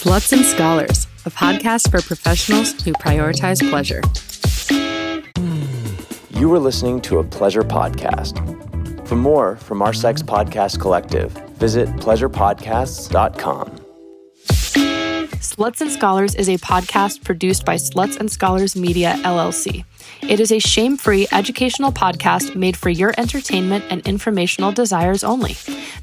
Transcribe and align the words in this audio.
Sluts 0.00 0.32
and 0.32 0.46
Scholars, 0.46 1.06
a 1.26 1.30
podcast 1.30 1.90
for 1.90 2.00
professionals 2.00 2.72
who 2.84 2.94
prioritize 2.94 3.60
pleasure. 3.68 4.00
You 6.30 6.50
are 6.54 6.58
listening 6.58 7.02
to 7.02 7.18
a 7.18 7.24
pleasure 7.24 7.62
podcast. 7.62 8.38
For 9.06 9.16
more 9.16 9.56
from 9.56 9.82
our 9.82 9.92
sex 9.92 10.22
podcast 10.22 10.80
collective, 10.80 11.32
visit 11.58 11.86
pleasurepodcasts.com. 11.96 13.79
Sluts 15.60 15.82
and 15.82 15.90
Scholars 15.90 16.34
is 16.36 16.48
a 16.48 16.56
podcast 16.56 17.22
produced 17.22 17.66
by 17.66 17.74
Sluts 17.74 18.16
and 18.16 18.32
Scholars 18.32 18.74
Media, 18.74 19.16
LLC. 19.24 19.84
It 20.22 20.40
is 20.40 20.50
a 20.52 20.58
shame 20.58 20.96
free 20.96 21.26
educational 21.32 21.92
podcast 21.92 22.56
made 22.56 22.78
for 22.78 22.88
your 22.88 23.12
entertainment 23.18 23.84
and 23.90 24.00
informational 24.08 24.72
desires 24.72 25.22
only. 25.22 25.52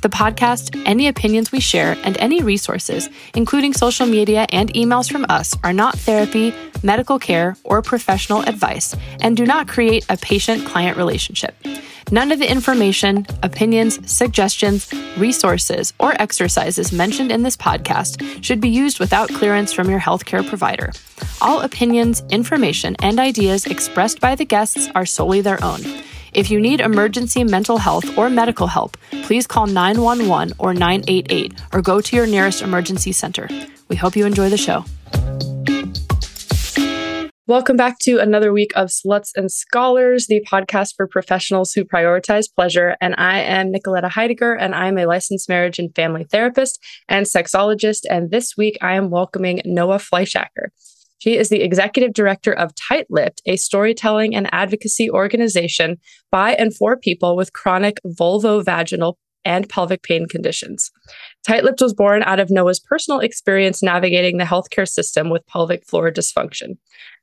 The 0.02 0.10
podcast, 0.10 0.80
any 0.86 1.08
opinions 1.08 1.52
we 1.52 1.60
share, 1.60 1.98
and 2.04 2.16
any 2.20 2.44
resources, 2.44 3.10
including 3.34 3.74
social 3.74 4.06
media 4.06 4.46
and 4.52 4.72
emails 4.76 5.12
from 5.12 5.26
us, 5.28 5.56
are 5.64 5.74
not 5.74 5.98
therapy, 5.98 6.54
medical 6.84 7.18
care, 7.18 7.58
or 7.64 7.82
professional 7.82 8.44
advice 8.44 8.96
and 9.22 9.36
do 9.36 9.48
not 9.48 9.68
create 9.68 10.06
a 10.10 10.18
patient 10.18 10.68
client 10.68 10.98
relationship. 10.98 11.56
None 12.10 12.32
of 12.32 12.40
the 12.40 12.50
information, 12.50 13.28
opinions, 13.44 14.00
suggestions, 14.10 14.90
resources, 15.18 15.92
or 16.00 16.20
exercises 16.22 16.94
mentioned 16.94 17.34
in 17.34 17.44
this 17.44 17.58
podcast 17.58 18.42
should 18.42 18.62
be 18.62 18.70
used 18.70 18.98
without 18.98 19.28
clearance 19.28 19.74
from 19.74 19.90
your 19.90 20.00
healthcare 20.00 20.48
provider. 20.48 20.94
All 21.42 21.60
opinions, 21.60 22.24
information, 22.30 22.96
and 23.00 23.20
ideas 23.20 23.66
expressed 23.66 24.22
by 24.22 24.36
the 24.36 24.46
guests 24.46 24.88
are 24.96 25.06
solely 25.06 25.42
their 25.42 25.62
own. 25.62 25.82
If 26.32 26.50
you 26.50 26.62
need 26.62 26.80
emergency 26.80 27.44
mental 27.44 27.78
health 27.78 28.18
or 28.18 28.30
medical 28.30 28.68
help, 28.68 28.96
please 29.24 29.46
call 29.46 29.68
911 29.68 30.54
or 30.60 30.74
988 30.74 31.62
or 31.74 31.82
go 31.82 32.00
to 32.00 32.16
your 32.16 32.28
nearest 32.28 32.62
emergency 32.62 33.12
center. 33.12 33.50
We 33.90 33.98
hope 33.98 34.16
you 34.16 34.26
enjoy 34.26 34.50
the 34.50 34.58
show. 34.58 34.86
Welcome 37.48 37.78
back 37.78 38.00
to 38.00 38.20
another 38.20 38.52
week 38.52 38.74
of 38.76 38.90
Sluts 38.90 39.30
and 39.34 39.50
Scholars, 39.50 40.28
the 40.28 40.46
podcast 40.52 40.96
for 40.98 41.08
professionals 41.08 41.72
who 41.72 41.86
prioritize 41.86 42.54
pleasure. 42.54 42.98
And 43.00 43.16
I 43.18 43.40
am 43.40 43.72
Nicoletta 43.72 44.10
Heidegger, 44.10 44.54
and 44.54 44.76
I'm 44.76 44.98
a 44.98 45.06
licensed 45.06 45.48
marriage 45.48 45.80
and 45.80 45.96
family 45.96 46.26
therapist 46.30 46.78
and 47.08 47.26
sexologist. 47.26 48.02
And 48.10 48.32
this 48.32 48.58
week 48.58 48.78
I 48.82 48.96
am 48.96 49.12
welcoming 49.12 49.62
Noa 49.64 49.96
Fleischacker. 49.96 50.72
She 51.20 51.38
is 51.38 51.48
the 51.48 51.62
executive 51.62 52.12
director 52.12 52.52
of 52.52 52.76
Tight 52.76 53.06
Lipped, 53.10 53.42
a 53.46 53.56
storytelling 53.56 54.36
and 54.36 54.54
advocacy 54.54 55.10
organization 55.10 56.00
by 56.30 56.52
and 56.54 56.76
for 56.76 56.98
people 56.98 57.38
with 57.38 57.54
chronic 57.54 58.02
vulvovaginal 58.06 59.14
and 59.46 59.70
pelvic 59.70 60.04
pain 60.04 60.28
conditions. 60.28 60.92
Tight 61.46 61.64
Lipped 61.64 61.82
was 61.82 61.94
born 61.94 62.24
out 62.24 62.40
of 62.40 62.50
Noa's 62.50 62.80
personal 62.80 63.20
experience 63.20 63.82
navigating 63.82 64.38
the 64.38 64.44
healthcare 64.44 64.88
system 64.88 65.30
with 65.30 65.48
pelvic 65.48 65.86
floor 65.86 66.12
dysfunction. 66.12 66.78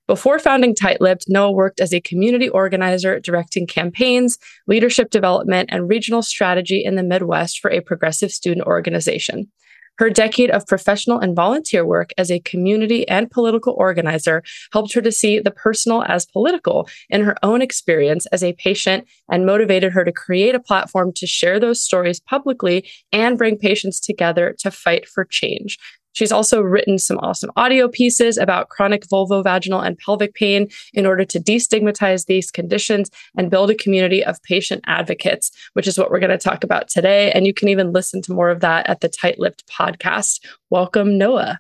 Before 0.07 0.39
founding 0.39 0.75
Tight 0.75 1.01
Lipped, 1.01 1.25
Noa 1.29 1.51
worked 1.51 1.81
as 1.81 1.95
a 1.95 2.01
community 2.01 2.48
organizer, 2.51 3.20
directing 3.20 3.67
campaigns, 3.67 4.39
leadership 4.67 5.11
development, 5.11 5.70
and 5.73 5.89
regional 5.89 6.23
strategy 6.23 6.85
in 6.85 6.97
the 6.97 7.03
Midwest 7.03 7.61
for 7.61 7.70
a 7.70 7.81
progressive 7.81 8.31
student 8.31 8.67
organization. 8.67 9.51
Her 9.98 10.11
decade 10.11 10.50
of 10.50 10.67
professional 10.67 11.19
and 11.19 11.37
volunteer 11.37 11.87
work 11.87 12.11
as 12.19 12.31
a 12.31 12.41
community 12.41 13.06
and 13.09 13.31
political 13.31 13.75
organizer 13.75 14.42
helped 14.73 14.92
her 14.95 15.01
to 15.01 15.12
see 15.12 15.39
the 15.39 15.51
personal 15.51 16.03
as 16.03 16.27
political 16.27 16.89
in 17.11 17.23
her 17.23 17.36
own 17.42 17.62
experience 17.62 18.27
as 18.27 18.42
a 18.42 18.55
patient 18.55 19.06
and 19.31 19.47
motivated 19.47 19.92
her 19.92 20.05
to 20.05 20.12
create 20.12 20.55
a 20.55 20.61
platform 20.61 21.12
to 21.17 21.27
share 21.27 21.61
those 21.61 21.81
stories 21.81 22.20
publicly 22.20 22.89
and 23.12 23.39
bring 23.39 23.56
patients 23.56 24.01
together 24.01 24.55
to 24.59 24.70
fight 24.70 25.09
for 25.09 25.25
change. 25.25 25.78
She's 26.15 26.33
also 26.33 26.62
written 26.62 26.98
some 26.98 27.19
awesome 27.19 27.51
audio 27.57 27.89
pieces 27.89 28.39
about 28.39 28.70
chronic 28.70 29.07
vulvovaginal 29.07 29.84
and 29.84 29.98
pelvic 29.98 30.34
pain 30.34 30.69
in 30.93 31.07
order 31.07 31.25
to 31.25 31.39
destigmatize 31.39 32.27
these 32.27 32.51
conditions 32.51 33.11
and 33.36 33.51
build 33.51 33.70
a 33.70 33.75
community 33.75 34.25
of 34.25 34.42
patient 34.45 34.83
advocates, 34.86 35.51
which 35.75 35.86
is 35.86 35.98
what 35.98 36.11
we're 36.11 36.20
going 36.20 36.30
to 36.30 36.39
talk 36.39 36.64
about 36.64 36.89
today. 36.89 37.30
And 37.33 37.47
you 37.47 37.52
can 37.52 37.69
even 37.69 37.92
listen 37.92 38.23
to 38.23 38.33
more 38.33 38.48
of 38.48 38.61
that 38.61 38.89
at 38.89 39.01
the 39.01 39.08
Tight 39.08 39.39
Lipped 39.39 39.67
podcast. 39.67 40.41
Welcome, 40.70 41.19
Noa. 41.19 41.58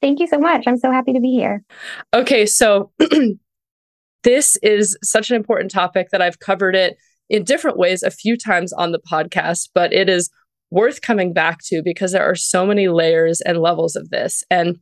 Thank 0.00 0.20
you 0.20 0.26
so 0.26 0.38
much. 0.38 0.64
I'm 0.66 0.78
so 0.78 0.92
happy 0.92 1.12
to 1.12 1.20
be 1.20 1.32
here. 1.32 1.64
Okay, 2.14 2.46
so 2.46 2.92
this 4.22 4.56
is 4.62 4.96
such 5.02 5.30
an 5.30 5.36
important 5.36 5.70
topic 5.70 6.10
that 6.10 6.22
I've 6.22 6.38
covered 6.38 6.76
it 6.76 6.96
in 7.28 7.42
different 7.42 7.76
ways 7.76 8.02
a 8.02 8.10
few 8.10 8.36
times 8.36 8.72
on 8.72 8.92
the 8.92 9.00
podcast, 9.00 9.70
but 9.74 9.92
it 9.92 10.08
is 10.08 10.30
worth 10.76 11.00
coming 11.00 11.32
back 11.32 11.58
to 11.68 11.82
because 11.82 12.12
there 12.12 12.22
are 12.22 12.34
so 12.36 12.66
many 12.66 12.86
layers 12.88 13.40
and 13.40 13.58
levels 13.58 13.96
of 13.96 14.10
this. 14.10 14.44
And 14.50 14.76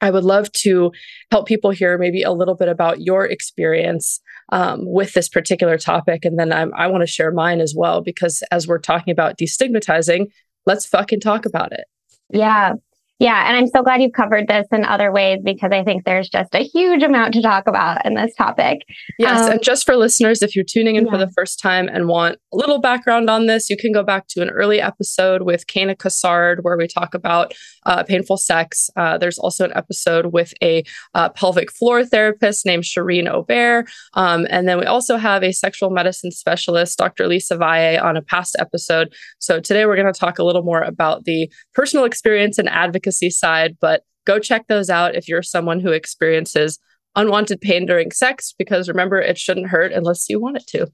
I 0.00 0.10
would 0.10 0.24
love 0.24 0.50
to 0.64 0.90
help 1.30 1.46
people 1.46 1.70
hear 1.70 1.96
maybe 1.96 2.22
a 2.22 2.32
little 2.32 2.54
bit 2.56 2.68
about 2.68 3.00
your 3.00 3.24
experience 3.24 4.20
um, 4.50 4.80
with 4.82 5.12
this 5.12 5.28
particular 5.28 5.78
topic. 5.78 6.24
And 6.24 6.38
then 6.38 6.52
I'm, 6.52 6.72
I 6.74 6.86
want 6.88 7.02
to 7.02 7.06
share 7.06 7.32
mine 7.32 7.60
as 7.60 7.74
well, 7.76 8.00
because 8.00 8.42
as 8.50 8.66
we're 8.66 8.78
talking 8.80 9.12
about 9.12 9.38
destigmatizing, 9.38 10.26
let's 10.66 10.86
fucking 10.86 11.20
talk 11.20 11.46
about 11.46 11.72
it. 11.72 11.84
Yeah. 12.30 12.74
Yeah. 13.18 13.48
And 13.48 13.56
I'm 13.56 13.66
so 13.66 13.82
glad 13.82 14.00
you've 14.00 14.12
covered 14.12 14.46
this 14.46 14.66
in 14.70 14.84
other 14.84 15.10
ways 15.10 15.40
because 15.42 15.72
I 15.72 15.82
think 15.82 16.04
there's 16.04 16.28
just 16.28 16.54
a 16.54 16.60
huge 16.60 17.02
amount 17.02 17.34
to 17.34 17.42
talk 17.42 17.66
about 17.66 18.04
in 18.06 18.14
this 18.14 18.34
topic. 18.36 18.82
Yes. 19.18 19.42
Um, 19.42 19.52
and 19.52 19.62
just 19.62 19.84
for 19.84 19.96
listeners, 19.96 20.40
if 20.40 20.54
you're 20.54 20.64
tuning 20.64 20.96
in 20.96 21.06
yeah. 21.06 21.12
for 21.12 21.18
the 21.18 21.30
first 21.32 21.58
time 21.58 21.88
and 21.88 22.06
want 22.06 22.38
a 22.52 22.56
little 22.56 22.80
background 22.80 23.28
on 23.28 23.46
this, 23.46 23.68
you 23.68 23.76
can 23.76 23.92
go 23.92 24.04
back 24.04 24.28
to 24.28 24.42
an 24.42 24.50
early 24.50 24.80
episode 24.80 25.42
with 25.42 25.66
Kayna 25.66 25.96
Cassard 25.96 26.58
where 26.62 26.76
we 26.76 26.86
talk 26.86 27.12
about 27.14 27.54
uh, 27.88 28.04
painful 28.04 28.36
sex. 28.36 28.88
Uh, 28.94 29.18
there's 29.18 29.38
also 29.38 29.64
an 29.64 29.72
episode 29.74 30.26
with 30.26 30.54
a 30.62 30.84
uh, 31.14 31.28
pelvic 31.30 31.72
floor 31.72 32.04
therapist 32.04 32.64
named 32.64 32.84
Sherine 32.84 33.28
Aubert. 33.28 33.88
Um, 34.14 34.46
and 34.48 34.68
then 34.68 34.78
we 34.78 34.84
also 34.84 35.16
have 35.16 35.42
a 35.42 35.52
sexual 35.52 35.90
medicine 35.90 36.30
specialist, 36.30 36.98
Dr. 36.98 37.26
Lisa 37.26 37.56
Valle, 37.56 37.98
on 38.00 38.16
a 38.16 38.22
past 38.22 38.54
episode. 38.60 39.12
So 39.40 39.58
today 39.58 39.86
we're 39.86 39.96
going 39.96 40.12
to 40.12 40.18
talk 40.18 40.38
a 40.38 40.44
little 40.44 40.62
more 40.62 40.82
about 40.82 41.24
the 41.24 41.50
personal 41.74 42.04
experience 42.04 42.58
and 42.58 42.68
advocacy 42.68 43.08
advocacy 43.08 43.30
side, 43.30 43.76
but 43.80 44.02
go 44.26 44.38
check 44.38 44.66
those 44.68 44.90
out 44.90 45.14
if 45.14 45.28
you're 45.28 45.42
someone 45.42 45.80
who 45.80 45.92
experiences 45.92 46.78
unwanted 47.16 47.60
pain 47.60 47.86
during 47.86 48.10
sex, 48.10 48.54
because 48.58 48.88
remember, 48.88 49.18
it 49.18 49.38
shouldn't 49.38 49.68
hurt 49.68 49.92
unless 49.92 50.28
you 50.28 50.40
want 50.40 50.56
it 50.56 50.66
to. 50.68 50.86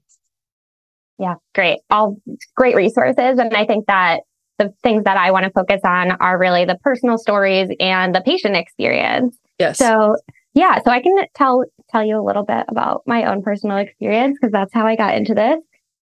Yeah, 1.19 1.35
great. 1.53 1.79
All 1.89 2.17
great 2.55 2.75
resources. 2.75 3.39
And 3.39 3.53
I 3.53 3.65
think 3.65 3.85
that 3.87 4.21
the 4.57 4.73
things 4.83 5.03
that 5.03 5.17
I 5.17 5.31
want 5.31 5.45
to 5.45 5.51
focus 5.51 5.81
on 5.83 6.11
are 6.11 6.37
really 6.37 6.65
the 6.65 6.77
personal 6.83 7.17
stories 7.17 7.69
and 7.79 8.15
the 8.15 8.21
patient 8.21 8.55
experience. 8.55 9.37
Yes. 9.59 9.77
So 9.77 10.15
yeah, 10.53 10.79
so 10.83 10.91
I 10.91 11.01
can 11.01 11.15
tell 11.35 11.65
tell 11.89 12.03
you 12.03 12.19
a 12.19 12.23
little 12.23 12.43
bit 12.43 12.65
about 12.69 13.03
my 13.05 13.25
own 13.25 13.43
personal 13.43 13.77
experience 13.77 14.37
because 14.39 14.51
that's 14.51 14.73
how 14.73 14.87
I 14.87 14.95
got 14.95 15.15
into 15.15 15.33
this. 15.33 15.59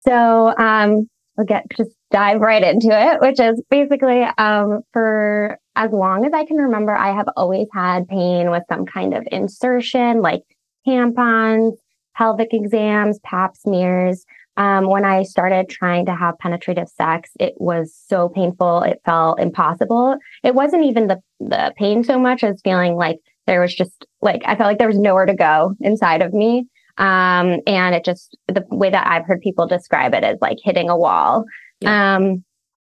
So 0.01 0.53
um 0.57 1.07
we'll 1.37 1.47
get 1.47 1.65
just 1.75 1.91
dive 2.11 2.41
right 2.41 2.63
into 2.63 2.89
it, 2.91 3.21
which 3.21 3.39
is 3.39 3.61
basically 3.69 4.23
um 4.37 4.81
for 4.91 5.57
as 5.75 5.91
long 5.91 6.25
as 6.25 6.33
I 6.33 6.45
can 6.45 6.57
remember, 6.57 6.95
I 6.95 7.15
have 7.15 7.27
always 7.35 7.67
had 7.73 8.07
pain 8.07 8.51
with 8.51 8.63
some 8.69 8.85
kind 8.85 9.13
of 9.13 9.27
insertion, 9.31 10.21
like 10.21 10.43
tampons, 10.87 11.73
pelvic 12.15 12.49
exams, 12.53 13.19
pap 13.23 13.55
smears. 13.55 14.25
Um, 14.55 14.87
when 14.87 15.03
I 15.03 15.23
started 15.23 15.67
trying 15.67 16.05
to 16.05 16.15
have 16.15 16.37
penetrative 16.37 16.87
sex, 16.87 17.31
it 17.39 17.53
was 17.57 17.95
so 18.07 18.29
painful. 18.29 18.83
It 18.83 19.01
felt 19.03 19.39
impossible. 19.39 20.17
It 20.43 20.53
wasn't 20.53 20.85
even 20.85 21.07
the, 21.07 21.21
the 21.39 21.73
pain 21.75 22.03
so 22.03 22.19
much 22.19 22.43
as 22.43 22.61
feeling 22.63 22.95
like 22.95 23.17
there 23.47 23.61
was 23.61 23.73
just 23.73 24.05
like, 24.21 24.43
I 24.45 24.55
felt 24.55 24.67
like 24.67 24.77
there 24.77 24.87
was 24.87 24.99
nowhere 24.99 25.25
to 25.25 25.33
go 25.33 25.75
inside 25.81 26.21
of 26.21 26.33
me. 26.33 26.67
Um, 26.97 27.61
and 27.65 27.95
it 27.95 28.05
just, 28.05 28.37
the 28.47 28.63
way 28.69 28.91
that 28.91 29.07
I've 29.07 29.25
heard 29.25 29.41
people 29.41 29.65
describe 29.65 30.13
it 30.13 30.23
is 30.23 30.37
like 30.39 30.57
hitting 30.63 30.89
a 30.89 30.97
wall. 30.97 31.45
Yeah. 31.79 32.15
Um, 32.15 32.43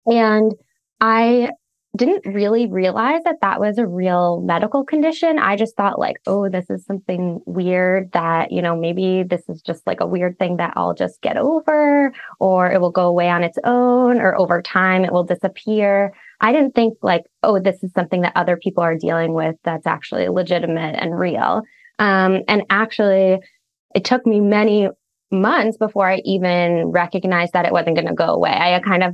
and 0.05 0.51
I 0.99 1.49
didn't 1.95 2.25
really 2.33 2.65
realize 2.65 3.21
that 3.23 3.41
that 3.41 3.59
was 3.59 3.77
a 3.77 3.85
real 3.85 4.41
medical 4.41 4.83
condition. 4.83 5.37
I 5.37 5.55
just 5.55 5.77
thought 5.77 5.99
like, 5.99 6.17
oh, 6.25 6.49
this 6.49 6.67
is 6.71 6.83
something 6.85 7.39
weird 7.45 8.11
that, 8.13 8.51
you 8.51 8.63
know, 8.63 8.75
maybe 8.75 9.23
this 9.23 9.47
is 9.47 9.61
just 9.61 9.85
like 9.85 9.99
a 9.99 10.07
weird 10.07 10.39
thing 10.39 10.57
that 10.57 10.73
I'll 10.75 10.95
just 10.95 11.21
get 11.21 11.37
over 11.37 12.11
or 12.39 12.71
it 12.71 12.81
will 12.81 12.91
go 12.91 13.05
away 13.05 13.29
on 13.29 13.43
its 13.43 13.59
own 13.63 14.19
or 14.19 14.35
over 14.35 14.61
time 14.63 15.05
it 15.05 15.13
will 15.13 15.23
disappear. 15.23 16.13
I 16.41 16.51
didn't 16.51 16.73
think 16.73 16.97
like, 17.03 17.25
oh, 17.43 17.59
this 17.59 17.83
is 17.83 17.91
something 17.93 18.21
that 18.21 18.33
other 18.35 18.57
people 18.57 18.83
are 18.83 18.97
dealing 18.97 19.33
with 19.33 19.55
that's 19.63 19.85
actually 19.85 20.27
legitimate 20.29 20.95
and 20.99 21.17
real. 21.17 21.61
Um, 21.99 22.41
and 22.47 22.63
actually, 22.71 23.37
it 23.93 24.03
took 24.03 24.25
me 24.25 24.39
many 24.39 24.89
months 25.29 25.77
before 25.77 26.09
I 26.09 26.21
even 26.25 26.87
recognized 26.87 27.53
that 27.53 27.65
it 27.65 27.71
wasn't 27.71 27.97
going 27.97 28.07
to 28.07 28.15
go 28.15 28.33
away. 28.33 28.49
I 28.51 28.79
kind 28.79 29.03
of 29.03 29.13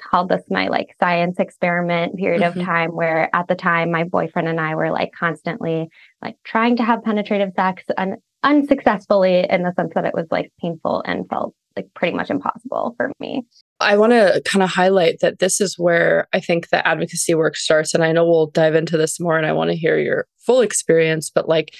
called 0.00 0.28
this 0.28 0.42
my 0.50 0.68
like 0.68 0.94
science 1.00 1.38
experiment 1.38 2.16
period 2.16 2.42
mm-hmm. 2.42 2.60
of 2.60 2.66
time 2.66 2.90
where 2.90 3.34
at 3.34 3.48
the 3.48 3.54
time 3.54 3.90
my 3.90 4.04
boyfriend 4.04 4.48
and 4.48 4.60
I 4.60 4.74
were 4.74 4.90
like 4.90 5.12
constantly 5.18 5.88
like 6.22 6.36
trying 6.44 6.76
to 6.76 6.82
have 6.82 7.02
penetrative 7.02 7.52
sex 7.56 7.84
and 7.96 8.16
unsuccessfully 8.42 9.46
in 9.48 9.62
the 9.62 9.72
sense 9.74 9.92
that 9.94 10.04
it 10.04 10.14
was 10.14 10.26
like 10.30 10.52
painful 10.60 11.02
and 11.06 11.28
felt 11.28 11.54
like 11.76 11.86
pretty 11.94 12.16
much 12.16 12.30
impossible 12.30 12.94
for 12.96 13.12
me. 13.20 13.42
I 13.78 13.96
want 13.96 14.12
to 14.12 14.42
kind 14.44 14.62
of 14.62 14.70
highlight 14.70 15.20
that 15.20 15.38
this 15.38 15.60
is 15.60 15.78
where 15.78 16.26
I 16.32 16.40
think 16.40 16.68
the 16.68 16.86
advocacy 16.86 17.34
work 17.34 17.56
starts. 17.56 17.94
And 17.94 18.02
I 18.02 18.12
know 18.12 18.26
we'll 18.26 18.48
dive 18.48 18.74
into 18.74 18.96
this 18.96 19.20
more 19.20 19.36
and 19.36 19.46
I 19.46 19.52
want 19.52 19.70
to 19.70 19.76
hear 19.76 19.98
your 19.98 20.26
full 20.38 20.60
experience, 20.60 21.30
but 21.30 21.48
like 21.48 21.74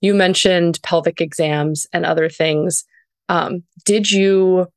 you 0.00 0.14
mentioned 0.14 0.80
pelvic 0.82 1.20
exams 1.20 1.86
and 1.92 2.04
other 2.04 2.28
things. 2.28 2.84
Um, 3.28 3.62
did 3.84 4.10
you 4.10 4.68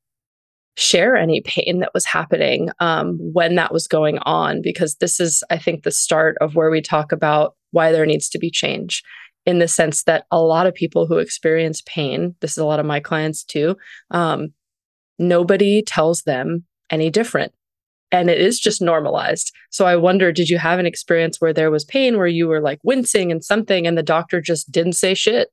share 0.78 1.16
any 1.16 1.42
pain 1.42 1.80
that 1.80 1.94
was 1.94 2.06
happening 2.06 2.70
um, 2.80 3.18
when 3.34 3.56
that 3.56 3.74
was 3.74 3.88
going 3.88 4.20
on? 4.20 4.62
Because 4.62 4.96
this 4.96 5.20
is, 5.20 5.44
I 5.50 5.58
think, 5.58 5.84
the 5.84 5.92
start 5.92 6.38
of 6.42 6.56
where 6.56 6.72
we 6.72 6.82
talk 6.82 7.12
about 7.12 7.56
why 7.72 7.92
there 7.92 8.06
needs 8.06 8.30
to 8.30 8.40
be 8.40 8.50
change 8.50 9.04
in 9.46 9.60
the 9.60 9.68
sense 9.68 10.04
that 10.04 10.26
a 10.32 10.42
lot 10.42 10.68
of 10.68 10.74
people 10.74 11.08
who 11.08 11.18
experience 11.18 11.82
pain, 11.86 12.36
this 12.42 12.52
is 12.52 12.58
a 12.58 12.66
lot 12.66 12.80
of 12.80 12.86
my 12.86 13.00
clients 13.00 13.44
too, 13.44 13.76
um, 14.12 14.54
nobody 15.18 15.82
tells 15.82 16.22
them 16.24 16.64
any 16.90 17.10
different. 17.10 17.52
And 18.12 18.30
it 18.30 18.40
is 18.40 18.60
just 18.60 18.82
normalized. 18.82 19.54
So 19.70 19.86
I 19.86 19.96
wonder, 19.96 20.32
did 20.32 20.50
you 20.50 20.58
have 20.58 20.80
an 20.80 20.86
experience 20.86 21.40
where 21.40 21.54
there 21.54 21.72
was 21.72 21.86
pain 21.86 22.18
where 22.18 22.28
you 22.28 22.48
were 22.48 22.60
like 22.60 22.80
wincing 22.84 23.32
and 23.32 23.44
something 23.44 23.88
and 23.88 23.98
the 23.98 24.04
doctor 24.04 24.42
just 24.42 24.72
didn't 24.72 24.94
say 24.94 25.14
shit? 25.14 25.50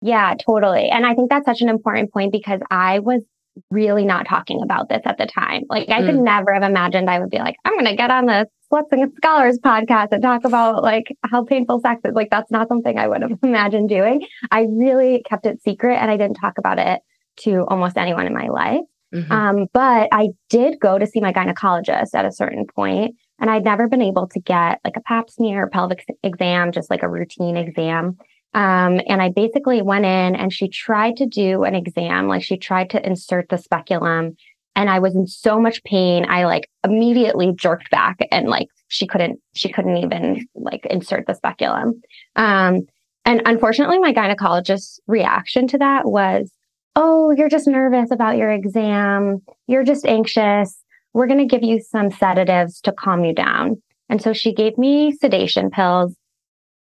Yeah, 0.00 0.34
totally. 0.44 0.88
And 0.88 1.04
I 1.06 1.14
think 1.14 1.30
that's 1.30 1.46
such 1.46 1.60
an 1.60 1.68
important 1.68 2.12
point 2.12 2.32
because 2.32 2.60
I 2.70 3.00
was 3.00 3.22
really 3.70 4.04
not 4.04 4.26
talking 4.26 4.62
about 4.62 4.88
this 4.88 5.02
at 5.04 5.18
the 5.18 5.26
time. 5.26 5.62
Like 5.68 5.88
I 5.88 6.02
mm. 6.02 6.06
could 6.06 6.16
never 6.16 6.52
have 6.52 6.62
imagined 6.62 7.08
I 7.08 7.18
would 7.18 7.30
be 7.30 7.38
like, 7.38 7.56
I'm 7.64 7.74
going 7.74 7.86
to 7.86 7.96
get 7.96 8.10
on 8.10 8.26
the 8.26 8.46
Sluts 8.72 8.92
and 8.92 9.12
Scholars 9.16 9.58
podcast 9.64 10.08
and 10.12 10.22
talk 10.22 10.44
about 10.44 10.82
like 10.82 11.06
how 11.24 11.44
painful 11.44 11.80
sex 11.80 12.00
is. 12.04 12.14
Like 12.14 12.30
that's 12.30 12.50
not 12.50 12.68
something 12.68 12.98
I 12.98 13.08
would 13.08 13.22
have 13.22 13.38
imagined 13.42 13.88
doing. 13.88 14.26
I 14.50 14.66
really 14.70 15.22
kept 15.28 15.46
it 15.46 15.62
secret 15.62 15.96
and 15.96 16.10
I 16.10 16.16
didn't 16.16 16.36
talk 16.36 16.58
about 16.58 16.78
it 16.78 17.00
to 17.40 17.64
almost 17.68 17.96
anyone 17.96 18.26
in 18.26 18.34
my 18.34 18.48
life. 18.48 18.80
Mm-hmm. 19.14 19.32
Um, 19.32 19.66
but 19.72 20.08
I 20.12 20.30
did 20.50 20.80
go 20.80 20.98
to 20.98 21.06
see 21.06 21.20
my 21.20 21.32
gynecologist 21.32 22.14
at 22.14 22.24
a 22.24 22.32
certain 22.32 22.66
point, 22.74 23.14
and 23.38 23.50
I'd 23.50 23.64
never 23.64 23.88
been 23.88 24.02
able 24.02 24.28
to 24.28 24.40
get 24.40 24.80
like 24.84 24.96
a 24.96 25.00
pap 25.00 25.30
smear 25.30 25.64
or 25.64 25.70
pelvic 25.70 26.04
exam, 26.22 26.72
just 26.72 26.90
like 26.90 27.02
a 27.02 27.08
routine 27.08 27.56
exam. 27.56 28.18
Um, 28.56 29.02
and 29.06 29.20
I 29.20 29.28
basically 29.28 29.82
went 29.82 30.06
in 30.06 30.34
and 30.34 30.50
she 30.50 30.68
tried 30.68 31.18
to 31.18 31.26
do 31.26 31.64
an 31.64 31.74
exam, 31.74 32.26
like 32.26 32.42
she 32.42 32.56
tried 32.56 32.88
to 32.90 33.06
insert 33.06 33.50
the 33.50 33.58
speculum. 33.58 34.34
And 34.74 34.88
I 34.88 34.98
was 34.98 35.14
in 35.14 35.26
so 35.26 35.60
much 35.60 35.84
pain. 35.84 36.24
I 36.26 36.46
like 36.46 36.70
immediately 36.82 37.52
jerked 37.54 37.90
back 37.90 38.16
and 38.32 38.48
like 38.48 38.68
she 38.88 39.06
couldn't, 39.06 39.40
she 39.54 39.70
couldn't 39.70 39.98
even 39.98 40.48
like 40.54 40.86
insert 40.86 41.26
the 41.26 41.34
speculum. 41.34 42.00
Um, 42.34 42.86
and 43.26 43.42
unfortunately, 43.44 43.98
my 43.98 44.14
gynecologist's 44.14 45.00
reaction 45.06 45.68
to 45.68 45.78
that 45.78 46.06
was, 46.06 46.50
Oh, 46.98 47.32
you're 47.32 47.50
just 47.50 47.68
nervous 47.68 48.10
about 48.10 48.38
your 48.38 48.50
exam. 48.50 49.42
You're 49.66 49.84
just 49.84 50.06
anxious. 50.06 50.82
We're 51.12 51.26
going 51.26 51.46
to 51.46 51.56
give 51.56 51.62
you 51.62 51.78
some 51.78 52.10
sedatives 52.10 52.80
to 52.82 52.92
calm 52.92 53.22
you 53.22 53.34
down. 53.34 53.82
And 54.08 54.22
so 54.22 54.32
she 54.32 54.54
gave 54.54 54.78
me 54.78 55.12
sedation 55.12 55.68
pills 55.68 56.16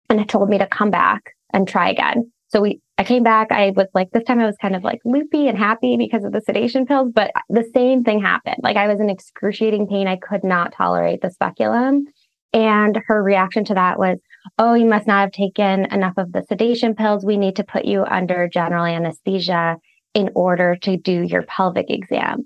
and 0.08 0.30
told 0.30 0.50
me 0.50 0.60
to 0.60 0.68
come 0.68 0.92
back 0.92 1.34
and 1.54 1.68
try 1.68 1.90
again. 1.90 2.32
So 2.50 2.62
we, 2.62 2.82
I 2.98 3.04
came 3.04 3.24
back. 3.24 3.52
I 3.52 3.72
was 3.76 3.88
like, 3.94 4.12
this 4.12 4.24
time 4.24 4.40
I 4.40 4.46
was 4.46 4.58
kind 4.62 4.76
of 4.76 4.84
like 4.84 5.00
loopy 5.06 5.48
and 5.48 5.58
happy 5.58 5.98
because 5.98 6.24
of 6.24 6.32
the 6.32 6.42
sedation 6.42 6.86
pills, 6.86 7.12
but 7.14 7.32
the 7.50 7.68
same 7.74 8.04
thing 8.04 8.22
happened. 8.22 8.58
Like 8.62 8.78
I 8.78 8.88
was 8.88 9.00
in 9.00 9.10
excruciating 9.10 9.88
pain. 9.88 10.08
I 10.08 10.18
could 10.18 10.44
not 10.44 10.74
tolerate 10.74 11.22
the 11.22 11.32
speculum. 11.32 12.06
And 12.54 13.02
her 13.08 13.24
reaction 13.24 13.66
to 13.66 13.74
that 13.74 13.98
was, 13.98 14.20
Oh, 14.60 14.74
you 14.74 14.86
must 14.86 15.08
not 15.08 15.22
have 15.22 15.32
taken 15.32 15.86
enough 15.92 16.14
of 16.18 16.32
the 16.32 16.44
sedation 16.44 16.96
pills. 16.96 17.26
We 17.26 17.38
need 17.38 17.56
to 17.56 17.64
put 17.64 17.86
you 17.86 18.04
under 18.04 18.48
general 18.48 18.86
anesthesia 18.86 19.78
in 20.14 20.30
order 20.36 20.76
to 20.82 20.98
do 20.98 21.24
your 21.24 21.44
pelvic 21.44 21.90
exam. 21.90 22.46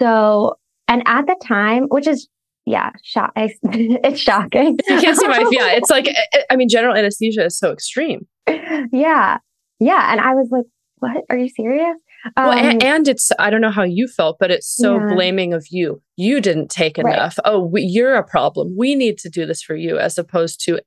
So, 0.00 0.58
and 0.86 1.02
at 1.06 1.26
the 1.26 1.36
time, 1.42 1.84
which 1.84 2.06
is 2.06 2.28
yeah, 2.64 2.90
shock. 3.02 3.32
it's 3.36 4.20
shocking. 4.20 4.78
You 4.88 5.00
can't 5.00 5.16
see 5.16 5.28
my 5.28 5.44
yeah. 5.50 5.72
It's 5.72 5.90
like 5.90 6.08
eh, 6.32 6.42
I 6.50 6.56
mean, 6.56 6.68
general 6.68 6.94
anesthesia 6.94 7.44
is 7.46 7.58
so 7.58 7.72
extreme. 7.72 8.26
Yeah, 8.46 9.38
yeah, 9.80 10.12
and 10.12 10.20
I 10.20 10.34
was 10.34 10.48
like, 10.50 10.66
"What? 10.98 11.24
Are 11.30 11.36
you 11.36 11.48
serious?" 11.48 11.96
Um, 12.36 12.46
well, 12.46 12.52
and, 12.52 12.82
and, 12.82 13.08
it's 13.08 13.32
I 13.40 13.50
don't 13.50 13.60
know 13.60 13.70
how 13.70 13.82
you 13.82 14.06
felt, 14.06 14.38
but 14.38 14.52
it's 14.52 14.68
so 14.68 14.98
yeah. 14.98 15.14
blaming 15.14 15.52
of 15.52 15.66
you. 15.70 16.00
You 16.16 16.40
didn't 16.40 16.70
take 16.70 16.98
enough. 16.98 17.38
Right. 17.38 17.52
Oh, 17.52 17.64
we, 17.64 17.82
you're 17.82 18.14
a 18.14 18.22
problem. 18.22 18.76
We 18.76 18.94
need 18.94 19.18
to 19.18 19.28
do 19.28 19.44
this 19.44 19.60
for 19.60 19.74
you, 19.74 19.98
as 19.98 20.18
opposed 20.18 20.64
to 20.66 20.78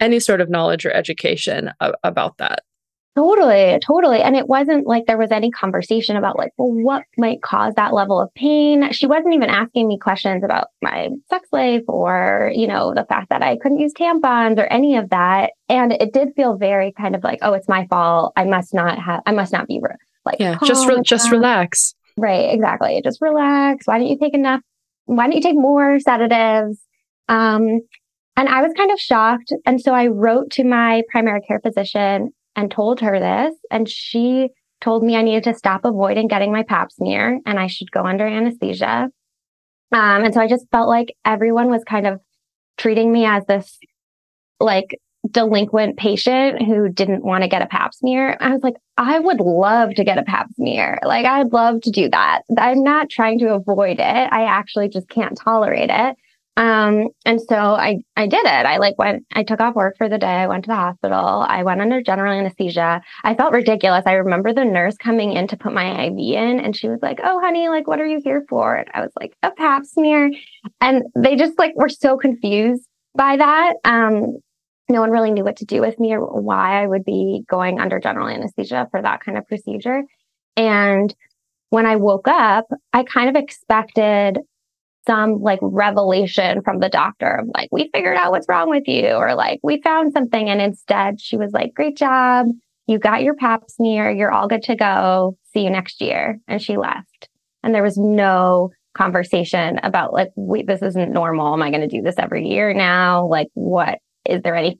any 0.00 0.20
sort 0.20 0.42
of 0.42 0.50
knowledge 0.50 0.84
or 0.84 0.92
education 0.92 1.70
a- 1.80 1.94
about 2.02 2.36
that. 2.36 2.64
Totally, 3.16 3.78
totally. 3.78 4.20
And 4.22 4.34
it 4.34 4.48
wasn't 4.48 4.88
like 4.88 5.06
there 5.06 5.18
was 5.18 5.30
any 5.30 5.52
conversation 5.52 6.16
about 6.16 6.36
like, 6.36 6.50
well, 6.56 6.72
what 6.72 7.04
might 7.16 7.42
cause 7.42 7.74
that 7.76 7.94
level 7.94 8.20
of 8.20 8.34
pain. 8.34 8.90
She 8.90 9.06
wasn't 9.06 9.34
even 9.34 9.50
asking 9.50 9.86
me 9.86 9.98
questions 9.98 10.42
about 10.42 10.68
my 10.82 11.10
sex 11.30 11.48
life 11.52 11.84
or, 11.86 12.50
you 12.52 12.66
know, 12.66 12.92
the 12.92 13.04
fact 13.04 13.28
that 13.30 13.40
I 13.40 13.56
couldn't 13.56 13.78
use 13.78 13.92
tampons 13.92 14.58
or 14.58 14.64
any 14.64 14.96
of 14.96 15.10
that. 15.10 15.52
And 15.68 15.92
it 15.92 16.12
did 16.12 16.30
feel 16.34 16.56
very 16.56 16.92
kind 16.92 17.14
of 17.14 17.22
like, 17.22 17.38
oh, 17.42 17.52
it's 17.52 17.68
my 17.68 17.86
fault. 17.86 18.32
I 18.34 18.44
must 18.44 18.74
not 18.74 18.98
have, 18.98 19.22
I 19.26 19.30
must 19.30 19.52
not 19.52 19.68
be 19.68 19.80
like, 20.24 20.40
yeah, 20.40 20.58
just, 20.64 20.88
re- 20.88 21.02
just 21.02 21.30
relax. 21.30 21.94
Right. 22.16 22.52
Exactly. 22.52 23.00
Just 23.04 23.22
relax. 23.22 23.86
Why 23.86 23.98
don't 23.98 24.08
you 24.08 24.18
take 24.18 24.34
enough? 24.34 24.60
Why 25.04 25.24
don't 25.26 25.36
you 25.36 25.42
take 25.42 25.54
more 25.54 26.00
sedatives? 26.00 26.80
Um, 27.28 27.80
and 28.36 28.48
I 28.48 28.60
was 28.62 28.72
kind 28.76 28.90
of 28.90 28.98
shocked. 28.98 29.52
And 29.66 29.80
so 29.80 29.94
I 29.94 30.08
wrote 30.08 30.50
to 30.52 30.64
my 30.64 31.02
primary 31.10 31.42
care 31.42 31.60
physician 31.60 32.32
and 32.56 32.70
told 32.70 33.00
her 33.00 33.18
this. 33.18 33.54
And 33.70 33.88
she 33.88 34.50
told 34.80 35.02
me 35.02 35.16
I 35.16 35.22
needed 35.22 35.44
to 35.44 35.54
stop 35.54 35.84
avoiding 35.84 36.28
getting 36.28 36.52
my 36.52 36.62
pap 36.62 36.92
smear 36.92 37.40
and 37.46 37.58
I 37.58 37.66
should 37.66 37.90
go 37.90 38.04
under 38.04 38.26
anesthesia. 38.26 39.08
Um, 39.92 40.24
and 40.24 40.34
so 40.34 40.40
I 40.40 40.48
just 40.48 40.66
felt 40.70 40.88
like 40.88 41.16
everyone 41.24 41.70
was 41.70 41.84
kind 41.84 42.06
of 42.06 42.20
treating 42.76 43.12
me 43.12 43.24
as 43.24 43.44
this 43.46 43.78
like 44.60 44.98
delinquent 45.30 45.96
patient 45.96 46.62
who 46.62 46.88
didn't 46.88 47.24
want 47.24 47.42
to 47.42 47.48
get 47.48 47.62
a 47.62 47.66
pap 47.66 47.94
smear. 47.94 48.36
I 48.40 48.50
was 48.50 48.62
like, 48.62 48.74
I 48.96 49.18
would 49.18 49.40
love 49.40 49.94
to 49.94 50.04
get 50.04 50.18
a 50.18 50.22
pap 50.22 50.48
smear. 50.54 50.98
Like, 51.02 51.24
I'd 51.24 51.52
love 51.52 51.80
to 51.82 51.90
do 51.90 52.08
that. 52.10 52.42
I'm 52.58 52.82
not 52.82 53.10
trying 53.10 53.38
to 53.40 53.54
avoid 53.54 53.98
it. 53.98 54.02
I 54.02 54.44
actually 54.44 54.88
just 54.88 55.08
can't 55.08 55.36
tolerate 55.36 55.90
it. 55.90 56.16
Um, 56.56 57.08
and 57.24 57.40
so 57.40 57.56
I, 57.56 57.96
I 58.16 58.28
did 58.28 58.44
it. 58.44 58.66
I 58.66 58.76
like 58.76 58.96
went, 58.96 59.24
I 59.32 59.42
took 59.42 59.60
off 59.60 59.74
work 59.74 59.96
for 59.98 60.08
the 60.08 60.18
day. 60.18 60.26
I 60.26 60.46
went 60.46 60.64
to 60.64 60.68
the 60.68 60.76
hospital. 60.76 61.44
I 61.48 61.64
went 61.64 61.80
under 61.80 62.00
general 62.00 62.32
anesthesia. 62.32 63.02
I 63.24 63.34
felt 63.34 63.52
ridiculous. 63.52 64.04
I 64.06 64.12
remember 64.12 64.52
the 64.52 64.64
nurse 64.64 64.96
coming 64.96 65.32
in 65.32 65.48
to 65.48 65.56
put 65.56 65.72
my 65.72 66.06
IV 66.06 66.16
in 66.16 66.60
and 66.60 66.76
she 66.76 66.88
was 66.88 67.00
like, 67.02 67.18
Oh, 67.24 67.40
honey, 67.40 67.68
like, 67.68 67.88
what 67.88 68.00
are 68.00 68.06
you 68.06 68.20
here 68.22 68.44
for? 68.48 68.76
And 68.76 68.88
I 68.94 69.00
was 69.00 69.10
like, 69.18 69.34
a 69.42 69.50
pap 69.50 69.84
smear. 69.84 70.30
And 70.80 71.02
they 71.16 71.34
just 71.34 71.58
like 71.58 71.72
were 71.74 71.88
so 71.88 72.16
confused 72.16 72.86
by 73.16 73.36
that. 73.36 73.74
Um, 73.84 74.38
no 74.88 75.00
one 75.00 75.10
really 75.10 75.32
knew 75.32 75.44
what 75.44 75.56
to 75.56 75.64
do 75.64 75.80
with 75.80 75.98
me 75.98 76.12
or 76.14 76.40
why 76.40 76.82
I 76.82 76.86
would 76.86 77.04
be 77.04 77.42
going 77.48 77.80
under 77.80 77.98
general 77.98 78.28
anesthesia 78.28 78.86
for 78.90 79.02
that 79.02 79.20
kind 79.20 79.38
of 79.38 79.46
procedure. 79.48 80.02
And 80.56 81.12
when 81.70 81.86
I 81.86 81.96
woke 81.96 82.28
up, 82.28 82.66
I 82.92 83.02
kind 83.02 83.28
of 83.28 83.42
expected 83.42 84.38
some 85.06 85.40
like 85.40 85.58
revelation 85.62 86.62
from 86.62 86.80
the 86.80 86.88
doctor 86.88 87.40
of 87.40 87.48
like, 87.54 87.68
we 87.70 87.90
figured 87.92 88.16
out 88.16 88.30
what's 88.30 88.48
wrong 88.48 88.70
with 88.70 88.84
you, 88.86 89.08
or 89.08 89.34
like, 89.34 89.60
we 89.62 89.80
found 89.82 90.12
something. 90.12 90.48
And 90.48 90.60
instead, 90.60 91.20
she 91.20 91.36
was 91.36 91.52
like, 91.52 91.74
great 91.74 91.96
job. 91.96 92.46
You 92.86 92.98
got 92.98 93.22
your 93.22 93.34
pap 93.34 93.64
smear. 93.68 94.10
You're 94.10 94.32
all 94.32 94.48
good 94.48 94.62
to 94.64 94.76
go. 94.76 95.36
See 95.52 95.60
you 95.60 95.70
next 95.70 96.00
year. 96.00 96.38
And 96.48 96.60
she 96.60 96.76
left. 96.76 97.28
And 97.62 97.74
there 97.74 97.82
was 97.82 97.96
no 97.96 98.70
conversation 98.94 99.80
about 99.82 100.12
like, 100.12 100.28
wait, 100.36 100.66
this 100.66 100.82
isn't 100.82 101.12
normal. 101.12 101.54
Am 101.54 101.62
I 101.62 101.70
going 101.70 101.80
to 101.80 101.88
do 101.88 102.02
this 102.02 102.16
every 102.18 102.46
year 102.46 102.74
now? 102.74 103.26
Like, 103.26 103.48
what 103.54 103.98
is 104.24 104.42
there 104.42 104.54
any 104.54 104.76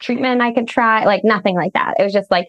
treatment 0.00 0.42
I 0.42 0.52
could 0.52 0.68
try? 0.68 1.04
Like, 1.04 1.22
nothing 1.24 1.56
like 1.56 1.72
that. 1.72 1.94
It 1.98 2.04
was 2.04 2.12
just 2.12 2.30
like, 2.30 2.48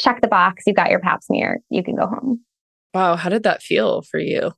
check 0.00 0.20
the 0.22 0.28
box. 0.28 0.64
You 0.66 0.74
got 0.74 0.90
your 0.90 1.00
pap 1.00 1.22
smear. 1.22 1.60
You 1.70 1.84
can 1.84 1.94
go 1.94 2.06
home. 2.06 2.40
Wow. 2.94 3.16
How 3.16 3.28
did 3.28 3.42
that 3.44 3.62
feel 3.62 4.02
for 4.02 4.18
you? 4.18 4.52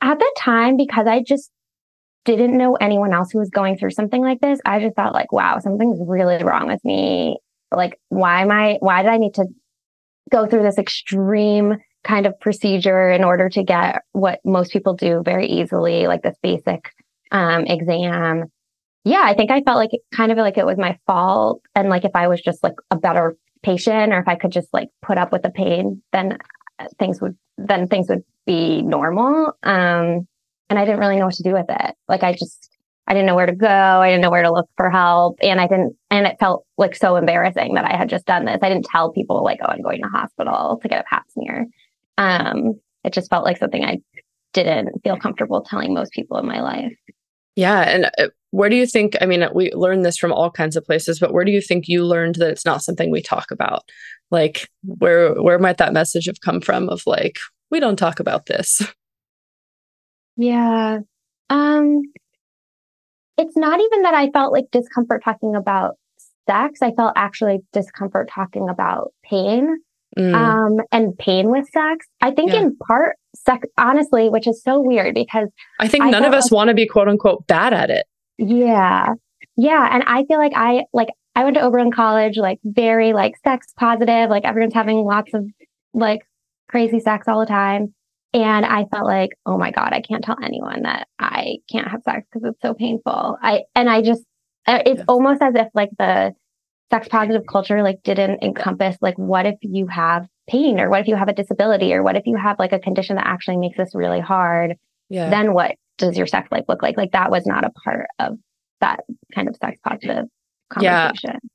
At 0.00 0.18
the 0.18 0.34
time, 0.38 0.76
because 0.76 1.06
I 1.06 1.22
just 1.22 1.50
didn't 2.24 2.56
know 2.56 2.74
anyone 2.74 3.12
else 3.12 3.30
who 3.30 3.38
was 3.38 3.50
going 3.50 3.76
through 3.76 3.90
something 3.90 4.22
like 4.22 4.40
this, 4.40 4.60
I 4.64 4.80
just 4.80 4.96
thought 4.96 5.14
like, 5.14 5.32
wow, 5.32 5.58
something's 5.58 5.98
really 6.06 6.42
wrong 6.42 6.66
with 6.66 6.84
me. 6.84 7.38
Like, 7.72 7.98
why 8.08 8.42
am 8.42 8.50
I, 8.50 8.76
why 8.80 9.02
did 9.02 9.10
I 9.10 9.16
need 9.16 9.34
to 9.34 9.46
go 10.30 10.46
through 10.46 10.62
this 10.62 10.78
extreme 10.78 11.76
kind 12.04 12.26
of 12.26 12.38
procedure 12.40 13.10
in 13.10 13.24
order 13.24 13.48
to 13.48 13.62
get 13.62 14.02
what 14.12 14.40
most 14.44 14.72
people 14.72 14.94
do 14.94 15.22
very 15.24 15.46
easily, 15.46 16.06
like 16.06 16.22
this 16.22 16.36
basic 16.42 16.92
um, 17.30 17.64
exam? 17.66 18.44
Yeah, 19.04 19.22
I 19.24 19.34
think 19.34 19.50
I 19.50 19.62
felt 19.62 19.78
like 19.78 19.90
kind 20.14 20.30
of 20.30 20.38
like 20.38 20.58
it 20.58 20.66
was 20.66 20.76
my 20.76 20.98
fault. 21.06 21.62
And 21.74 21.88
like 21.88 22.04
if 22.04 22.12
I 22.14 22.28
was 22.28 22.40
just 22.42 22.62
like 22.62 22.74
a 22.90 22.96
better 22.96 23.36
patient 23.62 24.12
or 24.12 24.18
if 24.18 24.28
I 24.28 24.34
could 24.34 24.52
just 24.52 24.68
like 24.72 24.88
put 25.02 25.18
up 25.18 25.32
with 25.32 25.42
the 25.42 25.50
pain, 25.50 26.02
then 26.12 26.38
things 26.98 27.20
would, 27.20 27.36
then 27.58 27.86
things 27.86 28.08
would 28.08 28.24
be 28.46 28.82
normal. 28.82 29.52
Um, 29.62 30.26
and 30.68 30.78
I 30.78 30.84
didn't 30.84 31.00
really 31.00 31.16
know 31.16 31.26
what 31.26 31.34
to 31.34 31.42
do 31.42 31.52
with 31.52 31.66
it. 31.68 31.94
Like 32.08 32.22
I 32.22 32.32
just, 32.32 32.70
I 33.06 33.12
didn't 33.12 33.26
know 33.26 33.34
where 33.34 33.46
to 33.46 33.54
go. 33.54 33.66
I 33.66 34.08
didn't 34.08 34.22
know 34.22 34.30
where 34.30 34.42
to 34.42 34.52
look 34.52 34.68
for 34.76 34.88
help. 34.88 35.38
And 35.42 35.60
I 35.60 35.66
didn't, 35.66 35.96
and 36.10 36.26
it 36.26 36.36
felt 36.38 36.64
like 36.78 36.94
so 36.94 37.16
embarrassing 37.16 37.74
that 37.74 37.84
I 37.84 37.96
had 37.96 38.08
just 38.08 38.24
done 38.26 38.44
this. 38.44 38.58
I 38.62 38.68
didn't 38.68 38.86
tell 38.86 39.10
people 39.10 39.42
like, 39.42 39.58
oh, 39.62 39.68
I'm 39.68 39.82
going 39.82 40.00
to 40.02 40.08
hospital 40.08 40.78
to 40.80 40.88
get 40.88 41.00
a 41.00 41.04
pap 41.04 41.24
smear. 41.30 41.66
Um, 42.18 42.80
it 43.02 43.12
just 43.12 43.30
felt 43.30 43.44
like 43.44 43.58
something 43.58 43.84
I 43.84 43.98
didn't 44.52 45.02
feel 45.02 45.16
comfortable 45.16 45.62
telling 45.62 45.92
most 45.92 46.12
people 46.12 46.38
in 46.38 46.46
my 46.46 46.60
life. 46.60 46.92
Yeah. 47.56 47.80
And 47.80 48.10
uh, 48.18 48.28
where 48.50 48.68
do 48.68 48.76
you 48.76 48.86
think, 48.86 49.16
I 49.20 49.26
mean, 49.26 49.44
we 49.54 49.72
learn 49.72 50.02
this 50.02 50.16
from 50.16 50.32
all 50.32 50.50
kinds 50.50 50.76
of 50.76 50.84
places, 50.84 51.18
but 51.18 51.32
where 51.32 51.44
do 51.44 51.50
you 51.50 51.60
think 51.60 51.88
you 51.88 52.04
learned 52.04 52.36
that 52.36 52.50
it's 52.50 52.64
not 52.64 52.82
something 52.82 53.10
we 53.10 53.22
talk 53.22 53.50
about? 53.50 53.82
Like, 54.30 54.68
where, 54.84 55.34
where 55.42 55.58
might 55.58 55.78
that 55.78 55.92
message 55.92 56.26
have 56.26 56.40
come 56.40 56.60
from 56.60 56.88
of 56.88 57.02
like, 57.06 57.38
we 57.70 57.80
don't 57.80 57.96
talk 57.96 58.20
about 58.20 58.46
this? 58.46 58.82
Yeah. 60.36 61.00
Um, 61.50 62.00
it's 63.36 63.56
not 63.56 63.78
even 63.78 64.02
that 64.02 64.14
I 64.14 64.30
felt 64.30 64.52
like 64.52 64.70
discomfort 64.72 65.22
talking 65.22 65.54
about 65.54 65.96
sex. 66.48 66.80
I 66.80 66.92
felt 66.92 67.12
actually 67.14 67.58
discomfort 67.74 68.30
talking 68.32 68.70
about 68.70 69.12
pain. 69.22 69.76
Mm. 70.18 70.34
Um, 70.34 70.84
and 70.90 71.16
pain 71.18 71.50
with 71.50 71.68
sex. 71.72 72.06
I 72.20 72.32
think 72.32 72.52
yeah. 72.52 72.62
in 72.62 72.76
part 72.78 73.16
sex, 73.36 73.68
honestly, 73.78 74.28
which 74.28 74.48
is 74.48 74.60
so 74.60 74.80
weird 74.80 75.14
because 75.14 75.48
I 75.78 75.86
think 75.86 76.06
none 76.06 76.24
of 76.24 76.32
us 76.32 76.50
like, 76.50 76.56
want 76.56 76.68
to 76.68 76.74
be 76.74 76.86
quote 76.86 77.06
unquote 77.06 77.46
bad 77.46 77.72
at 77.72 77.90
it. 77.90 78.06
Yeah. 78.38 79.14
Yeah. 79.56 79.88
And 79.92 80.02
I 80.06 80.24
feel 80.24 80.38
like 80.38 80.52
I, 80.56 80.84
like, 80.92 81.10
I 81.40 81.44
went 81.44 81.56
to 81.56 81.62
Oberlin 81.62 81.90
College, 81.90 82.36
like 82.36 82.58
very 82.64 83.14
like 83.14 83.34
sex 83.42 83.72
positive, 83.74 84.28
like 84.28 84.44
everyone's 84.44 84.74
having 84.74 84.98
lots 84.98 85.32
of 85.32 85.46
like 85.94 86.20
crazy 86.68 87.00
sex 87.00 87.28
all 87.28 87.40
the 87.40 87.46
time. 87.46 87.94
And 88.34 88.66
I 88.66 88.84
felt 88.92 89.06
like, 89.06 89.30
oh 89.46 89.56
my 89.56 89.70
God, 89.70 89.94
I 89.94 90.02
can't 90.02 90.22
tell 90.22 90.36
anyone 90.42 90.82
that 90.82 91.08
I 91.18 91.56
can't 91.72 91.88
have 91.88 92.02
sex 92.02 92.26
because 92.30 92.46
it's 92.46 92.60
so 92.60 92.74
painful. 92.74 93.38
I, 93.42 93.62
and 93.74 93.88
I 93.88 94.02
just, 94.02 94.22
uh, 94.66 94.82
it's 94.84 95.02
almost 95.08 95.40
as 95.40 95.54
if 95.54 95.68
like 95.72 95.88
the 95.98 96.34
sex 96.90 97.08
positive 97.08 97.46
culture 97.50 97.82
like 97.82 98.02
didn't 98.04 98.42
encompass 98.42 98.98
like, 99.00 99.18
what 99.18 99.46
if 99.46 99.56
you 99.62 99.86
have 99.86 100.26
pain 100.46 100.78
or 100.78 100.90
what 100.90 101.00
if 101.00 101.08
you 101.08 101.16
have 101.16 101.28
a 101.28 101.32
disability 101.32 101.94
or 101.94 102.02
what 102.02 102.16
if 102.16 102.26
you 102.26 102.36
have 102.36 102.58
like 102.58 102.74
a 102.74 102.78
condition 102.78 103.16
that 103.16 103.26
actually 103.26 103.56
makes 103.56 103.78
this 103.78 103.94
really 103.94 104.20
hard? 104.20 104.76
Yeah. 105.08 105.30
Then 105.30 105.54
what 105.54 105.76
does 105.96 106.18
your 106.18 106.26
sex 106.26 106.52
life 106.52 106.64
look 106.68 106.82
like? 106.82 106.98
Like 106.98 107.12
that 107.12 107.30
was 107.30 107.46
not 107.46 107.64
a 107.64 107.70
part 107.82 108.08
of 108.18 108.36
that 108.82 109.04
kind 109.34 109.48
of 109.48 109.56
sex 109.56 109.80
positive 109.82 110.26
yeah 110.80 111.10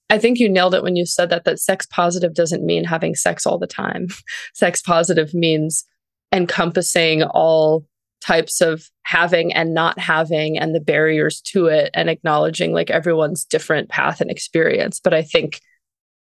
i 0.09 0.17
think 0.17 0.39
you 0.39 0.49
nailed 0.49 0.73
it 0.73 0.83
when 0.83 0.95
you 0.95 1.05
said 1.05 1.29
that 1.29 1.45
that 1.45 1.59
sex 1.59 1.85
positive 1.85 2.33
doesn't 2.33 2.65
mean 2.65 2.83
having 2.83 3.15
sex 3.15 3.45
all 3.45 3.57
the 3.57 3.67
time 3.67 4.07
sex 4.53 4.81
positive 4.81 5.33
means 5.33 5.85
encompassing 6.33 7.23
all 7.23 7.85
types 8.25 8.59
of 8.59 8.89
having 9.03 9.53
and 9.53 9.73
not 9.73 9.99
having 9.99 10.57
and 10.57 10.73
the 10.73 10.79
barriers 10.79 11.41
to 11.41 11.67
it 11.67 11.91
and 11.93 12.09
acknowledging 12.09 12.73
like 12.73 12.89
everyone's 12.89 13.45
different 13.45 13.89
path 13.89 14.19
and 14.19 14.31
experience. 14.31 14.99
But 14.99 15.13
I 15.13 15.21
think 15.21 15.61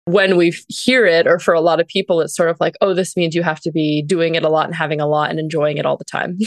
when 0.04 0.37
we 0.37 0.54
hear 0.68 1.06
it, 1.06 1.26
or 1.26 1.38
for 1.38 1.54
a 1.54 1.61
lot 1.61 1.80
of 1.80 1.88
people, 1.88 2.20
it's 2.20 2.37
sort 2.37 2.50
of 2.50 2.56
like, 2.61 2.75
oh, 2.80 2.94
this 2.94 3.16
means 3.16 3.35
you 3.35 3.42
have 3.42 3.61
to 3.61 3.70
be 3.70 4.02
doing 4.06 4.35
it 4.35 4.42
a 4.42 4.49
lot 4.49 4.66
and 4.66 4.75
having 4.75 5.00
a 5.00 5.06
lot 5.06 5.30
and 5.30 5.38
enjoying 5.38 5.78
it 5.78 5.87
all 5.87 5.97
the 5.97 6.04
time. 6.04 6.38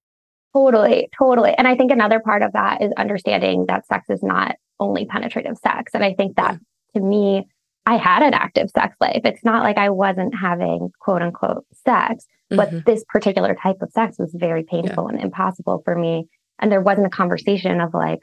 totally, 0.54 1.08
totally. 1.18 1.54
And 1.56 1.68
I 1.68 1.76
think 1.76 1.92
another 1.92 2.20
part 2.20 2.42
of 2.42 2.52
that 2.52 2.82
is 2.82 2.92
understanding 2.96 3.66
that 3.68 3.86
sex 3.86 4.08
is 4.10 4.22
not 4.22 4.56
only 4.80 5.06
penetrative 5.06 5.56
sex. 5.58 5.92
And 5.94 6.04
I 6.04 6.14
think 6.14 6.36
that 6.36 6.58
to 6.94 7.00
me, 7.00 7.46
I 7.86 7.96
had 7.96 8.22
an 8.22 8.34
active 8.34 8.68
sex 8.70 8.96
life. 9.00 9.20
It's 9.24 9.44
not 9.44 9.62
like 9.62 9.78
I 9.78 9.90
wasn't 9.90 10.34
having 10.34 10.90
quote 11.00 11.22
unquote 11.22 11.64
sex, 11.84 12.26
but 12.50 12.68
mm-hmm. 12.68 12.78
this 12.84 13.04
particular 13.08 13.54
type 13.54 13.76
of 13.80 13.92
sex 13.92 14.18
was 14.18 14.32
very 14.34 14.64
painful 14.64 15.04
yeah. 15.04 15.14
and 15.14 15.24
impossible 15.24 15.82
for 15.84 15.96
me. 15.96 16.26
And 16.58 16.72
there 16.72 16.80
wasn't 16.80 17.06
a 17.06 17.10
conversation 17.10 17.80
of 17.80 17.94
like, 17.94 18.20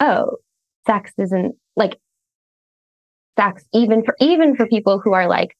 oh, 0.00 0.36
sex 0.86 1.12
isn't 1.18 1.54
like 1.76 1.96
sex, 3.38 3.64
even 3.72 4.04
for, 4.04 4.16
even 4.20 4.56
for 4.56 4.66
people 4.66 5.00
who 5.00 5.12
are 5.12 5.28
like 5.28 5.56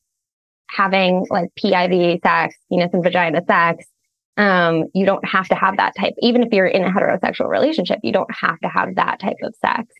having 0.69 1.25
like 1.31 1.51
PIV 1.63 2.23
sex, 2.23 2.57
penis 2.71 2.91
and 2.93 3.05
vagina 3.05 3.43
sex. 3.47 3.85
Um, 4.37 4.85
you 4.95 5.05
don't 5.05 5.27
have 5.29 5.47
to 5.49 5.55
have 5.55 5.77
that 5.77 5.95
type, 5.97 6.15
even 6.21 6.43
if 6.43 6.53
you're 6.53 6.67
in 6.67 6.83
a 6.83 6.91
heterosexual 6.91 7.49
relationship, 7.49 7.99
you 8.03 8.13
don't 8.13 8.35
have 8.35 8.59
to 8.61 8.69
have 8.69 8.95
that 8.97 9.21
type 9.21 9.37
of 9.43 9.55
sex. 9.61 9.95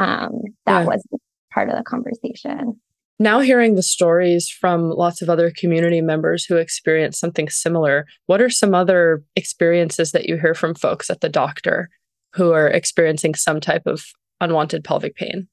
Um, 0.00 0.40
that 0.66 0.80
yeah. 0.80 0.84
was 0.86 1.06
part 1.52 1.68
of 1.68 1.76
the 1.76 1.84
conversation. 1.84 2.80
Now, 3.18 3.40
hearing 3.40 3.74
the 3.74 3.82
stories 3.82 4.48
from 4.48 4.88
lots 4.88 5.20
of 5.20 5.28
other 5.28 5.52
community 5.54 6.00
members 6.00 6.46
who 6.46 6.56
experienced 6.56 7.20
something 7.20 7.50
similar, 7.50 8.06
what 8.26 8.40
are 8.40 8.48
some 8.48 8.74
other 8.74 9.22
experiences 9.36 10.12
that 10.12 10.26
you 10.26 10.38
hear 10.38 10.54
from 10.54 10.74
folks 10.74 11.10
at 11.10 11.20
the 11.20 11.28
doctor 11.28 11.90
who 12.32 12.52
are 12.52 12.66
experiencing 12.66 13.34
some 13.34 13.60
type 13.60 13.82
of 13.84 14.02
unwanted 14.40 14.84
pelvic 14.84 15.16
pain? 15.16 15.48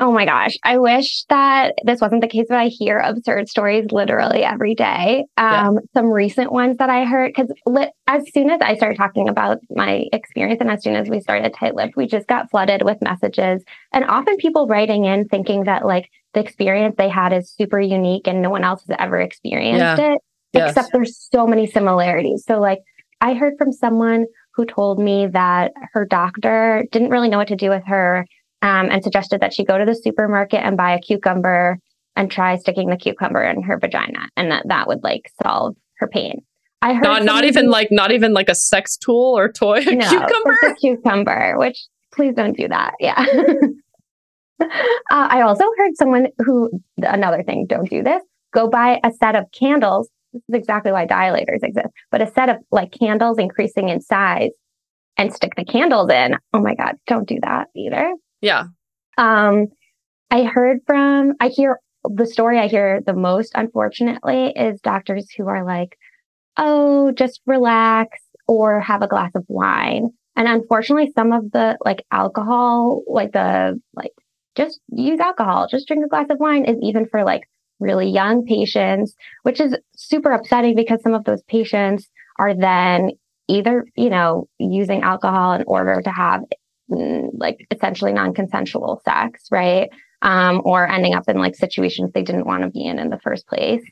Oh 0.00 0.12
my 0.12 0.24
gosh. 0.24 0.56
I 0.62 0.78
wish 0.78 1.24
that 1.28 1.74
this 1.84 2.00
wasn't 2.00 2.20
the 2.20 2.28
case, 2.28 2.46
but 2.48 2.58
I 2.58 2.68
hear 2.68 2.98
absurd 2.98 3.48
stories 3.48 3.86
literally 3.90 4.44
every 4.44 4.74
day. 4.74 5.24
Um, 5.36 5.74
yeah. 5.74 5.80
Some 5.92 6.06
recent 6.06 6.52
ones 6.52 6.76
that 6.76 6.88
I 6.88 7.04
heard, 7.04 7.32
because 7.34 7.52
li- 7.66 7.90
as 8.06 8.22
soon 8.32 8.50
as 8.50 8.60
I 8.62 8.76
started 8.76 8.96
talking 8.96 9.28
about 9.28 9.58
my 9.70 10.04
experience 10.12 10.60
and 10.60 10.70
as 10.70 10.84
soon 10.84 10.94
as 10.94 11.08
we 11.08 11.20
started 11.20 11.52
Tight 11.52 11.74
Lipped, 11.74 11.96
we 11.96 12.06
just 12.06 12.28
got 12.28 12.48
flooded 12.50 12.82
with 12.82 13.02
messages. 13.02 13.64
And 13.92 14.04
often 14.04 14.36
people 14.36 14.68
writing 14.68 15.04
in 15.04 15.26
thinking 15.26 15.64
that 15.64 15.84
like 15.84 16.10
the 16.34 16.40
experience 16.40 16.94
they 16.96 17.08
had 17.08 17.32
is 17.32 17.50
super 17.50 17.80
unique 17.80 18.28
and 18.28 18.40
no 18.40 18.50
one 18.50 18.62
else 18.62 18.84
has 18.86 18.96
ever 19.00 19.20
experienced 19.20 19.80
yeah. 19.80 20.12
it, 20.12 20.20
yes. 20.52 20.70
except 20.70 20.92
there's 20.92 21.28
so 21.32 21.46
many 21.46 21.66
similarities. 21.66 22.44
So, 22.46 22.60
like, 22.60 22.80
I 23.20 23.34
heard 23.34 23.54
from 23.58 23.72
someone 23.72 24.26
who 24.54 24.64
told 24.64 25.00
me 25.00 25.26
that 25.28 25.72
her 25.92 26.04
doctor 26.04 26.84
didn't 26.92 27.10
really 27.10 27.28
know 27.28 27.38
what 27.38 27.48
to 27.48 27.56
do 27.56 27.70
with 27.70 27.82
her 27.86 28.26
um, 28.62 28.90
and 28.90 29.02
suggested 29.02 29.40
that 29.40 29.54
she 29.54 29.64
go 29.64 29.78
to 29.78 29.84
the 29.84 29.94
supermarket 29.94 30.60
and 30.62 30.76
buy 30.76 30.94
a 30.94 31.00
cucumber 31.00 31.78
and 32.16 32.30
try 32.30 32.56
sticking 32.56 32.90
the 32.90 32.96
cucumber 32.96 33.42
in 33.42 33.62
her 33.62 33.78
vagina 33.78 34.28
and 34.36 34.50
that 34.50 34.66
that 34.66 34.88
would 34.88 35.02
like 35.02 35.30
solve 35.42 35.76
her 35.98 36.08
pain. 36.08 36.42
I 36.82 36.94
heard 36.94 37.02
not 37.02 37.24
not 37.24 37.44
even 37.44 37.70
like 37.70 37.88
not 37.90 38.12
even 38.12 38.32
like 38.32 38.48
a 38.48 38.54
sex 38.54 38.96
tool 38.96 39.36
or 39.36 39.50
toy 39.50 39.80
no, 39.80 40.08
cucumber. 40.08 40.58
a 40.64 40.74
cucumber, 40.74 41.54
which 41.58 41.78
please 42.12 42.34
don't 42.34 42.56
do 42.56 42.68
that. 42.68 42.94
Yeah. 43.00 43.14
uh, 44.60 44.66
I 45.10 45.42
also 45.42 45.64
heard 45.76 45.96
someone 45.96 46.28
who 46.38 46.70
another 46.98 47.42
thing, 47.42 47.66
don't 47.66 47.90
do 47.90 48.02
this. 48.02 48.22
Go 48.52 48.68
buy 48.68 49.00
a 49.04 49.10
set 49.12 49.36
of 49.36 49.44
candles. 49.52 50.08
This 50.32 50.42
is 50.48 50.54
exactly 50.54 50.92
why 50.92 51.06
dilators 51.06 51.62
exist, 51.62 51.88
but 52.10 52.22
a 52.22 52.30
set 52.32 52.48
of 52.48 52.56
like 52.70 52.92
candles 52.92 53.38
increasing 53.38 53.88
in 53.88 54.00
size 54.00 54.50
and 55.16 55.32
stick 55.32 55.54
the 55.56 55.64
candles 55.64 56.10
in. 56.10 56.36
Oh 56.52 56.60
my 56.60 56.74
God, 56.74 56.94
don't 57.06 57.28
do 57.28 57.38
that 57.42 57.68
either. 57.74 58.14
Yeah. 58.40 58.64
Um, 59.16 59.66
I 60.30 60.44
heard 60.44 60.78
from, 60.86 61.34
I 61.40 61.48
hear 61.48 61.80
the 62.04 62.26
story 62.26 62.58
I 62.58 62.68
hear 62.68 63.00
the 63.04 63.14
most, 63.14 63.52
unfortunately, 63.54 64.52
is 64.54 64.80
doctors 64.80 65.30
who 65.36 65.48
are 65.48 65.64
like, 65.64 65.98
oh, 66.56 67.12
just 67.12 67.40
relax 67.46 68.20
or 68.46 68.80
have 68.80 69.02
a 69.02 69.08
glass 69.08 69.32
of 69.34 69.44
wine. 69.48 70.10
And 70.36 70.46
unfortunately, 70.46 71.12
some 71.16 71.32
of 71.32 71.50
the 71.50 71.76
like 71.84 72.04
alcohol, 72.12 73.02
like 73.06 73.32
the, 73.32 73.80
like, 73.94 74.12
just 74.54 74.80
use 74.88 75.20
alcohol, 75.20 75.68
just 75.70 75.86
drink 75.88 76.04
a 76.04 76.08
glass 76.08 76.26
of 76.30 76.38
wine 76.38 76.64
is 76.64 76.76
even 76.82 77.06
for 77.06 77.24
like 77.24 77.42
really 77.80 78.08
young 78.08 78.44
patients, 78.44 79.14
which 79.42 79.60
is 79.60 79.76
super 79.96 80.30
upsetting 80.30 80.74
because 80.74 81.02
some 81.02 81.14
of 81.14 81.24
those 81.24 81.42
patients 81.44 82.08
are 82.38 82.54
then 82.54 83.10
either, 83.48 83.84
you 83.96 84.10
know, 84.10 84.48
using 84.58 85.02
alcohol 85.02 85.52
in 85.54 85.64
order 85.66 86.00
to 86.02 86.10
have 86.10 86.42
like 86.88 87.66
essentially 87.70 88.12
non-consensual 88.12 89.00
sex, 89.04 89.44
right? 89.50 89.90
Um, 90.22 90.62
or 90.64 90.88
ending 90.88 91.14
up 91.14 91.24
in 91.28 91.38
like 91.38 91.54
situations 91.54 92.10
they 92.12 92.22
didn't 92.22 92.46
want 92.46 92.62
to 92.62 92.70
be 92.70 92.84
in 92.84 92.98
in 92.98 93.10
the 93.10 93.20
first 93.20 93.46
place. 93.46 93.84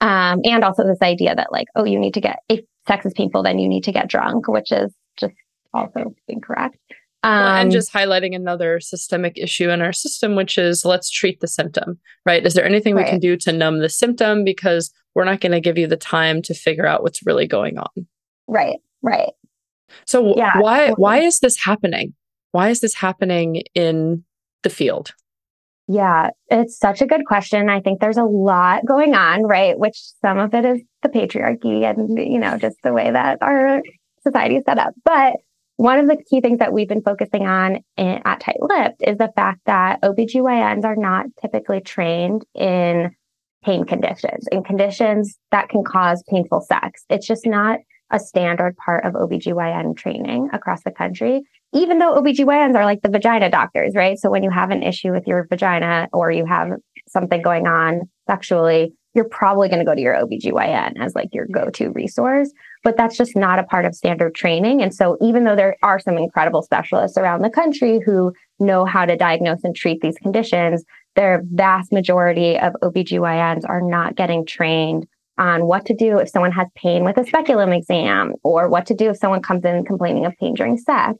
Um, 0.00 0.40
and 0.44 0.64
also 0.64 0.84
this 0.84 1.02
idea 1.02 1.34
that 1.34 1.52
like, 1.52 1.68
oh, 1.74 1.84
you 1.84 1.98
need 1.98 2.14
to 2.14 2.20
get 2.20 2.40
if 2.48 2.60
sex 2.86 3.06
is 3.06 3.14
painful, 3.14 3.42
then 3.42 3.58
you 3.58 3.68
need 3.68 3.84
to 3.84 3.92
get 3.92 4.08
drunk, 4.08 4.48
which 4.48 4.72
is 4.72 4.94
just 5.18 5.34
also 5.74 6.14
incorrect. 6.28 6.76
Um, 7.22 7.32
well, 7.32 7.56
and 7.56 7.66
um, 7.66 7.70
just 7.70 7.92
highlighting 7.92 8.36
another 8.36 8.78
systemic 8.78 9.36
issue 9.36 9.70
in 9.70 9.82
our 9.82 9.92
system, 9.92 10.36
which 10.36 10.58
is 10.58 10.84
let's 10.84 11.10
treat 11.10 11.40
the 11.40 11.48
symptom, 11.48 11.98
right? 12.24 12.44
Is 12.44 12.54
there 12.54 12.64
anything 12.64 12.94
right. 12.94 13.04
we 13.04 13.10
can 13.10 13.18
do 13.18 13.36
to 13.38 13.52
numb 13.52 13.80
the 13.80 13.88
symptom? 13.88 14.44
Because 14.44 14.92
we're 15.14 15.24
not 15.24 15.40
going 15.40 15.52
to 15.52 15.60
give 15.60 15.78
you 15.78 15.86
the 15.86 15.96
time 15.96 16.42
to 16.42 16.54
figure 16.54 16.86
out 16.86 17.02
what's 17.02 17.26
really 17.26 17.46
going 17.46 17.78
on. 17.78 18.06
Right, 18.46 18.78
right. 19.02 19.32
So 20.04 20.36
yeah, 20.36 20.58
why 20.58 20.90
why 20.92 21.18
is 21.18 21.40
this 21.40 21.56
happening? 21.56 22.14
Why 22.56 22.70
is 22.70 22.80
this 22.80 22.94
happening 22.94 23.64
in 23.74 24.24
the 24.62 24.70
field? 24.70 25.12
Yeah, 25.88 26.30
it's 26.48 26.78
such 26.78 27.02
a 27.02 27.06
good 27.06 27.26
question. 27.26 27.68
I 27.68 27.80
think 27.80 28.00
there's 28.00 28.16
a 28.16 28.24
lot 28.24 28.86
going 28.86 29.14
on, 29.14 29.42
right? 29.42 29.78
Which 29.78 29.98
some 30.22 30.38
of 30.38 30.54
it 30.54 30.64
is 30.64 30.80
the 31.02 31.10
patriarchy 31.10 31.84
and, 31.84 32.16
you 32.16 32.38
know, 32.38 32.56
just 32.56 32.78
the 32.82 32.94
way 32.94 33.10
that 33.10 33.36
our 33.42 33.82
society 34.22 34.56
is 34.56 34.64
set 34.66 34.78
up. 34.78 34.94
But 35.04 35.34
one 35.76 35.98
of 35.98 36.06
the 36.06 36.16
key 36.30 36.40
things 36.40 36.60
that 36.60 36.72
we've 36.72 36.88
been 36.88 37.02
focusing 37.02 37.46
on 37.46 37.80
in, 37.98 38.22
at 38.24 38.40
Tight 38.40 38.56
Lipped 38.62 39.02
is 39.06 39.18
the 39.18 39.32
fact 39.36 39.60
that 39.66 40.00
OBGYNs 40.00 40.86
are 40.86 40.96
not 40.96 41.26
typically 41.38 41.82
trained 41.82 42.46
in 42.54 43.10
pain 43.66 43.84
conditions, 43.84 44.48
in 44.50 44.64
conditions 44.64 45.38
that 45.50 45.68
can 45.68 45.84
cause 45.84 46.24
painful 46.30 46.62
sex. 46.62 47.04
It's 47.10 47.26
just 47.26 47.46
not 47.46 47.80
a 48.10 48.18
standard 48.18 48.78
part 48.78 49.04
of 49.04 49.12
OBGYN 49.12 49.94
training 49.94 50.48
across 50.54 50.82
the 50.84 50.90
country 50.90 51.42
even 51.74 51.98
though 51.98 52.20
OBGYNs 52.20 52.74
are 52.74 52.84
like 52.84 53.02
the 53.02 53.08
vagina 53.08 53.50
doctors, 53.50 53.94
right? 53.94 54.18
So 54.18 54.30
when 54.30 54.42
you 54.42 54.50
have 54.50 54.70
an 54.70 54.82
issue 54.82 55.12
with 55.12 55.26
your 55.26 55.46
vagina 55.48 56.08
or 56.12 56.30
you 56.30 56.46
have 56.46 56.70
something 57.08 57.42
going 57.42 57.66
on 57.66 58.08
sexually, 58.26 58.92
you're 59.14 59.28
probably 59.28 59.68
going 59.68 59.78
to 59.78 59.84
go 59.84 59.94
to 59.94 60.00
your 60.00 60.14
OBGYN 60.14 60.92
as 61.00 61.14
like 61.14 61.30
your 61.32 61.46
go-to 61.46 61.90
resource, 61.90 62.52
but 62.84 62.96
that's 62.96 63.16
just 63.16 63.34
not 63.34 63.58
a 63.58 63.64
part 63.64 63.86
of 63.86 63.94
standard 63.94 64.34
training. 64.34 64.82
And 64.82 64.94
so 64.94 65.16
even 65.22 65.44
though 65.44 65.56
there 65.56 65.76
are 65.82 65.98
some 65.98 66.18
incredible 66.18 66.62
specialists 66.62 67.16
around 67.16 67.40
the 67.40 67.50
country 67.50 68.00
who 68.04 68.32
know 68.58 68.84
how 68.84 69.06
to 69.06 69.16
diagnose 69.16 69.64
and 69.64 69.74
treat 69.74 70.02
these 70.02 70.18
conditions, 70.18 70.84
their 71.14 71.42
vast 71.50 71.92
majority 71.92 72.58
of 72.58 72.74
OBGYNs 72.82 73.62
are 73.66 73.80
not 73.80 74.16
getting 74.16 74.44
trained 74.44 75.06
on 75.38 75.66
what 75.66 75.86
to 75.86 75.94
do 75.94 76.18
if 76.18 76.28
someone 76.28 76.52
has 76.52 76.68
pain 76.74 77.04
with 77.04 77.16
a 77.16 77.24
speculum 77.24 77.72
exam 77.72 78.34
or 78.42 78.68
what 78.68 78.86
to 78.86 78.94
do 78.94 79.10
if 79.10 79.16
someone 79.16 79.42
comes 79.42 79.64
in 79.64 79.84
complaining 79.84 80.26
of 80.26 80.34
pain 80.38 80.54
during 80.54 80.76
sex 80.76 81.18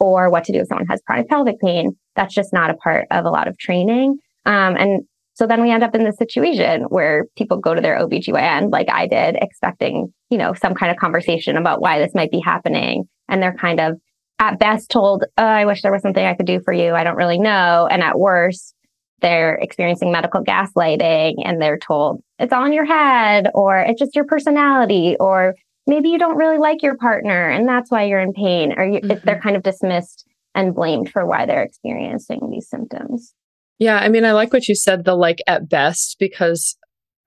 or 0.00 0.30
what 0.30 0.44
to 0.44 0.52
do 0.52 0.60
if 0.60 0.66
someone 0.66 0.86
has 0.86 1.02
chronic 1.06 1.28
pelvic 1.28 1.60
pain. 1.60 1.92
That's 2.16 2.34
just 2.34 2.52
not 2.52 2.70
a 2.70 2.74
part 2.74 3.06
of 3.10 3.24
a 3.24 3.30
lot 3.30 3.46
of 3.46 3.58
training. 3.58 4.16
Um, 4.46 4.76
and 4.76 5.02
so 5.34 5.46
then 5.46 5.62
we 5.62 5.70
end 5.70 5.84
up 5.84 5.94
in 5.94 6.04
this 6.04 6.16
situation 6.18 6.82
where 6.88 7.26
people 7.36 7.58
go 7.58 7.74
to 7.74 7.80
their 7.80 7.98
OBGYN, 7.98 8.72
like 8.72 8.90
I 8.90 9.06
did, 9.06 9.36
expecting, 9.40 10.12
you 10.28 10.38
know, 10.38 10.54
some 10.54 10.74
kind 10.74 10.90
of 10.90 10.98
conversation 10.98 11.56
about 11.56 11.80
why 11.80 11.98
this 11.98 12.14
might 12.14 12.30
be 12.30 12.40
happening. 12.40 13.04
And 13.28 13.42
they're 13.42 13.54
kind 13.54 13.80
of 13.80 13.98
at 14.38 14.58
best 14.58 14.90
told, 14.90 15.24
oh, 15.38 15.44
I 15.44 15.66
wish 15.66 15.82
there 15.82 15.92
was 15.92 16.02
something 16.02 16.24
I 16.24 16.34
could 16.34 16.46
do 16.46 16.60
for 16.64 16.72
you. 16.72 16.94
I 16.94 17.04
don't 17.04 17.16
really 17.16 17.38
know. 17.38 17.86
And 17.90 18.02
at 18.02 18.18
worst, 18.18 18.74
they're 19.20 19.54
experiencing 19.56 20.10
medical 20.10 20.42
gaslighting 20.42 21.34
and 21.44 21.60
they're 21.60 21.78
told 21.78 22.22
it's 22.38 22.52
all 22.52 22.64
in 22.64 22.72
your 22.72 22.86
head 22.86 23.48
or 23.54 23.78
it's 23.78 23.98
just 23.98 24.16
your 24.16 24.24
personality 24.24 25.16
or 25.20 25.54
maybe 25.86 26.10
you 26.10 26.18
don't 26.18 26.36
really 26.36 26.58
like 26.58 26.82
your 26.82 26.96
partner 26.96 27.48
and 27.48 27.68
that's 27.68 27.90
why 27.90 28.04
you're 28.04 28.20
in 28.20 28.32
pain 28.32 28.74
or 28.76 28.84
you, 28.84 29.00
mm-hmm. 29.00 29.18
they're 29.24 29.40
kind 29.40 29.56
of 29.56 29.62
dismissed 29.62 30.26
and 30.54 30.74
blamed 30.74 31.10
for 31.10 31.26
why 31.26 31.46
they're 31.46 31.62
experiencing 31.62 32.40
these 32.50 32.68
symptoms. 32.68 33.34
Yeah, 33.78 33.96
I 33.96 34.08
mean, 34.08 34.24
I 34.24 34.32
like 34.32 34.52
what 34.52 34.68
you 34.68 34.74
said, 34.74 35.04
the 35.04 35.14
like 35.14 35.38
at 35.46 35.68
best, 35.68 36.16
because 36.18 36.76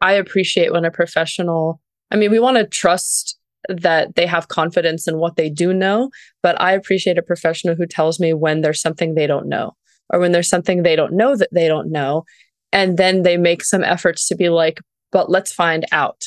I 0.01 0.13
appreciate 0.13 0.71
when 0.71 0.85
a 0.85 0.91
professional, 0.91 1.81
I 2.11 2.15
mean, 2.15 2.29
we 2.29 2.39
want 2.39 2.57
to 2.57 2.67
trust 2.67 3.39
that 3.69 4.15
they 4.15 4.27
have 4.27 4.49
confidence 4.49 5.07
in 5.07 5.17
what 5.17 5.35
they 5.35 5.49
do 5.49 5.73
know, 5.73 6.09
but 6.41 6.59
I 6.61 6.73
appreciate 6.73 7.17
a 7.17 7.23
professional 7.23 7.75
who 7.75 7.85
tells 7.85 8.19
me 8.19 8.33
when 8.33 8.61
there's 8.61 8.81
something 8.81 9.15
they 9.15 9.25
don't 9.25 9.47
know 9.47 9.71
or 10.11 10.19
when 10.19 10.31
there's 10.31 10.49
something 10.49 10.83
they 10.83 10.95
don't 10.95 11.13
know 11.13 11.35
that 11.35 11.49
they 11.51 11.67
don't 11.67 11.91
know. 11.91 12.23
And 12.71 12.97
then 12.97 13.23
they 13.23 13.37
make 13.37 13.63
some 13.63 13.83
efforts 13.83 14.27
to 14.27 14.35
be 14.35 14.49
like, 14.49 14.79
but 15.11 15.29
let's 15.29 15.53
find 15.53 15.85
out. 15.91 16.23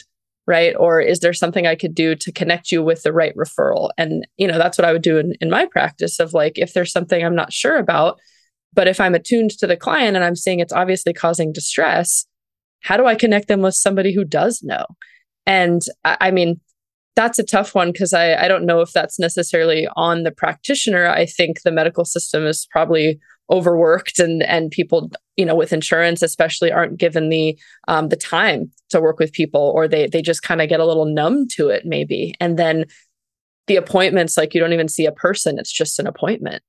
Right. 0.48 0.74
Or 0.78 1.00
is 1.00 1.18
there 1.20 1.32
something 1.32 1.66
I 1.66 1.74
could 1.74 1.94
do 1.94 2.14
to 2.14 2.30
connect 2.30 2.70
you 2.70 2.80
with 2.80 3.02
the 3.02 3.12
right 3.12 3.34
referral? 3.36 3.90
And, 3.98 4.24
you 4.36 4.46
know, 4.46 4.58
that's 4.58 4.78
what 4.78 4.84
I 4.84 4.92
would 4.92 5.02
do 5.02 5.18
in, 5.18 5.34
in 5.40 5.50
my 5.50 5.66
practice 5.66 6.20
of 6.20 6.34
like, 6.34 6.52
if 6.56 6.72
there's 6.72 6.92
something 6.92 7.24
I'm 7.24 7.34
not 7.34 7.52
sure 7.52 7.76
about, 7.76 8.20
but 8.72 8.86
if 8.86 9.00
I'm 9.00 9.16
attuned 9.16 9.50
to 9.58 9.66
the 9.66 9.76
client 9.76 10.14
and 10.14 10.24
I'm 10.24 10.36
seeing 10.36 10.60
it's 10.60 10.72
obviously 10.72 11.12
causing 11.12 11.52
distress, 11.52 12.26
how 12.80 12.96
do 12.96 13.06
I 13.06 13.16
connect 13.16 13.48
them 13.48 13.60
with 13.60 13.74
somebody 13.74 14.14
who 14.14 14.24
does 14.24 14.62
know? 14.62 14.86
And 15.46 15.82
I, 16.04 16.16
I 16.20 16.30
mean, 16.30 16.60
that's 17.16 17.40
a 17.40 17.44
tough 17.44 17.74
one 17.74 17.90
because 17.90 18.12
I, 18.12 18.34
I 18.34 18.46
don't 18.46 18.66
know 18.66 18.82
if 18.82 18.92
that's 18.92 19.18
necessarily 19.18 19.88
on 19.96 20.22
the 20.22 20.30
practitioner. 20.30 21.08
I 21.08 21.26
think 21.26 21.62
the 21.62 21.72
medical 21.72 22.04
system 22.04 22.46
is 22.46 22.68
probably 22.70 23.18
overworked 23.50 24.18
and 24.18 24.42
and 24.42 24.70
people 24.70 25.10
you 25.36 25.44
know 25.44 25.54
with 25.54 25.72
insurance 25.72 26.22
especially 26.22 26.72
aren't 26.72 26.98
given 26.98 27.28
the 27.28 27.56
um, 27.88 28.08
the 28.08 28.16
time 28.16 28.70
to 28.88 29.00
work 29.00 29.18
with 29.18 29.32
people 29.32 29.72
or 29.74 29.86
they 29.86 30.06
they 30.08 30.20
just 30.20 30.42
kind 30.42 30.60
of 30.60 30.68
get 30.68 30.80
a 30.80 30.86
little 30.86 31.04
numb 31.04 31.46
to 31.48 31.68
it 31.68 31.84
maybe 31.84 32.34
and 32.40 32.58
then 32.58 32.84
the 33.68 33.76
appointments 33.76 34.36
like 34.36 34.54
you 34.54 34.60
don't 34.60 34.72
even 34.72 34.88
see 34.88 35.06
a 35.06 35.12
person 35.12 35.58
it's 35.58 35.72
just 35.72 35.98
an 35.98 36.06
appointment 36.06 36.62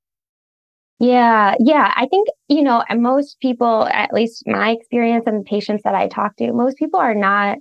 yeah, 1.00 1.54
yeah. 1.60 1.94
I 1.96 2.08
think, 2.08 2.28
you 2.48 2.64
know, 2.64 2.84
most 2.96 3.40
people, 3.40 3.86
at 3.86 4.14
least 4.14 4.44
my 4.48 4.72
experience 4.72 5.26
and 5.28 5.42
the 5.42 5.44
patients 5.44 5.84
that 5.84 5.94
I 5.94 6.08
talk 6.08 6.36
to, 6.38 6.52
most 6.54 6.78
people 6.78 7.00
are 7.00 7.14
not 7.14 7.60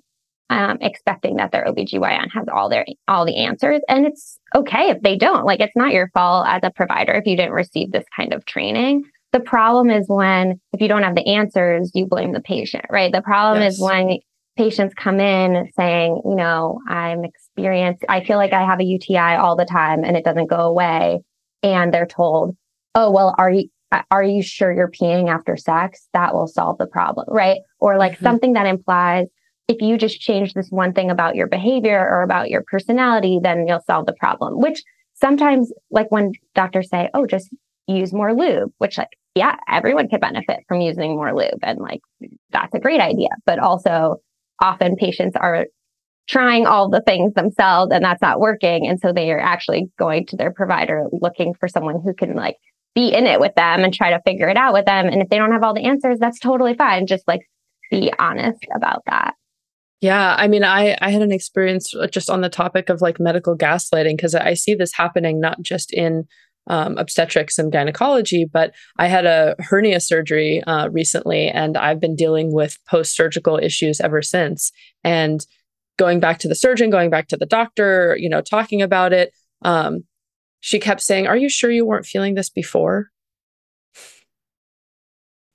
um, 0.48 0.78
expecting 0.80 1.36
that 1.36 1.52
their 1.52 1.64
OBGYN 1.66 2.30
has 2.32 2.46
all 2.52 2.68
their 2.68 2.86
all 3.08 3.26
the 3.26 3.36
answers. 3.36 3.80
And 3.88 4.06
it's 4.06 4.38
okay 4.54 4.90
if 4.90 5.02
they 5.02 5.16
don't. 5.16 5.44
Like 5.44 5.60
it's 5.60 5.76
not 5.76 5.92
your 5.92 6.08
fault 6.14 6.46
as 6.48 6.60
a 6.62 6.70
provider 6.70 7.12
if 7.12 7.26
you 7.26 7.36
didn't 7.36 7.52
receive 7.52 7.92
this 7.92 8.06
kind 8.14 8.32
of 8.32 8.44
training. 8.46 9.04
The 9.36 9.42
problem 9.42 9.90
is 9.90 10.06
when 10.08 10.58
if 10.72 10.80
you 10.80 10.88
don't 10.88 11.02
have 11.02 11.14
the 11.14 11.34
answers, 11.34 11.90
you 11.94 12.06
blame 12.06 12.32
the 12.32 12.40
patient, 12.40 12.86
right? 12.88 13.12
The 13.12 13.20
problem 13.20 13.62
yes. 13.62 13.74
is 13.74 13.80
when 13.82 14.18
patients 14.56 14.94
come 14.94 15.20
in 15.20 15.70
saying, 15.76 16.22
you 16.24 16.36
know, 16.36 16.80
I'm 16.88 17.22
experienced, 17.22 18.02
I 18.08 18.24
feel 18.24 18.38
like 18.38 18.54
I 18.54 18.64
have 18.64 18.80
a 18.80 18.84
UTI 18.84 19.36
all 19.36 19.54
the 19.54 19.66
time 19.66 20.04
and 20.04 20.16
it 20.16 20.24
doesn't 20.24 20.48
go 20.48 20.60
away. 20.60 21.20
And 21.62 21.92
they're 21.92 22.06
told, 22.06 22.56
oh, 22.94 23.10
well, 23.10 23.34
are 23.36 23.50
you, 23.50 23.68
are 24.10 24.24
you 24.24 24.42
sure 24.42 24.72
you're 24.72 24.90
peeing 24.90 25.28
after 25.28 25.54
sex? 25.58 26.08
That 26.14 26.32
will 26.32 26.46
solve 26.46 26.78
the 26.78 26.86
problem, 26.86 27.26
right? 27.28 27.58
Or 27.78 27.98
like 27.98 28.12
mm-hmm. 28.12 28.24
something 28.24 28.52
that 28.54 28.66
implies 28.66 29.26
if 29.68 29.82
you 29.82 29.98
just 29.98 30.18
change 30.18 30.54
this 30.54 30.68
one 30.70 30.94
thing 30.94 31.10
about 31.10 31.36
your 31.36 31.46
behavior 31.46 31.98
or 31.98 32.22
about 32.22 32.48
your 32.48 32.64
personality, 32.66 33.38
then 33.42 33.66
you'll 33.68 33.82
solve 33.86 34.06
the 34.06 34.14
problem, 34.14 34.60
which 34.62 34.82
sometimes 35.12 35.70
like 35.90 36.10
when 36.10 36.32
doctors 36.54 36.88
say, 36.88 37.10
oh, 37.12 37.26
just 37.26 37.50
use 37.86 38.14
more 38.14 38.32
lube, 38.32 38.70
which 38.78 38.96
like, 38.96 39.10
yeah, 39.36 39.56
everyone 39.68 40.08
could 40.08 40.22
benefit 40.22 40.60
from 40.66 40.80
using 40.80 41.14
more 41.14 41.34
lube. 41.34 41.60
And 41.62 41.78
like, 41.78 42.00
that's 42.50 42.74
a 42.74 42.80
great 42.80 43.00
idea. 43.00 43.28
But 43.44 43.58
also 43.58 44.16
often 44.60 44.96
patients 44.96 45.36
are 45.36 45.66
trying 46.26 46.66
all 46.66 46.88
the 46.88 47.02
things 47.02 47.34
themselves 47.34 47.92
and 47.92 48.02
that's 48.02 48.22
not 48.22 48.40
working. 48.40 48.88
And 48.88 48.98
so 48.98 49.12
they 49.12 49.30
are 49.30 49.38
actually 49.38 49.90
going 49.98 50.24
to 50.28 50.36
their 50.36 50.50
provider 50.50 51.04
looking 51.12 51.52
for 51.52 51.68
someone 51.68 52.00
who 52.02 52.14
can 52.14 52.34
like 52.34 52.56
be 52.94 53.12
in 53.12 53.26
it 53.26 53.38
with 53.38 53.54
them 53.54 53.84
and 53.84 53.92
try 53.92 54.10
to 54.10 54.22
figure 54.24 54.48
it 54.48 54.56
out 54.56 54.72
with 54.72 54.86
them. 54.86 55.06
And 55.06 55.20
if 55.20 55.28
they 55.28 55.36
don't 55.36 55.52
have 55.52 55.62
all 55.62 55.74
the 55.74 55.84
answers, 55.84 56.18
that's 56.18 56.40
totally 56.40 56.74
fine. 56.74 57.06
Just 57.06 57.28
like 57.28 57.42
be 57.90 58.10
honest 58.18 58.64
about 58.74 59.02
that. 59.06 59.34
Yeah, 60.00 60.34
I 60.38 60.48
mean, 60.48 60.64
I 60.64 60.96
I 61.00 61.10
had 61.10 61.22
an 61.22 61.32
experience 61.32 61.94
uh, 61.94 62.06
just 62.06 62.30
on 62.30 62.40
the 62.40 62.48
topic 62.48 62.88
of 62.88 63.02
like 63.02 63.20
medical 63.20 63.56
gaslighting 63.56 64.16
because 64.16 64.34
I 64.34 64.54
see 64.54 64.74
this 64.74 64.94
happening 64.94 65.40
not 65.40 65.60
just 65.62 65.92
in 65.92 66.24
um, 66.68 66.98
obstetrics 66.98 67.58
and 67.58 67.72
gynecology, 67.72 68.44
but 68.44 68.74
I 68.98 69.06
had 69.06 69.26
a 69.26 69.54
hernia 69.58 70.00
surgery 70.00 70.62
uh, 70.64 70.88
recently, 70.88 71.48
and 71.48 71.76
I've 71.76 72.00
been 72.00 72.16
dealing 72.16 72.52
with 72.52 72.78
post 72.88 73.14
surgical 73.14 73.58
issues 73.58 74.00
ever 74.00 74.22
since. 74.22 74.72
And 75.04 75.44
going 75.96 76.20
back 76.20 76.38
to 76.40 76.48
the 76.48 76.54
surgeon, 76.54 76.90
going 76.90 77.10
back 77.10 77.28
to 77.28 77.36
the 77.36 77.46
doctor, 77.46 78.16
you 78.18 78.28
know, 78.28 78.40
talking 78.40 78.82
about 78.82 79.12
it. 79.12 79.32
Um, 79.62 80.04
she 80.60 80.78
kept 80.78 81.00
saying, 81.00 81.26
Are 81.26 81.36
you 81.36 81.48
sure 81.48 81.70
you 81.70 81.84
weren't 81.84 82.06
feeling 82.06 82.34
this 82.34 82.50
before? 82.50 83.10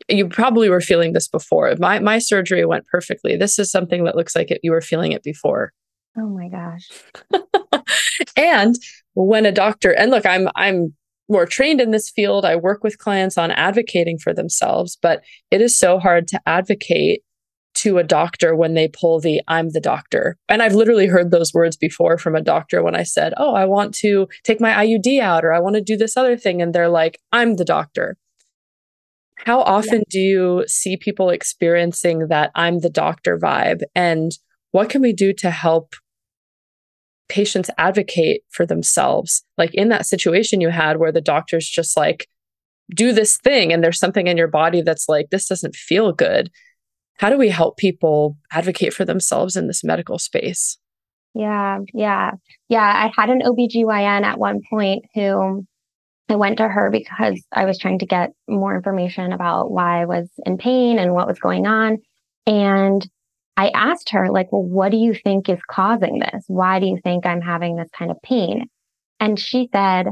You 0.08 0.28
probably 0.28 0.70
were 0.70 0.82
feeling 0.82 1.14
this 1.14 1.28
before. 1.28 1.74
My 1.80 2.00
my 2.00 2.18
surgery 2.20 2.66
went 2.66 2.88
perfectly. 2.88 3.38
This 3.38 3.60
is 3.60 3.72
something 3.72 4.04
that 4.06 4.16
looks 4.16 4.36
like 4.36 4.52
it, 4.52 4.60
you 4.64 4.72
were 4.72 4.82
feeling 4.82 5.12
it 5.12 5.24
before. 5.24 5.72
Oh 6.18 6.28
my 6.28 6.50
gosh. 6.50 6.90
and 8.36 8.76
when 9.14 9.46
a 9.46 9.52
doctor 9.52 9.92
and 9.92 10.12
look, 10.12 10.26
I'm 10.26 10.50
I'm 10.56 10.94
more 11.32 11.46
trained 11.46 11.82
in 11.82 11.92
this 11.92 12.10
field. 12.10 12.46
I 12.46 12.56
work 12.56 12.84
with 12.84 12.98
clients 12.98 13.38
on 13.38 13.52
advocating 13.52 14.20
for 14.20 14.34
themselves, 14.34 14.98
but 15.02 15.24
it 15.50 15.62
is 15.62 15.78
so 15.78 15.98
hard 15.98 16.28
to 16.30 16.42
advocate 16.46 17.24
to 17.74 17.98
a 17.98 18.04
doctor 18.04 18.56
when 18.56 18.74
they 18.74 18.88
pull 18.88 19.20
the 19.20 19.42
I'm 19.48 19.70
the 19.70 19.80
doctor. 19.80 20.38
And 20.50 20.62
I've 20.62 20.76
literally 20.76 21.08
heard 21.08 21.32
those 21.32 21.54
words 21.54 21.78
before 21.78 22.18
from 22.18 22.36
a 22.36 22.42
doctor 22.42 22.84
when 22.84 22.96
I 22.96 23.04
said, 23.04 23.34
Oh, 23.38 23.56
I 23.56 23.66
want 23.66 23.94
to 23.96 24.28
take 24.44 24.60
my 24.60 24.72
IUD 24.72 25.20
out 25.22 25.46
or 25.46 25.54
I 25.54 25.60
want 25.60 25.76
to 25.76 25.82
do 25.82 25.96
this 25.96 26.18
other 26.18 26.38
thing. 26.38 26.62
And 26.62 26.74
they're 26.74 26.90
like, 26.90 27.20
I'm 27.32 27.56
the 27.56 27.66
doctor. 27.66 28.18
How 29.46 29.62
often 29.62 30.00
yeah. 30.00 30.10
do 30.10 30.20
you 30.20 30.66
see 30.68 30.98
people 30.98 31.30
experiencing 31.30 32.28
that 32.28 32.52
I'm 32.56 32.80
the 32.80 32.90
doctor 32.90 33.40
vibe? 33.40 33.82
And 33.96 34.32
what 34.72 34.90
can 34.90 35.02
we 35.02 35.14
do 35.14 35.34
to 35.34 35.50
help 35.50 35.96
patients 37.32 37.72
advocate 37.80 38.44
for 38.52 38.66
themselves? 38.66 39.44
Like 39.58 39.74
in 39.74 39.90
that 39.90 40.06
situation 40.06 40.62
you 40.62 40.70
had 40.70 40.98
where 40.98 41.12
the 41.12 41.22
doctor's 41.22 41.68
just 41.68 41.98
like, 41.98 42.28
do 42.94 43.14
this 43.14 43.38
thing, 43.38 43.72
and 43.72 43.82
there's 43.82 44.00
something 44.00 44.28
in 44.28 44.36
your 44.38 44.50
body 44.50 44.82
that's 44.82 45.08
like, 45.08 45.30
this 45.30 45.48
doesn't 45.48 45.76
feel 45.76 46.12
good 46.12 46.52
how 47.22 47.30
do 47.30 47.38
we 47.38 47.50
help 47.50 47.78
people 47.78 48.36
advocate 48.52 48.96
for 48.96 49.06
themselves 49.06 49.56
in 49.56 49.68
this 49.68 49.84
medical 49.84 50.18
space? 50.18 50.80
Yeah, 51.36 51.78
yeah. 51.94 52.32
Yeah, 52.68 52.82
I 52.82 53.12
had 53.16 53.30
an 53.30 53.42
OBGYN 53.42 54.24
at 54.24 54.40
one 54.40 54.62
point 54.68 55.06
who 55.14 55.64
I 56.30 56.36
went 56.36 56.58
to 56.58 56.68
her 56.68 56.90
because 56.90 57.40
I 57.52 57.66
was 57.66 57.78
trying 57.78 58.00
to 58.00 58.08
get 58.08 58.32
more 58.50 58.76
information 58.76 59.34
about 59.34 59.70
why 59.70 60.02
I 60.02 60.06
was 60.06 60.32
in 60.48 60.58
pain 60.58 60.98
and 60.98 61.14
what 61.14 61.28
was 61.28 61.38
going 61.38 61.68
on. 61.68 62.00
And 62.48 63.08
I 63.58 63.70
asked 63.70 64.10
her, 64.12 64.32
like, 64.32 64.52
well, 64.52 64.64
what 64.64 64.92
do 64.92 64.98
you 64.98 65.14
think 65.14 65.50
is 65.50 65.60
causing 65.70 66.20
this? 66.20 66.44
Why 66.48 66.80
do 66.80 66.86
you 66.86 67.00
think 67.04 67.26
I'm 67.26 67.42
having 67.42 67.76
this 67.76 67.90
kind 67.98 68.10
of 68.10 68.18
pain? 68.24 68.66
And 69.20 69.40
she 69.40 69.70
said, 69.72 70.08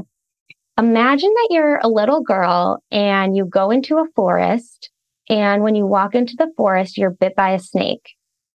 imagine 0.78 1.32
that 1.34 1.48
you're 1.50 1.78
a 1.78 1.88
little 1.88 2.22
girl 2.22 2.82
and 2.90 3.36
you 3.36 3.44
go 3.44 3.70
into 3.70 3.98
a 3.98 4.06
forest 4.14 4.90
and 5.30 5.62
when 5.62 5.76
you 5.76 5.86
walk 5.86 6.16
into 6.16 6.34
the 6.36 6.50
forest, 6.56 6.98
you're 6.98 7.10
bit 7.10 7.36
by 7.36 7.52
a 7.52 7.60
snake. 7.60 8.14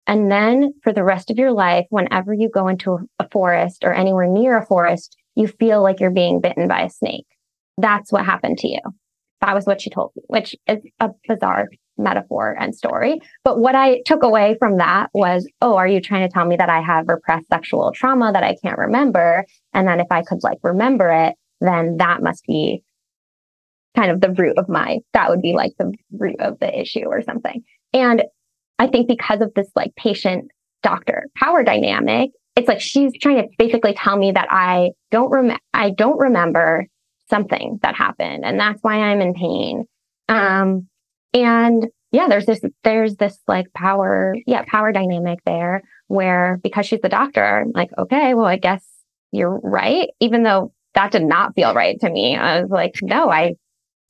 And 0.06 0.32
then 0.32 0.72
for 0.82 0.92
the 0.92 1.04
rest 1.04 1.30
of 1.30 1.36
your 1.36 1.52
life, 1.52 1.84
whenever 1.90 2.32
you 2.32 2.48
go 2.48 2.66
into 2.66 2.98
a 3.18 3.28
forest 3.28 3.84
or 3.84 3.92
anywhere 3.92 4.26
near 4.26 4.56
a 4.56 4.66
forest, 4.66 5.14
you 5.36 5.46
feel 5.46 5.82
like 5.82 6.00
you're 6.00 6.10
being 6.10 6.40
bitten 6.40 6.68
by 6.68 6.80
a 6.80 6.90
snake. 6.90 7.26
That's 7.76 8.10
what 8.10 8.24
happened 8.24 8.58
to 8.58 8.68
you. 8.68 8.80
That 9.42 9.54
was 9.54 9.66
what 9.66 9.82
she 9.82 9.90
told 9.90 10.12
me, 10.16 10.22
which 10.28 10.56
is 10.66 10.78
a 10.98 11.10
bizarre 11.28 11.68
metaphor 11.98 12.56
and 12.58 12.74
story. 12.74 13.20
But 13.44 13.58
what 13.58 13.74
I 13.74 14.00
took 14.06 14.22
away 14.22 14.56
from 14.58 14.78
that 14.78 15.10
was, 15.12 15.48
oh, 15.60 15.76
are 15.76 15.88
you 15.88 16.00
trying 16.00 16.26
to 16.26 16.32
tell 16.32 16.44
me 16.44 16.56
that 16.56 16.70
I 16.70 16.80
have 16.80 17.08
repressed 17.08 17.48
sexual 17.48 17.92
trauma 17.92 18.32
that 18.32 18.42
I 18.42 18.56
can't 18.62 18.78
remember? 18.78 19.44
And 19.72 19.86
then 19.86 20.00
if 20.00 20.06
I 20.10 20.22
could 20.22 20.42
like 20.42 20.58
remember 20.62 21.10
it, 21.10 21.34
then 21.60 21.98
that 21.98 22.22
must 22.22 22.44
be 22.46 22.82
kind 23.94 24.10
of 24.10 24.20
the 24.20 24.30
root 24.30 24.58
of 24.58 24.68
my, 24.68 24.98
that 25.12 25.30
would 25.30 25.42
be 25.42 25.52
like 25.52 25.72
the 25.78 25.92
root 26.12 26.40
of 26.40 26.58
the 26.58 26.80
issue 26.80 27.04
or 27.04 27.22
something. 27.22 27.62
And 27.92 28.22
I 28.78 28.86
think 28.86 29.06
because 29.06 29.40
of 29.40 29.52
this 29.54 29.68
like 29.76 29.94
patient 29.96 30.50
doctor 30.82 31.28
power 31.36 31.62
dynamic, 31.62 32.30
it's 32.56 32.68
like 32.68 32.80
she's 32.80 33.12
trying 33.20 33.36
to 33.36 33.48
basically 33.58 33.94
tell 33.94 34.16
me 34.16 34.32
that 34.32 34.48
I 34.50 34.90
don't 35.10 35.30
rem- 35.30 35.58
I 35.72 35.90
don't 35.90 36.18
remember 36.18 36.86
something 37.30 37.78
that 37.82 37.94
happened 37.94 38.44
and 38.44 38.58
that's 38.58 38.82
why 38.82 38.96
I'm 38.96 39.20
in 39.20 39.34
pain. 39.34 39.84
Um, 40.28 40.88
and 41.34 41.88
yeah, 42.10 42.28
there's 42.28 42.46
this, 42.46 42.60
there's 42.84 43.16
this 43.16 43.38
like 43.48 43.72
power, 43.72 44.34
yeah, 44.46 44.64
power 44.66 44.92
dynamic 44.92 45.40
there 45.46 45.82
where 46.08 46.60
because 46.62 46.86
she's 46.86 47.00
the 47.00 47.08
doctor, 47.08 47.42
I'm 47.42 47.72
like, 47.74 47.90
okay, 47.96 48.34
well, 48.34 48.44
I 48.44 48.58
guess 48.58 48.84
you're 49.30 49.58
right. 49.62 50.10
Even 50.20 50.42
though 50.42 50.72
that 50.94 51.12
did 51.12 51.22
not 51.22 51.54
feel 51.54 51.74
right 51.74 51.98
to 52.00 52.10
me. 52.10 52.36
I 52.36 52.60
was 52.60 52.70
like, 52.70 52.96
no, 53.00 53.30
I, 53.30 53.54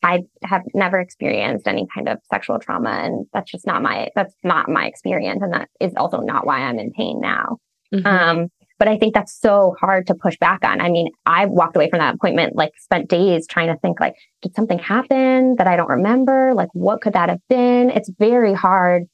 I 0.03 0.23
have 0.43 0.63
never 0.75 0.99
experienced 0.99 1.69
any 1.69 1.87
kind 1.95 2.09
of 2.09 2.19
sexual 2.29 2.59
trauma 2.59 2.91
and 2.91 3.27
that's 3.33 3.53
just 3.53 3.67
not 3.67 3.83
my, 3.83 4.09
that's 4.17 4.35
not 4.43 4.69
my 4.69 4.87
experience. 4.87 5.43
And 5.43 5.53
that 5.53 5.69
is 5.79 5.93
also 5.97 6.19
not 6.19 6.45
why 6.45 6.59
I'm 6.59 6.81
in 6.81 6.91
pain 6.91 7.21
now. 7.21 7.59
Mm-hmm. 7.95 8.07
Um, 8.07 8.49
but 8.79 8.89
I 8.89 8.99
think 8.99 9.15
that's 9.15 9.39
so 9.39 9.77
hard 9.81 10.07
to 10.09 10.15
push 10.15 10.37
back 10.39 10.65
on. 10.65 10.81
I 10.81 10.89
mean, 10.91 11.11
I 11.27 11.47
walked 11.47 11.77
away 11.77 11.89
from 11.91 12.01
that 12.01 12.15
appointment, 12.15 12.57
like 12.57 12.73
spent 12.79 13.09
days 13.09 13.47
trying 13.47 13.69
to 13.69 13.77
think 13.79 14.01
like, 14.01 14.15
did 14.41 14.55
something 14.55 14.79
happen 14.79 15.57
that 15.57 15.67
I 15.67 15.77
don't 15.77 15.89
remember? 15.89 16.53
Like, 16.55 16.69
what 16.73 17.01
could 17.01 17.13
that 17.13 17.29
have 17.29 17.41
been? 17.49 17.91
It's 17.91 18.11
very 18.19 18.55
hard 18.55 19.05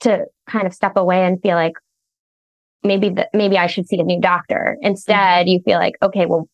to 0.00 0.26
kind 0.48 0.66
of 0.66 0.74
step 0.74 0.96
away 0.96 1.24
and 1.24 1.40
feel 1.40 1.56
like 1.56 1.74
maybe 2.82 3.08
that 3.10 3.30
maybe 3.32 3.58
I 3.58 3.66
should 3.66 3.88
see 3.88 3.98
a 3.98 4.04
new 4.04 4.20
doctor. 4.20 4.76
Instead, 4.80 5.48
you 5.48 5.60
feel 5.64 5.78
like, 5.78 5.94
okay, 6.02 6.26
well, 6.26 6.48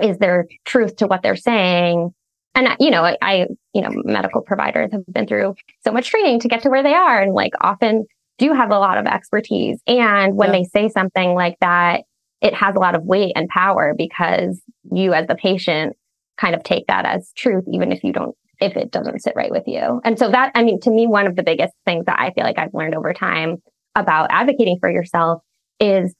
is 0.00 0.18
there 0.18 0.46
truth 0.64 0.96
to 0.96 1.06
what 1.06 1.22
they're 1.22 1.36
saying? 1.36 2.12
And 2.56 2.68
you 2.78 2.90
know, 2.90 3.16
I, 3.20 3.46
you 3.72 3.82
know, 3.82 3.90
medical 4.04 4.40
providers 4.40 4.90
have 4.92 5.02
been 5.10 5.26
through 5.26 5.54
so 5.82 5.92
much 5.92 6.10
training 6.10 6.40
to 6.40 6.48
get 6.48 6.62
to 6.62 6.70
where 6.70 6.82
they 6.82 6.94
are, 6.94 7.20
and 7.20 7.32
like 7.32 7.52
often 7.60 8.06
do 8.38 8.52
have 8.52 8.70
a 8.70 8.78
lot 8.78 8.98
of 8.98 9.06
expertise. 9.06 9.80
And 9.86 10.36
when 10.36 10.52
yeah. 10.52 10.58
they 10.58 10.64
say 10.64 10.88
something 10.88 11.34
like 11.34 11.56
that, 11.60 12.02
it 12.40 12.54
has 12.54 12.74
a 12.74 12.80
lot 12.80 12.94
of 12.94 13.04
weight 13.04 13.32
and 13.36 13.48
power 13.48 13.94
because 13.96 14.60
you 14.92 15.14
as 15.14 15.26
the 15.26 15.34
patient 15.34 15.96
kind 16.36 16.54
of 16.54 16.62
take 16.62 16.86
that 16.88 17.04
as 17.04 17.32
truth, 17.36 17.64
even 17.72 17.92
if 17.92 18.02
you 18.02 18.12
don't, 18.12 18.36
if 18.60 18.76
it 18.76 18.90
doesn't 18.90 19.22
sit 19.22 19.34
right 19.36 19.50
with 19.50 19.64
you. 19.66 20.00
And 20.04 20.18
so 20.18 20.30
that, 20.30 20.52
I 20.54 20.64
mean, 20.64 20.80
to 20.80 20.90
me, 20.90 21.06
one 21.06 21.26
of 21.26 21.36
the 21.36 21.42
biggest 21.42 21.72
things 21.84 22.06
that 22.06 22.18
I 22.18 22.32
feel 22.32 22.44
like 22.44 22.58
I've 22.58 22.74
learned 22.74 22.94
over 22.94 23.12
time 23.12 23.58
about 23.94 24.28
advocating 24.30 24.78
for 24.80 24.90
yourself 24.90 25.42
is 25.80 26.14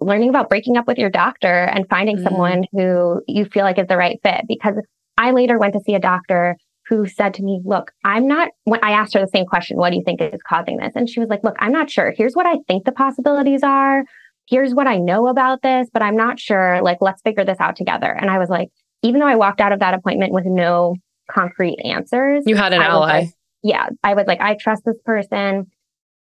learning 0.00 0.30
about 0.30 0.48
breaking 0.48 0.76
up 0.76 0.86
with 0.86 0.98
your 0.98 1.10
doctor 1.10 1.64
and 1.64 1.86
finding 1.88 2.16
mm-hmm. 2.16 2.24
someone 2.24 2.64
who 2.72 3.22
you 3.26 3.44
feel 3.44 3.64
like 3.64 3.78
is 3.78 3.86
the 3.86 3.96
right 3.96 4.18
fit. 4.22 4.42
Because 4.48 4.74
I 5.16 5.32
later 5.32 5.58
went 5.58 5.74
to 5.74 5.80
see 5.80 5.94
a 5.94 6.00
doctor 6.00 6.56
who 6.90 7.06
said 7.06 7.32
to 7.34 7.42
me, 7.44 7.60
look, 7.64 7.92
I'm 8.04 8.26
not, 8.26 8.50
when 8.64 8.82
I 8.82 8.90
asked 8.90 9.14
her 9.14 9.20
the 9.20 9.28
same 9.28 9.46
question, 9.46 9.76
what 9.76 9.90
do 9.90 9.96
you 9.96 10.02
think 10.04 10.20
is 10.20 10.40
causing 10.46 10.76
this? 10.76 10.92
And 10.96 11.08
she 11.08 11.20
was 11.20 11.28
like, 11.28 11.44
look, 11.44 11.54
I'm 11.60 11.70
not 11.70 11.88
sure. 11.88 12.12
Here's 12.14 12.34
what 12.34 12.46
I 12.46 12.56
think 12.66 12.84
the 12.84 12.92
possibilities 12.92 13.62
are. 13.62 14.02
Here's 14.48 14.74
what 14.74 14.88
I 14.88 14.98
know 14.98 15.28
about 15.28 15.62
this, 15.62 15.88
but 15.92 16.02
I'm 16.02 16.16
not 16.16 16.40
sure. 16.40 16.82
Like, 16.82 16.98
let's 17.00 17.22
figure 17.22 17.44
this 17.44 17.60
out 17.60 17.76
together. 17.76 18.10
And 18.10 18.28
I 18.28 18.38
was 18.38 18.48
like, 18.48 18.70
even 19.02 19.20
though 19.20 19.28
I 19.28 19.36
walked 19.36 19.60
out 19.60 19.70
of 19.70 19.78
that 19.78 19.94
appointment 19.94 20.32
with 20.32 20.44
no 20.46 20.96
concrete 21.30 21.78
answers, 21.84 22.42
you 22.44 22.56
had 22.56 22.72
an 22.72 22.82
ally. 22.82 23.20
Like, 23.20 23.28
yeah. 23.62 23.88
I 24.02 24.14
was 24.14 24.26
like, 24.26 24.40
I 24.40 24.56
trust 24.60 24.82
this 24.84 24.98
person. 25.04 25.66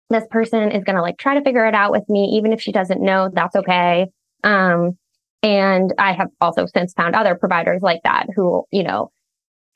This 0.08 0.24
person 0.30 0.72
is 0.72 0.82
going 0.82 0.96
to 0.96 1.02
like 1.02 1.18
try 1.18 1.34
to 1.34 1.42
figure 1.42 1.66
it 1.66 1.74
out 1.74 1.90
with 1.90 2.08
me. 2.08 2.36
Even 2.38 2.54
if 2.54 2.62
she 2.62 2.72
doesn't 2.72 3.02
know, 3.02 3.28
that's 3.30 3.54
okay. 3.54 4.06
Um, 4.42 4.96
and 5.42 5.92
I 5.98 6.14
have 6.14 6.28
also 6.40 6.64
since 6.64 6.94
found 6.94 7.14
other 7.14 7.34
providers 7.34 7.82
like 7.82 8.00
that 8.04 8.28
who, 8.34 8.64
you 8.72 8.82
know, 8.82 9.10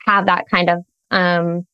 have 0.08 0.26
that 0.26 0.46
kind 0.50 0.70
of 0.70 0.84
um, 1.10 1.66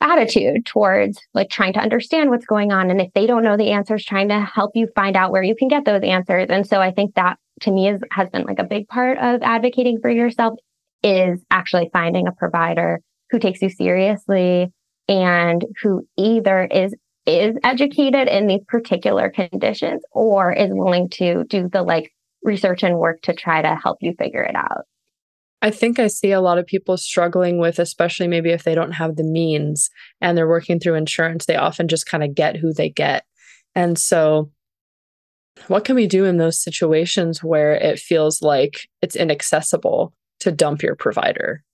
attitude 0.00 0.64
towards 0.64 1.18
like 1.32 1.50
trying 1.50 1.72
to 1.72 1.80
understand 1.80 2.30
what's 2.30 2.46
going 2.46 2.72
on. 2.72 2.90
And 2.90 3.00
if 3.00 3.12
they 3.14 3.26
don't 3.26 3.42
know 3.42 3.56
the 3.56 3.70
answers, 3.70 4.04
trying 4.04 4.28
to 4.28 4.40
help 4.40 4.72
you 4.74 4.88
find 4.94 5.16
out 5.16 5.32
where 5.32 5.42
you 5.42 5.56
can 5.56 5.68
get 5.68 5.84
those 5.84 6.02
answers. 6.02 6.46
And 6.50 6.66
so 6.66 6.80
I 6.80 6.92
think 6.92 7.14
that 7.14 7.38
to 7.62 7.70
me 7.70 7.88
is, 7.88 8.00
has 8.12 8.28
been 8.30 8.44
like 8.44 8.58
a 8.58 8.64
big 8.64 8.86
part 8.88 9.18
of 9.18 9.42
advocating 9.42 9.98
for 10.00 10.10
yourself 10.10 10.54
is 11.02 11.40
actually 11.50 11.90
finding 11.92 12.26
a 12.26 12.32
provider 12.32 13.00
who 13.30 13.38
takes 13.38 13.60
you 13.60 13.68
seriously 13.68 14.72
and 15.08 15.64
who 15.82 16.06
either 16.16 16.64
is 16.64 16.94
is 17.26 17.56
educated 17.64 18.28
in 18.28 18.46
these 18.46 18.60
particular 18.68 19.30
conditions 19.30 20.02
or 20.12 20.52
is 20.52 20.68
willing 20.70 21.08
to 21.08 21.44
do 21.44 21.70
the 21.72 21.82
like 21.82 22.12
research 22.42 22.82
and 22.82 22.98
work 22.98 23.22
to 23.22 23.32
try 23.32 23.62
to 23.62 23.74
help 23.82 23.96
you 24.02 24.12
figure 24.18 24.42
it 24.42 24.54
out. 24.54 24.84
I 25.64 25.70
think 25.70 25.98
I 25.98 26.08
see 26.08 26.30
a 26.30 26.42
lot 26.42 26.58
of 26.58 26.66
people 26.66 26.98
struggling 26.98 27.58
with, 27.58 27.78
especially 27.78 28.28
maybe 28.28 28.50
if 28.50 28.64
they 28.64 28.74
don't 28.74 28.92
have 28.92 29.16
the 29.16 29.24
means 29.24 29.88
and 30.20 30.36
they're 30.36 30.46
working 30.46 30.78
through 30.78 30.96
insurance, 30.96 31.46
they 31.46 31.56
often 31.56 31.88
just 31.88 32.04
kind 32.04 32.22
of 32.22 32.34
get 32.34 32.58
who 32.58 32.74
they 32.74 32.90
get. 32.90 33.24
And 33.74 33.98
so, 33.98 34.50
what 35.68 35.86
can 35.86 35.96
we 35.96 36.06
do 36.06 36.26
in 36.26 36.36
those 36.36 36.62
situations 36.62 37.42
where 37.42 37.72
it 37.76 37.98
feels 37.98 38.42
like 38.42 38.90
it's 39.00 39.16
inaccessible 39.16 40.12
to 40.40 40.52
dump 40.52 40.82
your 40.82 40.96
provider? 40.96 41.64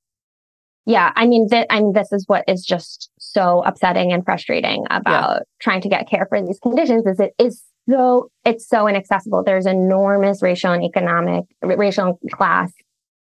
Yeah, 0.86 1.10
I 1.16 1.26
mean, 1.26 1.48
th- 1.48 1.66
I 1.68 1.80
mean, 1.80 1.92
this 1.92 2.12
is 2.12 2.22
what 2.28 2.44
is 2.46 2.64
just 2.64 3.10
so 3.18 3.64
upsetting 3.66 4.12
and 4.12 4.24
frustrating 4.24 4.84
about 4.88 5.38
yeah. 5.38 5.42
trying 5.60 5.80
to 5.80 5.88
get 5.88 6.08
care 6.08 6.26
for 6.28 6.40
these 6.40 6.60
conditions. 6.60 7.06
Is 7.06 7.18
it 7.18 7.32
is 7.40 7.60
so 7.88 8.30
it's 8.44 8.68
so 8.68 8.86
inaccessible. 8.86 9.42
There's 9.42 9.66
enormous 9.66 10.42
racial 10.42 10.72
and 10.72 10.84
economic, 10.84 11.46
racial 11.60 12.20
class 12.30 12.70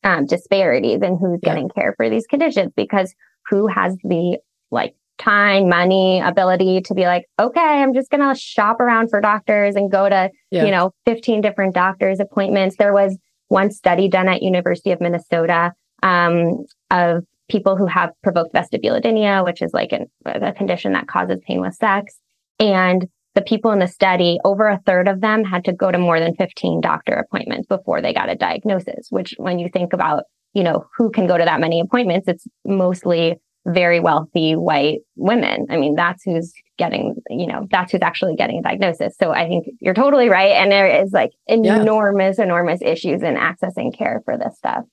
um, 0.04 0.26
disparities 0.26 1.02
in 1.02 1.18
who's 1.18 1.40
yeah. 1.44 1.50
getting 1.50 1.70
care 1.70 1.94
for 1.98 2.10
these 2.10 2.28
conditions 2.28 2.72
because 2.76 3.14
who 3.50 3.68
has 3.68 3.96
the 4.04 4.38
like 4.72 4.96
time, 5.18 5.70
money, 5.70 6.20
ability 6.20 6.82
to 6.82 6.94
be 6.94 7.04
like, 7.04 7.26
okay, 7.40 7.60
I'm 7.62 7.94
just 7.94 8.10
going 8.10 8.28
to 8.28 8.40
shop 8.40 8.80
around 8.80 9.10
for 9.10 9.22
doctors 9.22 9.76
and 9.76 9.92
go 9.92 10.10
to, 10.10 10.30
yeah. 10.52 10.66
you 10.66 10.72
know, 10.72 10.92
15 11.06 11.42
different 11.42 11.76
doctors 11.76 12.20
appointments. 12.20 12.78
There 12.78 12.94
was 12.94 13.18
one 13.48 13.72
study 13.72 14.08
done 14.08 14.28
at 14.28 14.42
University 14.42 14.92
of 14.92 15.00
Minnesota 15.00 15.74
um, 16.02 16.66
of 16.90 17.24
people 17.50 17.76
who 17.76 17.86
have 17.86 18.12
provoked 18.24 18.54
vestibulodynia, 18.54 19.44
which 19.46 19.62
is 19.62 19.72
like 19.74 19.92
an, 19.92 20.08
a 20.26 20.52
condition 20.54 20.94
that 20.94 21.08
causes 21.08 21.40
pain 21.48 21.62
with 21.62 21.76
sex. 21.76 22.16
And 22.60 23.08
the 23.36 23.42
people 23.42 23.72
in 23.72 23.80
the 23.80 23.88
study, 23.88 24.40
over 24.44 24.68
a 24.68 24.80
third 24.86 25.08
of 25.08 25.22
them 25.22 25.44
had 25.44 25.66
to 25.66 25.74
go 25.74 25.92
to 25.92 25.98
more 25.98 26.20
than 26.20 26.36
15 26.36 26.82
doctor 26.82 27.14
appointments 27.14 27.68
before 27.68 28.02
they 28.02 28.14
got 28.14 28.30
a 28.30 28.36
diagnosis, 28.36 29.08
which 29.10 29.34
when 29.38 29.60
you 29.60 29.70
think 29.72 29.94
about, 29.94 30.24
you 30.54 30.64
know, 30.64 30.86
who 30.98 31.10
can 31.10 31.28
go 31.28 31.38
to 31.38 31.46
that 31.46 31.60
many 31.60 31.80
appointments, 31.80 32.28
it's 32.28 32.46
mostly 32.64 33.38
very 33.66 34.00
wealthy 34.00 34.54
white 34.54 35.00
women. 35.16 35.68
I 35.70 35.78
mean, 35.78 35.96
that's 35.96 36.24
who's 36.24 36.54
getting, 36.78 37.16
you 37.30 37.48
know, 37.48 37.66
that's 37.72 37.92
who's 37.92 38.02
actually 38.02 38.36
getting 38.36 38.60
a 38.60 38.62
diagnosis. 38.62 39.16
So 39.18 39.32
I 39.32 39.48
think 39.48 39.68
you're 39.80 39.94
totally 39.94 40.30
right. 40.30 40.52
And 40.52 40.72
there 40.72 41.04
is 41.04 41.12
like 41.14 41.32
enormous, 41.48 42.38
yeah. 42.38 42.44
enormous 42.44 42.82
issues 42.82 43.24
in 43.24 43.36
accessing 43.36 43.98
care 43.98 44.22
for 44.26 44.38
this 44.38 44.58
stuff. 44.58 44.84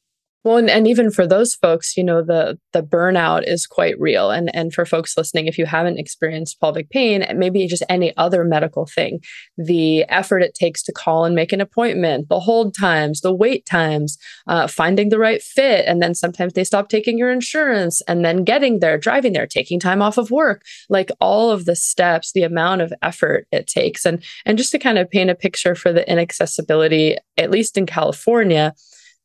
Well, 0.42 0.56
and, 0.56 0.70
and 0.70 0.88
even 0.88 1.10
for 1.10 1.26
those 1.26 1.54
folks, 1.54 1.98
you 1.98 2.04
know, 2.04 2.22
the 2.22 2.58
the 2.72 2.82
burnout 2.82 3.46
is 3.46 3.66
quite 3.66 4.00
real. 4.00 4.30
And 4.30 4.54
and 4.54 4.72
for 4.72 4.86
folks 4.86 5.16
listening, 5.16 5.46
if 5.46 5.58
you 5.58 5.66
haven't 5.66 5.98
experienced 5.98 6.58
pelvic 6.60 6.88
pain, 6.88 7.26
maybe 7.36 7.66
just 7.66 7.82
any 7.90 8.16
other 8.16 8.42
medical 8.42 8.86
thing, 8.86 9.20
the 9.58 10.04
effort 10.04 10.38
it 10.38 10.54
takes 10.54 10.82
to 10.84 10.92
call 10.92 11.26
and 11.26 11.34
make 11.34 11.52
an 11.52 11.60
appointment, 11.60 12.30
the 12.30 12.40
hold 12.40 12.74
times, 12.74 13.20
the 13.20 13.34
wait 13.34 13.66
times, 13.66 14.16
uh, 14.46 14.66
finding 14.66 15.10
the 15.10 15.18
right 15.18 15.42
fit, 15.42 15.84
and 15.86 16.00
then 16.00 16.14
sometimes 16.14 16.54
they 16.54 16.64
stop 16.64 16.88
taking 16.88 17.18
your 17.18 17.30
insurance, 17.30 18.00
and 18.08 18.24
then 18.24 18.42
getting 18.42 18.80
there, 18.80 18.96
driving 18.96 19.34
there, 19.34 19.46
taking 19.46 19.78
time 19.78 20.00
off 20.00 20.16
of 20.16 20.30
work, 20.30 20.62
like 20.88 21.10
all 21.20 21.50
of 21.50 21.66
the 21.66 21.76
steps, 21.76 22.32
the 22.32 22.44
amount 22.44 22.80
of 22.80 22.94
effort 23.02 23.46
it 23.52 23.66
takes, 23.66 24.06
and 24.06 24.24
and 24.46 24.56
just 24.56 24.72
to 24.72 24.78
kind 24.78 24.96
of 24.96 25.10
paint 25.10 25.28
a 25.28 25.34
picture 25.34 25.74
for 25.74 25.92
the 25.92 26.10
inaccessibility, 26.10 27.18
at 27.36 27.50
least 27.50 27.76
in 27.76 27.84
California 27.84 28.72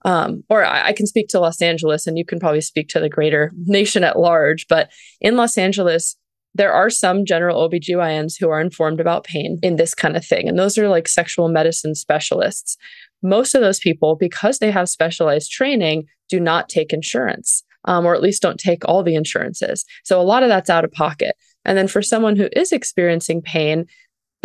um, 0.06 0.44
or 0.50 0.64
I, 0.64 0.90
I, 0.90 0.94
can 0.94 1.08
speak 1.08 1.28
to 1.30 1.40
Los 1.40 1.62
Angeles 1.62 2.06
and 2.06 2.16
you 2.16 2.24
can 2.24 2.40
probably 2.40 2.62
speak 2.62 2.90
to 2.90 3.00
the 3.00 3.10
greater 3.10 3.52
nation 3.66 4.04
at 4.04 4.20
large. 4.20 4.68
But 4.68 4.92
in 5.20 5.36
Los 5.36 5.58
Angeles, 5.58 6.16
there 6.54 6.72
are 6.72 6.92
some 6.92 7.26
general 7.26 7.68
OBGYNs 7.68 8.36
who 8.40 8.50
are 8.50 8.62
informed 8.62 9.00
about 9.02 9.24
pain 9.24 9.58
in 9.64 9.78
this 9.78 9.96
kind 9.96 10.16
of 10.16 10.24
thing. 10.24 10.48
And 10.48 10.60
those 10.60 10.78
are 10.78 10.88
like 10.88 11.08
sexual 11.08 11.50
medicine 11.50 11.96
specialists. 11.96 12.78
Most 13.24 13.56
of 13.56 13.62
those 13.62 13.80
people, 13.80 14.16
because 14.16 14.60
they 14.60 14.70
have 14.70 14.90
specialized 14.90 15.52
training, 15.52 16.06
do 16.30 16.40
not 16.40 16.70
take 16.70 16.94
insurance. 16.94 17.64
Um, 17.88 18.06
or 18.06 18.16
at 18.16 18.22
least 18.22 18.42
don't 18.42 18.60
take 18.60 18.84
all 18.86 19.04
the 19.04 19.14
insurances. 19.14 19.86
So 20.06 20.20
a 20.20 20.24
lot 20.24 20.42
of 20.42 20.50
that's 20.50 20.72
out 20.72 20.84
of 20.84 20.92
pocket. 20.92 21.36
And 21.66 21.78
then 21.78 21.88
for 21.88 22.02
someone 22.02 22.36
who 22.36 22.50
is 22.54 22.72
experiencing 22.72 23.44
pain, 23.44 23.86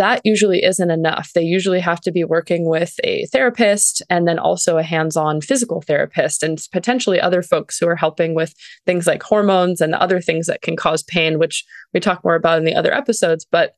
that 0.00 0.22
usually 0.24 0.64
isn't 0.64 0.90
enough. 0.90 1.34
They 1.34 1.42
usually 1.42 1.78
have 1.78 2.00
to 2.00 2.10
be 2.10 2.24
working 2.24 2.66
with 2.66 2.98
a 3.04 3.26
therapist 3.26 4.00
and 4.08 4.26
then 4.26 4.38
also 4.38 4.78
a 4.78 4.82
hands 4.82 5.14
on 5.14 5.42
physical 5.42 5.82
therapist 5.82 6.42
and 6.42 6.58
potentially 6.72 7.20
other 7.20 7.42
folks 7.42 7.76
who 7.78 7.86
are 7.86 7.96
helping 7.96 8.34
with 8.34 8.54
things 8.86 9.06
like 9.06 9.22
hormones 9.22 9.82
and 9.82 9.94
other 9.94 10.18
things 10.18 10.46
that 10.46 10.62
can 10.62 10.74
cause 10.74 11.02
pain, 11.02 11.38
which 11.38 11.66
we 11.92 12.00
talk 12.00 12.24
more 12.24 12.34
about 12.34 12.56
in 12.56 12.64
the 12.64 12.74
other 12.74 12.94
episodes. 12.94 13.44
But 13.44 13.76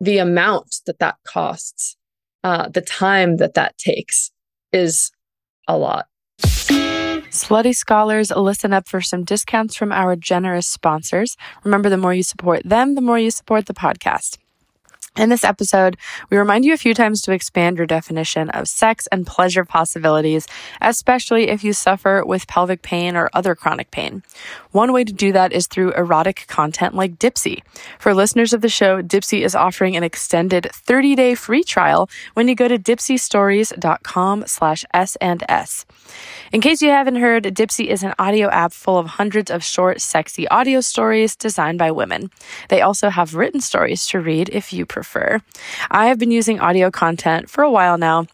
the 0.00 0.16
amount 0.16 0.76
that 0.86 0.98
that 1.00 1.16
costs, 1.26 1.98
uh, 2.42 2.70
the 2.70 2.80
time 2.80 3.36
that 3.36 3.52
that 3.52 3.76
takes 3.76 4.30
is 4.72 5.10
a 5.68 5.76
lot. 5.76 6.06
Slutty 6.40 7.76
Scholars, 7.76 8.30
listen 8.30 8.72
up 8.72 8.88
for 8.88 9.02
some 9.02 9.24
discounts 9.24 9.76
from 9.76 9.92
our 9.92 10.16
generous 10.16 10.66
sponsors. 10.66 11.36
Remember, 11.64 11.90
the 11.90 11.98
more 11.98 12.14
you 12.14 12.22
support 12.22 12.62
them, 12.64 12.94
the 12.94 13.02
more 13.02 13.18
you 13.18 13.30
support 13.30 13.66
the 13.66 13.74
podcast. 13.74 14.38
In 15.14 15.28
this 15.28 15.44
episode, 15.44 15.98
we 16.30 16.38
remind 16.38 16.64
you 16.64 16.72
a 16.72 16.78
few 16.78 16.94
times 16.94 17.20
to 17.22 17.32
expand 17.32 17.76
your 17.76 17.86
definition 17.86 18.48
of 18.48 18.66
sex 18.66 19.06
and 19.12 19.26
pleasure 19.26 19.62
possibilities, 19.62 20.46
especially 20.80 21.48
if 21.50 21.62
you 21.62 21.74
suffer 21.74 22.24
with 22.24 22.46
pelvic 22.46 22.80
pain 22.80 23.14
or 23.14 23.28
other 23.34 23.54
chronic 23.54 23.90
pain. 23.90 24.22
One 24.70 24.90
way 24.90 25.04
to 25.04 25.12
do 25.12 25.30
that 25.32 25.52
is 25.52 25.66
through 25.66 25.92
erotic 25.92 26.46
content 26.48 26.94
like 26.94 27.18
Dipsea. 27.18 27.60
For 27.98 28.14
listeners 28.14 28.54
of 28.54 28.62
the 28.62 28.70
show, 28.70 29.02
Dipsea 29.02 29.42
is 29.42 29.54
offering 29.54 29.96
an 29.96 30.02
extended 30.02 30.70
30-day 30.72 31.34
free 31.34 31.62
trial 31.62 32.08
when 32.32 32.48
you 32.48 32.54
go 32.54 32.66
to 32.66 32.78
dipseastories.com 32.78 34.44
slash 34.46 34.86
S 34.94 35.16
and 35.16 35.44
S. 35.46 35.84
In 36.52 36.62
case 36.62 36.80
you 36.80 36.88
haven't 36.88 37.16
heard, 37.16 37.44
Dipsea 37.44 37.88
is 37.88 38.02
an 38.02 38.14
audio 38.18 38.48
app 38.48 38.72
full 38.72 38.96
of 38.96 39.06
hundreds 39.08 39.50
of 39.50 39.62
short, 39.62 40.00
sexy 40.00 40.48
audio 40.48 40.80
stories 40.80 41.36
designed 41.36 41.78
by 41.78 41.90
women. 41.90 42.30
They 42.70 42.80
also 42.80 43.10
have 43.10 43.34
written 43.34 43.60
stories 43.60 44.06
to 44.06 44.18
read 44.18 44.48
if 44.50 44.72
you 44.72 44.86
prefer 44.86 45.01
prefer. 45.02 45.40
I 45.90 46.06
have 46.06 46.18
been 46.18 46.30
using 46.30 46.60
audio 46.60 46.90
content 46.90 47.50
for 47.50 47.62
a 47.64 47.70
while 47.70 47.98
now 47.98 48.26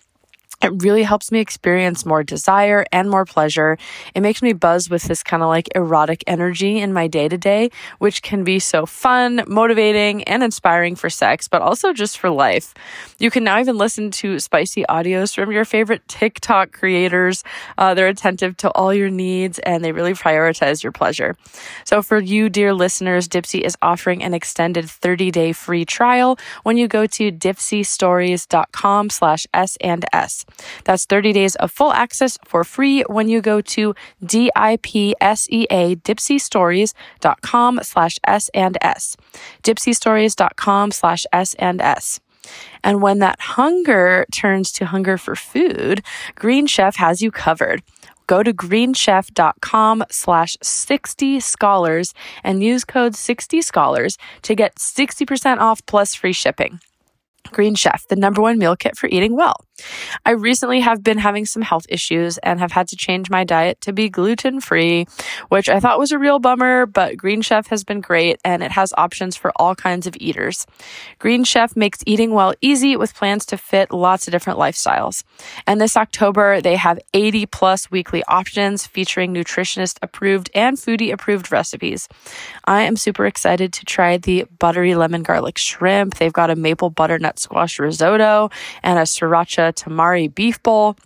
it 0.61 0.83
really 0.83 1.05
helps 1.05 1.31
me 1.31 1.39
experience 1.39 2.05
more 2.05 2.25
desire 2.25 2.85
and 2.91 3.09
more 3.09 3.25
pleasure. 3.25 3.79
It 4.15 4.23
makes 4.23 4.43
me 4.43 4.53
buzz 4.53 4.91
with 4.91 5.05
this 5.05 5.23
kind 5.23 5.43
of 5.43 5.49
like 5.49 5.69
erotic 5.77 6.25
energy 6.27 6.79
in 6.79 6.93
my 6.93 7.07
day 7.07 7.29
to 7.29 7.39
day, 7.39 7.71
which 7.99 8.23
can 8.23 8.43
be 8.43 8.59
so 8.59 8.85
fun, 8.85 9.45
motivating, 9.47 10.25
and 10.25 10.43
inspiring 10.43 10.97
for 10.97 11.09
sex, 11.11 11.47
but 11.47 11.63
also 11.63 11.93
just 11.93 12.19
for 12.19 12.29
life. 12.29 12.75
You 13.21 13.31
can 13.31 13.45
now 13.45 13.61
even 13.61 13.79
listen 13.79 14.11
to 14.13 14.41
spicy 14.41 14.85
audios 14.89 15.33
from 15.33 15.53
your 15.53 15.65
favorite 15.65 16.07
TikTok 16.09 16.73
creators. 16.73 17.45
Uh, 17.77 17.95
they're 17.95 18.09
attentive 18.09 18.57
to 18.59 18.71
all 18.73 18.93
your 18.93 19.11
needs 19.11 19.61
and 19.61 19.85
they 19.85 19.93
really 19.93 20.15
prioritize 20.15 20.83
your 20.83 20.93
pleasure. 20.93 21.37
So 21.85 22.03
for 22.03 22.19
you, 22.19 22.49
dear 22.49 22.75
listeners, 22.75 23.29
Dipsea 23.29 23.61
is 23.61 23.77
offering 23.81 24.25
an 24.25 24.35
extended 24.35 24.91
30 24.91 25.31
day 25.31 25.53
free 25.53 25.85
trial 25.85 26.37
when 26.65 26.77
you 26.77 26.89
go 26.89 27.07
to 27.07 27.31
dipseastories.com 27.31 29.11
slash 29.11 29.47
S 29.55 29.77
and 29.81 30.05
S. 30.13 30.45
That's 30.85 31.05
30 31.05 31.33
days 31.33 31.57
of 31.57 31.71
full 31.71 31.93
access 31.93 32.39
for 32.45 32.65
free 32.65 33.03
when 33.03 33.29
you 33.29 33.41
go 33.41 33.61
to 33.61 33.95
D-I-P-S-E-A 34.25 35.97
dipseastories.com 35.97 37.81
slash 37.83 38.19
S 38.25 38.51
and 38.55 38.79
S. 38.81 39.17
Dipseastories.com 39.63 40.91
slash 40.91 41.27
S 41.33 41.55
and 41.55 41.81
S. 41.81 42.21
And 42.83 43.03
when 43.03 43.19
that 43.19 43.41
hunger 43.41 44.25
turns 44.33 44.73
to 44.73 44.87
hunger 44.87 45.19
for 45.19 45.37
food, 45.37 46.03
Green 46.35 46.67
Chef 46.67 46.97
has 46.97 47.21
you 47.21 47.31
covered 47.31 47.83
go 48.29 48.45
to 48.45 48.53
greenchef.com 48.53 50.05
slash 50.11 50.57
60 50.63 51.41
scholars 51.41 52.15
and 52.45 52.63
use 52.63 52.85
code 52.85 53.17
60 53.17 53.63
scholars 53.63 54.17
to 54.43 54.55
get 54.55 54.77
60% 54.77 55.59
off 55.59 55.85
plus 55.87 56.15
free 56.15 56.35
shipping. 56.35 56.79
Green 57.53 57.75
Chef, 57.75 58.07
the 58.09 58.17
number 58.17 58.41
one 58.43 58.59
meal 58.59 58.77
kit 58.77 58.97
for 58.97 59.09
eating 59.09 59.37
well. 59.37 59.65
I 60.27 60.33
recently 60.33 60.81
have 60.81 61.03
been 61.03 61.19
having 61.19 61.47
some 61.47 61.63
health 61.63 61.87
issues 61.89 62.39
and 62.39 62.59
have 62.61 62.73
had 62.73 62.89
to 62.89 62.97
change 62.97 63.31
my 63.31 63.45
diet 63.45 63.81
to 63.83 63.93
be 63.93 64.09
gluten 64.09 64.61
free, 64.61 65.07
which 65.49 65.69
I 65.69 65.81
thought 65.81 65.99
was 65.99 66.13
a 66.13 66.19
real 66.19 66.39
bummer, 66.39 66.87
but 66.87 67.17
Green 67.17 67.43
Chef 67.43 67.69
has 67.69 67.85
been 67.85 68.01
great 68.01 68.41
and 68.45 68.63
it 68.63 68.73
has 68.73 68.93
options 68.97 69.37
for 69.37 69.53
all 69.57 69.75
kinds 69.75 70.07
of 70.07 70.17
eaters. 70.19 70.67
Green 71.19 71.45
Chef 71.45 71.77
makes 71.77 71.99
eating 72.07 72.33
well 72.33 72.55
easy 72.61 72.97
with 72.97 73.15
plans 73.15 73.47
to 73.47 73.57
fit 73.57 73.93
lots 73.93 74.27
of 74.27 74.33
different 74.33 74.59
lifestyles. 74.59 75.23
And 75.67 75.81
this 75.81 75.97
October, 75.97 76.61
they 76.61 76.77
have 76.77 76.99
80 77.15 77.47
plus 77.47 77.91
weekly 77.91 78.25
options 78.25 78.87
featuring 78.87 79.33
nutritionist 79.33 79.99
approved 80.03 80.51
and 80.55 80.77
foodie 80.77 81.13
approved 81.13 81.53
recipes. 81.53 82.09
I 82.65 82.83
am 82.83 82.97
super 82.97 83.27
excited 83.27 83.73
to 83.75 83.85
try 83.85 84.17
the 84.17 84.45
buttery 84.59 84.95
lemon 84.95 85.23
garlic 85.23 85.59
shrimp. 85.59 86.17
They've 86.17 86.33
got 86.33 86.51
a 86.51 86.57
maple 86.57 86.91
butternut 86.91 87.38
squash 87.39 87.79
risotto 87.79 88.51
and 88.83 88.99
a 88.99 89.03
sriracha 89.03 89.73
tamari 89.73 90.33
beef 90.33 90.63
bowl. 90.63 90.97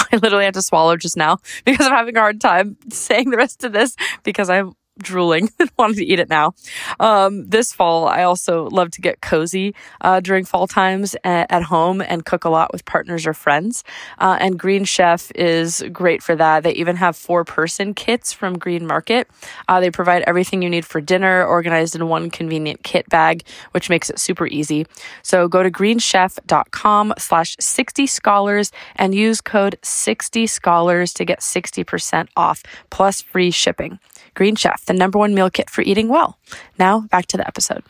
I 0.12 0.16
literally 0.16 0.44
had 0.44 0.54
to 0.54 0.62
swallow 0.62 0.96
just 0.96 1.16
now 1.16 1.38
because 1.64 1.86
I'm 1.86 1.92
having 1.92 2.16
a 2.16 2.20
hard 2.20 2.40
time 2.40 2.76
saying 2.90 3.30
the 3.30 3.36
rest 3.36 3.64
of 3.64 3.72
this 3.72 3.96
because 4.22 4.48
I'm 4.48 4.74
drooling 4.98 5.50
and 5.58 5.70
wanted 5.78 5.96
to 5.96 6.04
eat 6.04 6.18
it 6.18 6.28
now. 6.28 6.54
Um, 7.00 7.48
this 7.48 7.72
fall, 7.72 8.08
I 8.08 8.22
also 8.22 8.68
love 8.70 8.90
to 8.92 9.00
get 9.00 9.20
cozy 9.20 9.74
uh, 10.00 10.20
during 10.20 10.44
fall 10.44 10.66
times 10.66 11.16
at, 11.24 11.50
at, 11.50 11.62
home 11.64 12.00
and 12.00 12.24
cook 12.24 12.44
a 12.44 12.48
lot 12.48 12.72
with 12.72 12.84
partners 12.84 13.26
or 13.26 13.34
friends. 13.34 13.84
Uh, 14.18 14.38
and 14.40 14.58
Green 14.58 14.84
Chef 14.84 15.30
is 15.34 15.84
great 15.92 16.22
for 16.22 16.34
that. 16.36 16.62
They 16.62 16.72
even 16.72 16.96
have 16.96 17.16
four 17.16 17.44
person 17.44 17.94
kits 17.94 18.32
from 18.32 18.58
Green 18.58 18.86
Market. 18.86 19.28
Uh, 19.68 19.80
they 19.80 19.90
provide 19.90 20.22
everything 20.26 20.62
you 20.62 20.70
need 20.70 20.84
for 20.84 21.00
dinner 21.00 21.44
organized 21.44 21.94
in 21.94 22.08
one 22.08 22.30
convenient 22.30 22.82
kit 22.82 23.08
bag, 23.08 23.44
which 23.72 23.90
makes 23.90 24.08
it 24.08 24.18
super 24.18 24.46
easy. 24.46 24.86
So 25.22 25.48
go 25.48 25.62
to 25.62 25.70
greenchef.com 25.70 27.14
slash 27.18 27.56
60 27.60 28.06
scholars 28.06 28.72
and 28.96 29.14
use 29.14 29.40
code 29.40 29.78
60 29.82 30.46
scholars 30.46 31.12
to 31.14 31.24
get 31.24 31.40
60% 31.40 32.28
off 32.36 32.62
plus 32.90 33.20
free 33.20 33.50
shipping. 33.50 33.98
Green 34.34 34.54
Chef, 34.54 34.80
the 34.88 34.94
number 34.94 35.18
one 35.18 35.34
meal 35.34 35.50
kit 35.50 35.70
for 35.70 35.82
eating 35.82 36.08
well. 36.08 36.38
Now 36.78 37.00
back 37.10 37.26
to 37.26 37.36
the 37.36 37.46
episode. 37.46 37.84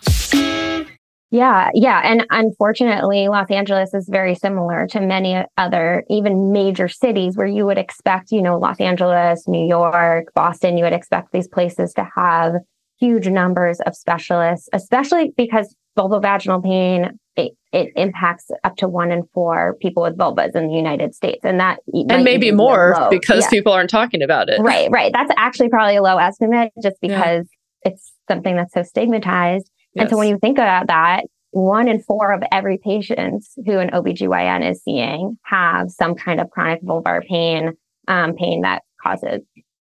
Yeah, 1.31 1.71
yeah. 1.75 2.01
And 2.05 2.27
unfortunately, 2.31 3.29
Los 3.29 3.51
Angeles 3.51 3.93
is 3.93 4.09
very 4.09 4.35
similar 4.35 4.87
to 4.89 5.01
many 5.01 5.45
other, 5.59 6.03
even 6.09 6.53
major 6.53 6.89
cities 6.89 7.37
where 7.37 7.47
you 7.47 7.67
would 7.67 7.77
expect, 7.77 8.33
you 8.33 8.41
know, 8.41 8.59
Los 8.59 8.81
Angeles, 8.81 9.47
New 9.47 9.67
York, 9.67 10.33
Boston, 10.35 10.79
you 10.79 10.85
would 10.85 10.95
expect 10.95 11.33
these 11.33 11.47
places 11.47 11.93
to 11.95 12.09
have 12.17 12.55
huge 12.99 13.29
numbers 13.29 13.79
of 13.81 13.95
specialists, 13.95 14.71
especially 14.73 15.33
because 15.37 15.75
vulvovaginal 15.99 16.65
pain 16.65 17.19
it, 17.39 17.53
it 17.73 17.93
impacts 17.95 18.51
up 18.65 18.77
to 18.77 18.89
one 18.89 19.13
in 19.13 19.23
four 19.33 19.77
people 19.81 20.03
with 20.03 20.19
vulvas 20.19 20.57
in 20.57 20.67
the 20.67 20.75
United 20.75 21.15
States, 21.15 21.45
and 21.45 21.61
that 21.61 21.79
and 21.95 22.25
maybe 22.25 22.51
more 22.51 23.09
because 23.11 23.45
yeah. 23.45 23.51
people 23.51 23.73
aren't 23.73 23.91
talking 23.91 24.23
about 24.23 24.49
it. 24.51 24.61
Right, 24.61 24.91
right. 24.91 25.13
That's 25.13 25.31
actually 25.37 25.69
probably 25.69 25.97
a 25.97 26.03
low 26.03 26.19
estimate, 26.19 26.73
just 26.83 26.97
because 27.01 27.47
yeah. 27.85 27.93
it's 27.93 28.13
something 28.29 28.57
that's 28.57 28.75
so 28.75 28.83
stigmatized. 28.83 29.71
Yes. 29.95 30.03
And 30.03 30.11
so 30.11 30.17
when 30.17 30.29
you 30.29 30.39
think 30.39 30.59
about 30.59 30.89
that, 30.89 31.27
one 31.53 31.87
in 31.87 32.03
four 32.03 32.33
of 32.33 32.43
every 32.51 32.77
patient 32.77 33.45
who 33.65 33.79
an 33.79 33.91
OBGYN 33.91 34.69
is 34.69 34.83
seeing 34.83 35.39
have 35.45 35.91
some 35.91 36.17
kind 36.17 36.41
of 36.41 36.51
chronic 36.51 36.83
vulvar 36.83 37.25
pain, 37.25 37.73
um, 38.09 38.35
pain 38.35 38.63
that 38.63 38.83
causes 39.01 39.43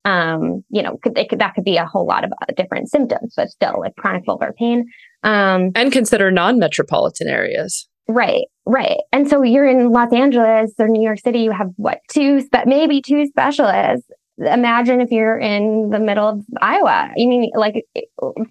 um, 0.04 0.64
you 0.70 0.82
know, 0.82 0.98
could, 1.02 1.14
could, 1.28 1.38
that 1.40 1.54
could 1.54 1.64
be 1.64 1.76
a 1.76 1.84
whole 1.84 2.06
lot 2.06 2.24
of 2.24 2.32
different 2.56 2.88
symptoms, 2.88 3.34
but 3.36 3.50
still 3.50 3.80
like 3.80 3.94
chronic 3.96 4.24
vulvar 4.24 4.54
pain. 4.54 4.86
Um, 5.22 5.72
and 5.74 5.92
consider 5.92 6.30
non-metropolitan 6.30 7.28
areas. 7.28 7.88
Right, 8.06 8.46
right. 8.64 8.98
And 9.12 9.28
so 9.28 9.42
you're 9.42 9.66
in 9.66 9.90
Los 9.90 10.12
Angeles 10.12 10.72
or 10.78 10.88
New 10.88 11.02
York 11.02 11.18
City, 11.20 11.40
you 11.40 11.50
have 11.50 11.68
what, 11.76 12.00
two, 12.10 12.40
spe- 12.40 12.66
maybe 12.66 13.02
two 13.02 13.26
specialists. 13.26 14.08
Imagine 14.38 15.00
if 15.00 15.10
you're 15.10 15.38
in 15.38 15.90
the 15.90 15.98
middle 15.98 16.28
of 16.28 16.44
Iowa. 16.62 17.10
You 17.16 17.28
mean 17.28 17.50
like 17.54 17.84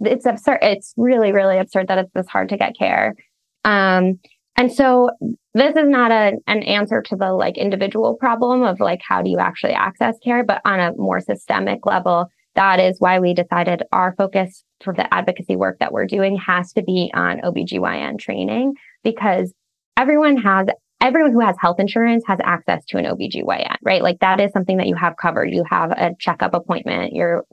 it's 0.02 0.26
absurd. 0.26 0.60
It's 0.62 0.94
really, 0.98 1.32
really 1.32 1.58
absurd 1.58 1.88
that 1.88 1.98
it's 1.98 2.12
this 2.14 2.28
hard 2.28 2.50
to 2.50 2.58
get 2.58 2.78
care. 2.78 3.16
Um, 3.64 4.20
and 4.58 4.72
so 4.72 5.10
this 5.54 5.76
is 5.76 5.88
not 5.88 6.12
a, 6.12 6.34
an 6.46 6.64
answer 6.64 7.02
to 7.04 7.16
the 7.16 7.32
like 7.32 7.58
individual 7.58 8.16
problem 8.16 8.64
of 8.64 8.80
like, 8.80 9.00
how 9.08 9.22
do 9.22 9.30
you 9.30 9.40
actually 9.40 9.74
access 9.74 10.18
care? 10.24 10.44
But 10.44 10.62
on 10.66 10.80
a 10.80 10.94
more 10.98 11.22
systemic 11.22 11.86
level, 11.86 12.28
that 12.58 12.80
is 12.80 13.00
why 13.00 13.20
we 13.20 13.34
decided 13.34 13.84
our 13.92 14.16
focus 14.18 14.64
for 14.84 14.94
the 14.94 15.12
advocacy 15.14 15.56
work 15.56 15.78
that 15.80 15.92
we're 15.94 16.08
doing 16.08 16.38
has 16.38 16.74
to 16.74 16.82
be 16.82 17.12
on 17.14 17.40
OBGYN 17.42 18.20
training 18.20 18.74
because 19.04 19.54
everyone 19.96 20.38
has 20.38 20.68
everyone 21.00 21.32
who 21.32 21.40
has 21.40 21.56
health 21.62 21.80
insurance 21.80 22.24
has 22.26 22.40
access 22.44 22.84
to 22.86 22.98
an 22.98 23.06
OBGYN, 23.06 23.78
right? 23.84 24.02
Like 24.02 24.20
that 24.20 24.42
is 24.42 24.52
something 24.52 24.78
that 24.78 24.88
you 24.88 24.96
have 24.96 25.14
covered. 25.22 25.54
You 25.54 25.64
have 25.70 25.92
a 25.92 26.16
checkup 26.20 26.56
appointment, 26.56 27.14
your 27.14 27.46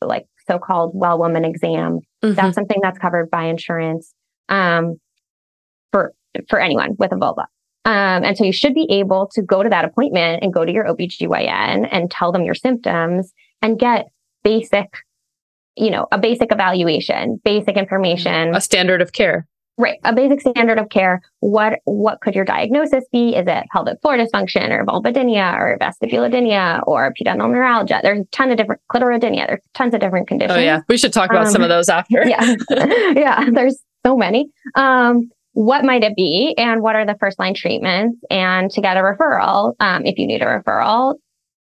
like 0.00 0.26
so-called 0.46 0.92
well 0.94 1.18
woman 1.18 1.44
exam. 1.44 1.98
Mm-hmm. 2.24 2.34
That's 2.34 2.54
something 2.54 2.78
that's 2.80 2.98
covered 2.98 3.30
by 3.30 3.46
insurance. 3.46 4.14
Um, 4.48 5.00
for 5.90 6.12
for 6.48 6.60
anyone 6.60 6.94
with 6.96 7.12
a 7.12 7.16
vulva. 7.16 7.46
Um, 7.84 8.22
and 8.22 8.36
so 8.36 8.44
you 8.44 8.52
should 8.52 8.74
be 8.74 8.86
able 8.90 9.28
to 9.32 9.42
go 9.42 9.62
to 9.62 9.68
that 9.68 9.84
appointment 9.84 10.44
and 10.44 10.52
go 10.52 10.64
to 10.64 10.70
your 10.70 10.84
OBGYN 10.84 11.88
and 11.90 12.10
tell 12.10 12.30
them 12.30 12.44
your 12.44 12.54
symptoms 12.54 13.32
and 13.62 13.78
get 13.78 14.06
basic, 14.48 14.88
you 15.76 15.90
know, 15.90 16.06
a 16.10 16.18
basic 16.18 16.50
evaluation, 16.52 17.40
basic 17.44 17.76
information. 17.76 18.54
A 18.54 18.60
standard 18.60 19.02
of 19.02 19.12
care. 19.12 19.46
Right. 19.76 20.00
A 20.02 20.12
basic 20.12 20.40
standard 20.40 20.78
of 20.78 20.88
care. 20.88 21.20
What 21.38 21.78
what 21.84 22.20
could 22.20 22.34
your 22.34 22.44
diagnosis 22.44 23.04
be? 23.12 23.36
Is 23.36 23.46
it 23.46 23.64
pelvic 23.72 24.00
floor 24.02 24.16
dysfunction 24.16 24.70
or 24.70 24.84
vulvodynia 24.84 25.54
or 25.54 25.78
vestibulodynia 25.80 26.82
or 26.86 27.14
pudendal 27.14 27.48
neuralgia? 27.48 28.00
There's 28.02 28.22
a 28.22 28.24
ton 28.32 28.50
of 28.50 28.56
different 28.56 28.80
clitoridynia. 28.92 29.46
There's 29.46 29.62
tons 29.74 29.94
of 29.94 30.00
different 30.00 30.26
conditions. 30.26 30.58
Oh 30.58 30.60
yeah. 30.60 30.80
We 30.88 30.98
should 30.98 31.12
talk 31.12 31.30
about 31.30 31.46
um, 31.46 31.52
some 31.52 31.62
of 31.62 31.70
um, 31.70 31.76
those 31.76 31.88
after. 31.88 32.24
yeah. 32.26 32.54
yeah. 33.14 33.48
There's 33.52 33.78
so 34.04 34.16
many. 34.16 34.50
Um, 34.74 35.30
what 35.52 35.84
might 35.84 36.02
it 36.02 36.16
be 36.16 36.54
and 36.58 36.82
what 36.82 36.96
are 36.96 37.06
the 37.06 37.16
first 37.20 37.38
line 37.38 37.54
treatments 37.54 38.18
and 38.30 38.70
to 38.72 38.80
get 38.80 38.96
a 38.96 39.00
referral 39.00 39.74
um, 39.80 40.04
if 40.06 40.18
you 40.18 40.26
need 40.26 40.42
a 40.42 40.44
referral 40.44 41.14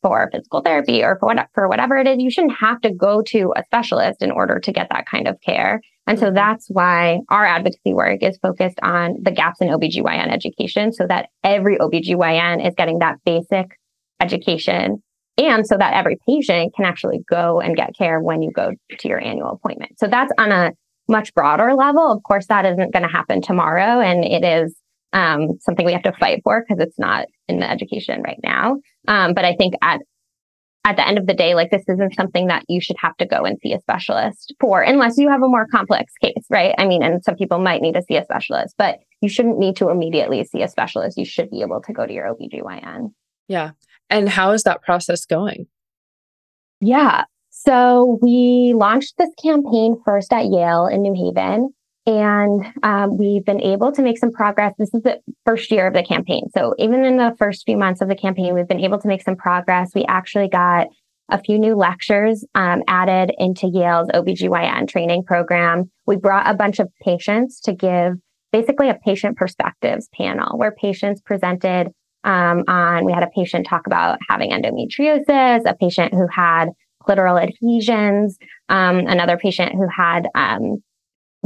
for 0.03 0.29
physical 0.33 0.61
therapy 0.61 1.03
or 1.03 1.17
for, 1.19 1.27
what, 1.27 1.49
for 1.55 1.69
whatever 1.69 1.97
it 1.97 2.07
is, 2.07 2.19
you 2.19 2.31
shouldn't 2.31 2.59
have 2.59 2.81
to 2.81 2.93
go 2.93 3.23
to 3.23 3.53
a 3.57 3.65
specialist 3.65 4.23
in 4.23 4.31
order 4.31 4.59
to 4.59 4.73
get 4.73 4.89
that 4.91 5.07
kind 5.07 5.29
of 5.29 5.41
care. 5.41 5.81
And 6.07 6.19
so 6.19 6.27
mm-hmm. 6.27 6.35
that's 6.35 6.67
why 6.69 7.21
our 7.29 7.47
advocacy 7.47 7.95
work 7.95 8.23
is 8.23 8.39
focused 8.43 8.79
on 8.83 9.17
the 9.23 9.31
gaps 9.31 9.61
in 9.61 9.69
OBGYN 9.69 10.33
education 10.33 10.93
so 10.93 11.07
that 11.07 11.29
every 11.45 11.79
OBGYN 11.79 12.67
is 12.67 12.75
getting 12.77 12.99
that 12.99 13.17
basic 13.25 13.79
education 14.21 15.03
and 15.39 15.67
so 15.67 15.77
that 15.79 15.95
every 15.95 16.19
patient 16.29 16.75
can 16.75 16.85
actually 16.85 17.21
go 17.31 17.61
and 17.61 17.77
get 17.77 17.97
care 17.97 18.21
when 18.21 18.43
you 18.43 18.51
go 18.51 18.73
to 18.99 19.09
your 19.09 19.21
annual 19.23 19.51
appointment. 19.51 19.99
So 19.99 20.07
that's 20.07 20.33
on 20.39 20.53
a 20.53 20.73
much 21.09 21.33
broader 21.35 21.75
level. 21.75 22.13
Of 22.13 22.23
course, 22.23 22.47
that 22.47 22.67
isn't 22.67 22.93
going 22.93 23.03
to 23.03 23.09
happen 23.09 23.41
tomorrow 23.41 24.01
and 24.01 24.25
it 24.25 24.45
is 24.45 24.77
um, 25.13 25.59
something 25.61 25.85
we 25.85 25.93
have 25.93 26.03
to 26.03 26.13
fight 26.13 26.41
for 26.45 26.63
because 26.63 26.83
it's 26.83 26.99
not 26.99 27.27
in 27.49 27.61
the 27.61 27.71
education 27.71 28.23
right 28.23 28.41
now. 28.43 28.77
Um, 29.09 29.35
but 29.35 29.45
I 29.45 29.55
think 29.55 29.75
at 29.83 30.01
at 30.85 30.97
the 30.97 31.07
end 31.07 31.17
of 31.17 31.27
the 31.27 31.35
day, 31.35 31.55
like 31.55 31.71
this 31.71 31.85
isn't 31.89 32.15
something 32.15 32.49
that 32.49 32.65
you 32.69 32.81
should 32.81 32.97
have 32.99 33.17
to 33.19 33.27
go 33.27 33.45
and 33.45 33.57
see 33.63 33.73
a 33.73 33.79
specialist 33.79 34.53
for 34.59 34.83
unless 34.83 35.17
you 35.17 35.29
have 35.29 35.43
a 35.43 35.49
more 35.49 35.67
complex 35.71 36.13
case, 36.21 36.45
right? 36.51 36.75
I 36.77 36.87
mean, 36.87 37.05
and 37.05 37.23
some 37.23 37.37
people 37.37 37.61
might 37.61 37.83
need 37.83 37.95
to 37.95 38.03
see 38.03 38.17
a 38.17 38.25
specialist, 38.25 38.75
but 38.77 38.99
you 39.21 39.29
shouldn't 39.29 39.59
need 39.59 39.77
to 39.77 39.91
immediately 39.91 40.43
see 40.45 40.63
a 40.63 40.69
specialist. 40.69 41.17
You 41.17 41.25
should 41.25 41.51
be 41.51 41.63
able 41.63 41.81
to 41.83 41.93
go 41.93 42.05
to 42.05 42.13
your 42.13 42.35
OBGYN. 42.35 43.13
Yeah. 43.47 43.71
And 44.11 44.29
how 44.29 44.51
is 44.51 44.65
that 44.65 44.83
process 44.83 45.25
going? 45.25 45.67
Yeah. 46.81 47.25
So 47.51 48.19
we 48.21 48.75
launched 48.75 49.15
this 49.19 49.31
campaign 49.41 49.97
first 50.05 50.33
at 50.33 50.47
Yale 50.47 50.87
in 50.87 51.03
New 51.03 51.15
Haven. 51.15 51.73
And 52.05 52.67
um, 52.83 53.17
we've 53.17 53.45
been 53.45 53.61
able 53.61 53.93
to 53.93 54.03
make 54.03 54.19
some 54.19 54.33
progress. 54.33 54.75
This 54.77 54.93
is 54.93 55.03
the 55.03 55.21
first 55.45 55.71
year 55.71 55.87
of 55.87 55.95
the 55.95 56.03
campaign. 56.03 56.49
So 56.55 56.75
even 56.79 57.05
in 57.05 57.17
the 57.17 57.35
first 57.39 57.65
few 57.65 57.77
months 57.77 58.01
of 58.01 58.09
the 58.09 58.17
campaign, 58.17 58.55
we've 58.55 58.67
been 58.67 58.81
able 58.81 58.99
to 58.99 59.09
make 59.09 59.23
some 59.23 59.37
progress. 59.37 59.93
We 59.95 60.05
actually 60.07 60.49
got 60.49 60.89
a 61.31 61.39
few 61.39 61.59
new 61.59 61.77
lectures 61.77 62.45
um, 62.55 62.83
added 62.89 63.33
into 63.39 63.69
Yale's 63.69 64.09
OBGYN 64.09 64.89
training 64.89 65.25
program. 65.25 65.91
We 66.07 66.17
brought 66.17 66.51
a 66.51 66.55
bunch 66.55 66.81
of 66.81 66.89
patients 67.03 67.61
to 67.61 67.73
give 67.73 68.15
basically 68.53 68.91
a 68.91 68.99
patient 69.05 69.37
perspectives 69.37 70.09
panel 70.15 70.59
where 70.59 70.73
patients 70.73 71.21
presented 71.21 71.89
um, 72.25 72.65
on, 72.69 73.05
we 73.05 73.13
had 73.13 73.23
a 73.23 73.31
patient 73.35 73.67
talk 73.67 73.87
about 73.87 74.19
having 74.29 74.51
endometriosis, 74.51 75.63
a 75.67 75.75
patient 75.81 76.15
who 76.15 76.27
had 76.29 76.69
clitoral 77.03 77.43
adhesions, 77.43 78.39
um, 78.69 78.99
another 78.99 79.37
patient 79.37 79.73
who 79.73 79.89
had 79.89 80.29
um, 80.35 80.83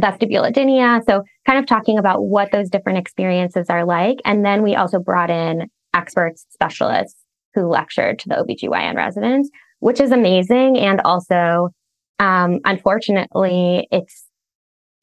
vestibulodynia. 0.00 1.02
So 1.04 1.22
kind 1.46 1.58
of 1.58 1.66
talking 1.66 1.98
about 1.98 2.24
what 2.24 2.52
those 2.52 2.68
different 2.68 2.98
experiences 2.98 3.66
are 3.70 3.84
like. 3.84 4.18
And 4.24 4.44
then 4.44 4.62
we 4.62 4.74
also 4.74 4.98
brought 4.98 5.30
in 5.30 5.68
experts, 5.94 6.46
specialists 6.50 7.16
who 7.54 7.66
lectured 7.66 8.18
to 8.20 8.28
the 8.28 8.34
OBGYN 8.36 8.94
residents, 8.94 9.50
which 9.80 10.00
is 10.00 10.12
amazing. 10.12 10.78
And 10.78 11.00
also, 11.04 11.70
um, 12.18 12.60
unfortunately, 12.64 13.88
it's, 13.90 14.24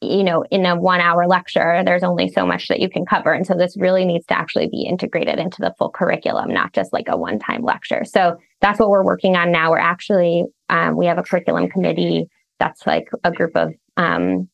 you 0.01 0.23
know, 0.23 0.43
in 0.51 0.65
a 0.65 0.79
one 0.79 0.99
hour 0.99 1.25
lecture, 1.27 1.81
there's 1.83 2.03
only 2.03 2.29
so 2.29 2.45
much 2.45 2.67
that 2.67 2.79
you 2.79 2.89
can 2.89 3.05
cover. 3.05 3.33
And 3.33 3.47
so 3.47 3.55
this 3.55 3.75
really 3.77 4.05
needs 4.05 4.25
to 4.27 4.37
actually 4.37 4.67
be 4.67 4.83
integrated 4.83 5.39
into 5.39 5.61
the 5.61 5.73
full 5.79 5.89
curriculum, 5.89 6.53
not 6.53 6.73
just 6.73 6.93
like 6.93 7.07
a 7.07 7.17
one 7.17 7.39
time 7.39 7.63
lecture. 7.63 8.03
So 8.05 8.37
that's 8.61 8.79
what 8.79 8.89
we're 8.89 9.05
working 9.05 9.35
on 9.35 9.51
now. 9.51 9.71
We're 9.71 9.79
actually, 9.79 10.43
um, 10.69 10.97
we 10.97 11.07
have 11.07 11.17
a 11.17 11.23
curriculum 11.23 11.69
committee 11.69 12.27
that's 12.59 12.85
like 12.85 13.09
a 13.23 13.31
group 13.31 13.55
of 13.55 13.73
um, 13.97 14.49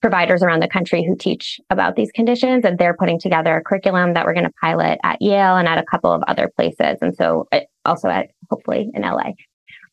providers 0.00 0.42
around 0.42 0.60
the 0.60 0.68
country 0.68 1.04
who 1.04 1.16
teach 1.16 1.60
about 1.70 1.96
these 1.96 2.10
conditions 2.12 2.64
and 2.64 2.78
they're 2.78 2.96
putting 2.96 3.18
together 3.18 3.56
a 3.56 3.62
curriculum 3.62 4.14
that 4.14 4.24
we're 4.24 4.34
going 4.34 4.46
to 4.46 4.52
pilot 4.62 4.98
at 5.02 5.20
Yale 5.20 5.56
and 5.56 5.66
at 5.66 5.78
a 5.78 5.84
couple 5.84 6.12
of 6.12 6.22
other 6.28 6.50
places 6.54 6.98
and 7.00 7.14
so 7.16 7.46
uh, 7.52 7.60
also 7.84 8.08
at 8.08 8.28
hopefully 8.50 8.90
in 8.94 9.02
LA. 9.02 9.32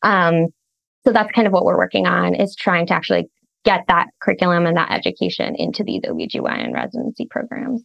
Um, 0.02 0.46
so 1.04 1.12
that's 1.12 1.32
kind 1.32 1.46
of 1.46 1.52
what 1.52 1.64
we're 1.64 1.76
working 1.76 2.06
on 2.06 2.34
is 2.34 2.54
trying 2.54 2.86
to 2.86 2.94
actually 2.94 3.28
get 3.64 3.84
that 3.88 4.06
curriculum 4.20 4.66
and 4.66 4.76
that 4.76 4.92
education 4.92 5.54
into 5.56 5.82
these 5.82 6.02
OBGYN 6.02 6.72
residency 6.72 7.26
programs. 7.28 7.82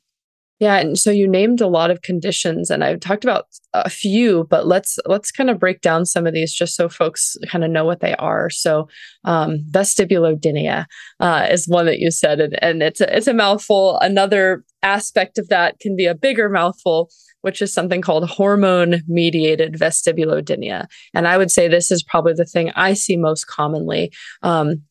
Yeah, 0.62 0.76
and 0.78 0.96
so 0.96 1.10
you 1.10 1.28
named 1.28 1.60
a 1.60 1.66
lot 1.66 1.90
of 1.90 2.04
conditions 2.04 2.70
and 2.70 2.84
I've 2.84 3.00
talked 3.00 3.24
about 3.24 3.48
a 3.74 3.90
few, 3.90 4.46
but 4.48 4.68
let's 4.68 5.00
let's 5.08 5.32
kind 5.32 5.50
of 5.50 5.60
break 5.60 5.82
down 5.82 6.06
some 6.06 6.28
of 6.28 6.36
these 6.36 6.54
just 6.54 6.76
so 6.76 6.88
folks 6.88 7.36
kind 7.48 7.64
of 7.64 7.72
know 7.72 7.84
what 7.84 8.00
they 8.00 8.16
are. 8.18 8.52
So, 8.52 8.88
um, 9.24 9.66
vestibulodynia 9.72 10.86
uh, 11.20 11.48
is 11.50 11.68
one 11.68 11.88
that 11.88 11.98
you 11.98 12.12
said, 12.12 12.40
and, 12.40 12.64
and 12.64 12.84
it's 12.84 13.02
a, 13.02 13.18
it's 13.18 13.26
a 13.26 13.34
mouthful. 13.34 13.98
Another 14.02 14.64
aspect 14.84 15.40
of 15.40 15.50
that 15.50 15.80
can 15.80 15.96
be 15.96 16.06
a 16.06 16.14
bigger 16.14 16.48
mouthful, 16.48 17.10
which 17.42 17.60
is 17.60 17.74
something 17.74 18.04
called 18.04 18.30
hormone 18.30 19.02
mediated 19.08 19.74
vestibulodynia. 19.74 20.86
And 21.16 21.28
I 21.28 21.40
would 21.40 21.50
say 21.50 21.68
this 21.70 21.90
is 21.90 22.04
probably 22.04 22.34
the 22.34 22.46
thing 22.46 22.72
I 22.76 22.94
see 22.94 23.18
most 23.18 23.48
commonly. 23.48 24.12
Um, 24.44 24.84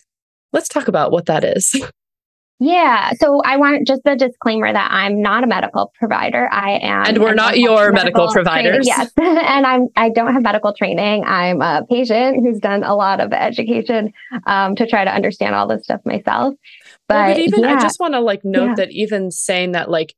let's 0.52 0.68
talk 0.68 0.88
about 0.88 1.12
what 1.12 1.26
that 1.26 1.44
is. 1.44 1.80
Yeah. 2.62 3.12
So 3.14 3.40
I 3.42 3.57
want 3.57 3.87
just 3.87 4.03
a 4.05 4.14
disclaimer 4.14 4.70
that 4.70 4.90
I'm 4.92 5.23
not 5.23 5.44
a 5.44 5.46
medical 5.46 5.92
provider. 5.99 6.46
I 6.53 6.79
am. 6.83 7.07
And 7.07 7.18
we're 7.18 7.33
not 7.33 7.59
your 7.59 7.90
medical, 7.90 8.27
medical 8.27 8.33
providers. 8.33 8.87
Training, 8.87 9.05
yes. 9.09 9.12
and 9.18 9.66
I'm, 9.66 9.88
I 9.96 10.11
don't 10.11 10.35
have 10.35 10.42
medical 10.42 10.75
training. 10.75 11.25
I'm 11.25 11.62
a 11.62 11.87
patient 11.88 12.44
who's 12.44 12.59
done 12.59 12.85
a 12.85 12.94
lot 12.94 13.18
of 13.20 13.33
education 13.33 14.12
um, 14.46 14.77
to 14.77 14.87
try 14.87 15.05
to 15.05 15.11
understand 15.11 15.55
all 15.55 15.66
this 15.66 15.85
stuff 15.85 16.03
myself. 16.05 16.55
But, 17.09 17.14
well, 17.14 17.29
but 17.29 17.38
even, 17.38 17.61
yeah. 17.62 17.77
I 17.77 17.81
just 17.81 17.99
want 17.99 18.12
to 18.12 18.20
like 18.20 18.44
note 18.44 18.66
yeah. 18.66 18.75
that 18.75 18.90
even 18.90 19.31
saying 19.31 19.73
that, 19.73 19.90
like, 19.90 20.14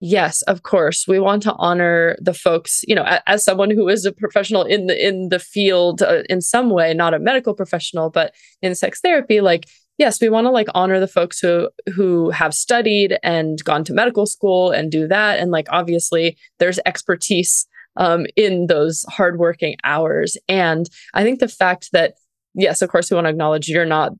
yes 0.00 0.42
of 0.42 0.64
course 0.64 1.06
we 1.08 1.18
want 1.18 1.42
to 1.42 1.54
honor 1.54 2.16
the 2.20 2.34
folks 2.34 2.82
you 2.86 2.94
know 2.94 3.04
as, 3.04 3.20
as 3.26 3.44
someone 3.44 3.70
who 3.70 3.88
is 3.88 4.04
a 4.04 4.12
professional 4.12 4.64
in 4.64 4.86
the 4.86 5.06
in 5.06 5.28
the 5.30 5.38
field 5.38 6.02
uh, 6.02 6.22
in 6.28 6.40
some 6.42 6.68
way 6.68 6.92
not 6.92 7.14
a 7.14 7.18
medical 7.18 7.54
professional 7.54 8.10
but 8.10 8.34
in 8.60 8.74
sex 8.74 9.00
therapy 9.00 9.40
like 9.40 9.66
yes, 9.98 10.20
we 10.20 10.28
want 10.28 10.46
to 10.46 10.50
like 10.50 10.68
honor 10.74 11.00
the 11.00 11.08
folks 11.08 11.38
who 11.38 11.68
who 11.94 12.30
have 12.30 12.54
studied 12.54 13.18
and 13.22 13.62
gone 13.64 13.84
to 13.84 13.94
medical 13.94 14.26
school 14.26 14.70
and 14.70 14.90
do 14.90 15.06
that. 15.08 15.38
And 15.38 15.50
like 15.50 15.66
obviously 15.70 16.36
there's 16.58 16.80
expertise 16.86 17.66
um, 17.96 18.26
in 18.36 18.66
those 18.66 19.04
hardworking 19.08 19.76
hours. 19.84 20.36
And 20.48 20.88
I 21.14 21.22
think 21.22 21.38
the 21.38 21.48
fact 21.48 21.90
that 21.92 22.14
yes, 22.54 22.82
of 22.82 22.90
course, 22.90 23.10
we 23.10 23.14
want 23.14 23.26
to 23.26 23.30
acknowledge 23.30 23.68
you're 23.68 23.84
not 23.84 24.12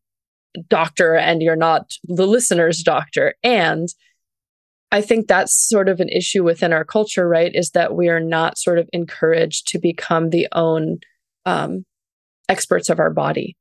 doctor 0.68 1.16
and 1.16 1.42
you're 1.42 1.56
not 1.56 1.90
the 2.04 2.26
listener's 2.26 2.82
doctor. 2.82 3.34
And 3.42 3.88
I 4.92 5.00
think 5.00 5.26
that's 5.26 5.68
sort 5.68 5.88
of 5.88 5.98
an 5.98 6.08
issue 6.08 6.44
within 6.44 6.72
our 6.72 6.84
culture, 6.84 7.28
right? 7.28 7.50
Is 7.52 7.70
that 7.70 7.96
we 7.96 8.08
are 8.08 8.20
not 8.20 8.58
sort 8.58 8.78
of 8.78 8.88
encouraged 8.92 9.66
to 9.68 9.78
become 9.80 10.30
the 10.30 10.46
own 10.52 10.98
um, 11.44 11.84
experts 12.48 12.88
of 12.88 13.00
our 13.00 13.10
body 13.10 13.56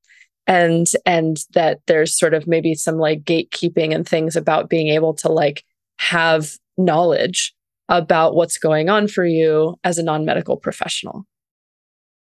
and 0.48 0.88
and 1.06 1.38
that 1.54 1.80
there's 1.88 2.18
sort 2.18 2.34
of 2.34 2.48
maybe 2.48 2.74
some 2.74 2.98
like 2.98 3.24
gatekeeping 3.24 3.94
and 3.94 4.08
things 4.08 4.36
about 4.36 4.70
being 4.70 4.90
able 4.90 5.14
to 5.14 5.30
like 5.30 5.64
have 5.98 6.58
knowledge 6.78 7.54
about 7.90 8.36
what's 8.36 8.58
going 8.58 8.90
on 8.90 9.08
for 9.08 9.26
you 9.26 9.76
as 9.84 9.98
a 9.98 10.04
non-medical 10.04 10.58
professional. 10.58 11.26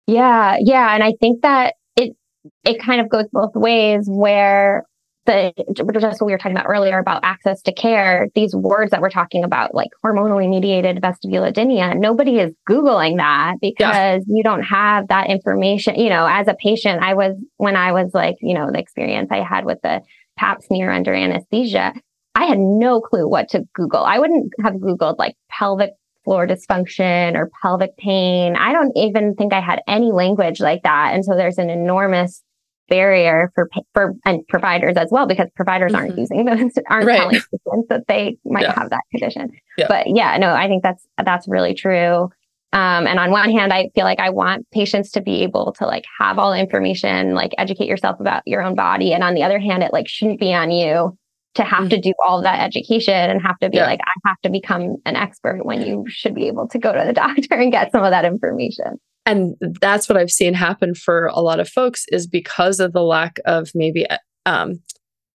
Yeah 0.07 0.57
yeah 0.61 0.95
and 0.95 1.03
i 1.03 1.14
think 1.21 1.42
that 1.42 1.75
it 1.97 2.16
it 2.64 2.81
kind 2.81 3.01
of 3.01 3.09
goes 3.09 3.25
both 3.33 3.55
ways 3.57 4.07
where 4.09 4.85
the 5.27 5.53
just 5.93 6.21
what 6.21 6.27
we 6.27 6.33
were 6.33 6.39
talking 6.39 6.57
about 6.57 6.67
earlier 6.69 6.99
about 6.99 7.21
access 7.25 7.61
to 7.62 7.73
care, 7.73 8.29
these 8.35 8.55
words 8.55 8.91
that 8.91 9.01
we're 9.01 9.11
talking 9.11 9.45
about, 9.45 9.75
like 9.75 9.91
hormonally 10.05 10.49
mediated 10.49 11.03
vestibulodynia, 11.03 11.99
nobody 11.99 12.39
is 12.39 12.53
Googling 12.69 13.19
that 13.19 13.57
because 13.61 14.25
yeah. 14.27 14.37
you 14.37 14.43
don't 14.43 14.62
have 14.62 15.09
that 15.09 15.29
information. 15.29 15.97
You 15.97 16.09
know, 16.09 16.27
as 16.27 16.49
a 16.49 16.55
patient, 16.55 17.03
I 17.03 17.15
was, 17.15 17.37
when 17.59 17.77
I 17.77 17.93
was 17.93 18.12
like, 18.15 18.37
you 18.41 18.55
know, 18.55 18.71
the 18.73 18.79
experience 18.79 19.29
I 19.31 19.43
had 19.43 19.65
with 19.65 19.79
the 19.83 20.01
pap 20.37 20.62
smear 20.62 20.91
under 20.91 21.15
anesthesia, 21.15 21.93
I 22.35 22.45
had 22.45 22.59
no 22.59 23.01
clue 23.01 23.29
what 23.29 23.49
to 23.51 23.64
Google. 23.74 24.05
I 24.05 24.18
wouldn't 24.18 24.53
have 24.62 24.74
Googled 24.74 25.18
like 25.18 25.35
pelvic 25.51 25.91
floor 26.24 26.47
dysfunction 26.47 27.37
or 27.37 27.51
pelvic 27.62 27.97
pain. 27.97 28.57
I 28.57 28.72
don't 28.72 28.93
even 28.97 29.35
think 29.37 29.53
I 29.53 29.61
had 29.61 29.81
any 29.89 30.12
language 30.12 30.61
like 30.61 30.83
that. 30.83 31.14
And 31.14 31.24
so 31.24 31.35
there's 31.37 31.57
an 31.57 31.70
enormous 31.70 32.43
barrier 32.89 33.53
for 33.55 33.68
for 33.93 34.14
and 34.24 34.47
providers 34.49 34.97
as 34.97 35.09
well 35.11 35.26
because 35.26 35.49
providers 35.55 35.93
mm-hmm. 35.93 36.03
aren't 36.03 36.18
using 36.18 36.45
those 36.45 36.72
aren't 36.89 37.07
right. 37.07 37.18
telling 37.18 37.41
patients 37.41 37.89
that 37.89 38.05
they 38.09 38.37
might 38.45 38.62
yeah. 38.62 38.74
have 38.78 38.91
that 38.91 39.03
condition. 39.11 39.51
Yeah. 39.76 39.87
But 39.89 40.07
yeah, 40.09 40.37
no, 40.39 40.53
I 40.55 40.68
think 40.68 40.82
that's 40.82 41.07
that's 41.24 41.49
really 41.49 41.74
true. 41.74 42.30
Um, 42.72 43.07
and 43.07 43.18
on 43.18 43.30
one 43.30 43.51
hand, 43.51 43.72
I 43.72 43.91
feel 43.95 44.05
like 44.05 44.20
I 44.20 44.30
want 44.30 44.68
patients 44.70 45.11
to 45.12 45.22
be 45.22 45.43
able 45.43 45.72
to 45.78 45.87
like 45.87 46.05
have 46.18 46.39
all 46.39 46.53
the 46.53 46.59
information, 46.59 47.34
like 47.34 47.53
educate 47.57 47.89
yourself 47.89 48.20
about 48.20 48.43
your 48.45 48.61
own 48.61 48.74
body. 48.74 49.12
And 49.12 49.22
on 49.22 49.34
the 49.34 49.45
other 49.45 49.59
hand, 49.59 49.82
it 49.82 49.93
like 49.93 50.09
shouldn't 50.09 50.41
be 50.41 50.53
on 50.53 50.70
you 50.70 51.16
to 51.55 51.64
have 51.64 51.84
mm-hmm. 51.84 51.89
to 51.89 52.01
do 52.01 52.12
all 52.26 52.43
that 52.43 52.61
education 52.61 53.14
and 53.14 53.41
have 53.41 53.59
to 53.61 53.70
be 53.70 53.78
yeah. 53.78 53.87
like, 53.87 54.01
I 54.03 54.28
have 54.28 54.41
to 54.43 54.51
become 54.51 54.97
an 55.07 55.16
expert 55.16 55.64
when 55.64 55.80
you 55.82 56.05
should 56.07 56.34
be 56.34 56.49
able 56.49 56.68
to 56.68 56.78
go 56.78 56.93
to 56.93 57.05
the 57.07 57.12
doctor 57.14 57.55
and 57.55 57.72
get 57.72 57.93
some 57.93 58.05
of 58.05 58.11
that 58.11 58.24
information. 58.24 58.99
And 59.27 59.57
that's 59.81 60.09
what 60.09 60.16
I've 60.16 60.31
seen 60.31 60.55
happen 60.55 60.95
for 60.95 61.27
a 61.27 61.41
lot 61.41 61.61
of 61.61 61.68
folks 61.68 62.05
is 62.12 62.27
because 62.27 62.81
of 62.81 62.93
the 62.93 63.03
lack 63.03 63.39
of 63.45 63.70
maybe 63.74 64.07
um, 64.47 64.81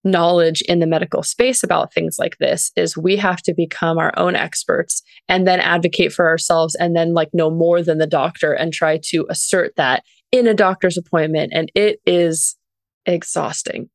knowledge 0.04 0.62
in 0.64 0.80
the 0.80 0.88
medical 0.88 1.22
space 1.22 1.64
about 1.64 1.94
things 1.94 2.16
like 2.18 2.38
this 2.38 2.72
is 2.76 2.98
we 2.98 3.16
have 3.18 3.42
to 3.44 3.54
become 3.56 3.98
our 3.98 4.14
own 4.18 4.36
experts 4.36 5.04
and 5.28 5.48
then 5.48 5.60
advocate 5.60 6.12
for 6.12 6.28
ourselves 6.28 6.76
and 6.76 6.96
then 6.96 7.14
like 7.14 7.30
know 7.34 7.52
more 7.52 7.84
than 7.84 7.98
the 7.98 8.08
doctor 8.08 8.54
and 8.54 8.74
try 8.74 9.00
to 9.04 9.28
assert 9.30 9.74
that 9.76 10.04
in 10.32 10.48
a 10.48 10.54
doctor's 10.54 10.98
appointment. 10.98 11.52
And 11.54 11.72
it 11.76 12.00
is 12.06 12.56
exhausting. 13.06 13.90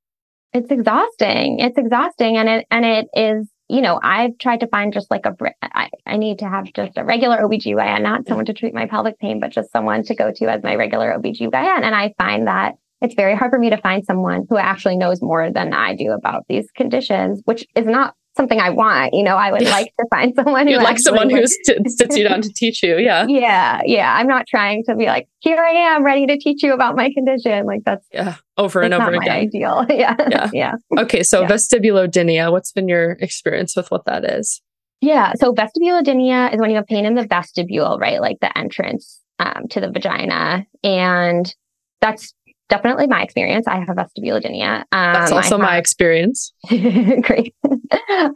It's 0.52 0.70
exhausting. 0.70 1.58
It's 1.58 1.78
exhausting. 1.78 2.36
And 2.36 2.48
it 2.48 2.66
and 2.70 2.84
it 2.84 3.06
is 3.14 3.50
you 3.68 3.80
know 3.80 4.00
i've 4.02 4.36
tried 4.38 4.60
to 4.60 4.66
find 4.68 4.92
just 4.92 5.10
like 5.10 5.26
a 5.26 5.34
I, 5.62 5.88
I 6.06 6.16
need 6.16 6.38
to 6.40 6.48
have 6.48 6.72
just 6.72 6.96
a 6.96 7.04
regular 7.04 7.38
obgyn 7.38 8.02
not 8.02 8.20
mm-hmm. 8.20 8.28
someone 8.28 8.46
to 8.46 8.52
treat 8.52 8.74
my 8.74 8.86
pelvic 8.86 9.18
pain 9.18 9.40
but 9.40 9.50
just 9.50 9.72
someone 9.72 10.02
to 10.04 10.14
go 10.14 10.32
to 10.34 10.46
as 10.46 10.62
my 10.62 10.74
regular 10.74 11.16
obgyn 11.16 11.52
and 11.52 11.94
i 11.94 12.14
find 12.18 12.46
that 12.46 12.74
it's 13.00 13.14
very 13.14 13.36
hard 13.36 13.50
for 13.50 13.58
me 13.58 13.70
to 13.70 13.76
find 13.76 14.04
someone 14.04 14.46
who 14.48 14.56
actually 14.56 14.96
knows 14.96 15.20
more 15.20 15.50
than 15.50 15.74
I 15.74 15.94
do 15.94 16.12
about 16.12 16.44
these 16.48 16.70
conditions, 16.70 17.42
which 17.44 17.66
is 17.74 17.84
not 17.84 18.14
something 18.36 18.60
I 18.60 18.70
want. 18.70 19.14
You 19.14 19.22
know, 19.22 19.36
I 19.36 19.50
would 19.50 19.62
like 19.76 19.92
to 19.98 20.06
find 20.10 20.34
someone 20.34 20.66
who 20.66 20.74
You'd 20.74 20.82
like 20.82 20.98
someone 20.98 21.30
who 21.30 21.46
sits 21.46 22.16
you 22.16 22.28
down 22.28 22.42
to 22.42 22.52
teach 22.52 22.82
you. 22.82 22.98
Yeah. 22.98 23.26
Yeah. 23.28 23.80
Yeah. 23.84 24.14
I'm 24.14 24.26
not 24.26 24.46
trying 24.46 24.84
to 24.84 24.94
be 24.94 25.06
like, 25.06 25.28
here 25.40 25.58
I 25.58 25.70
am 25.70 26.04
ready 26.04 26.26
to 26.26 26.38
teach 26.38 26.62
you 26.62 26.72
about 26.72 26.96
my 26.96 27.10
condition. 27.12 27.66
Like 27.66 27.82
that's 27.84 28.06
yeah. 28.12 28.36
Over 28.56 28.82
and 28.82 28.94
over 28.94 29.12
again. 29.12 29.30
ideal. 29.30 29.86
yeah. 29.90 30.14
Yeah. 30.30 30.50
yeah. 30.52 30.72
Okay. 30.98 31.22
So 31.22 31.42
yeah. 31.42 31.48
vestibulodynia, 31.48 32.52
what's 32.52 32.72
been 32.72 32.88
your 32.88 33.12
experience 33.12 33.76
with 33.76 33.90
what 33.90 34.04
that 34.06 34.24
is? 34.24 34.60
Yeah. 35.00 35.32
So 35.34 35.52
vestibulodynia 35.52 36.54
is 36.54 36.60
when 36.60 36.70
you 36.70 36.76
have 36.76 36.86
pain 36.86 37.04
in 37.04 37.14
the 37.14 37.26
vestibule, 37.26 37.98
right? 37.98 38.20
Like 38.20 38.38
the 38.40 38.56
entrance 38.56 39.20
um, 39.38 39.68
to 39.70 39.80
the 39.80 39.90
vagina. 39.90 40.66
And 40.82 41.52
that's 42.00 42.34
definitely 42.68 43.06
my 43.06 43.22
experience. 43.22 43.66
I 43.66 43.78
have 43.78 43.96
vestibulodynia. 43.96 44.80
Um, 44.92 45.12
That's 45.12 45.32
also 45.32 45.58
my 45.58 45.78
experience. 45.78 46.52
Great. 46.68 47.54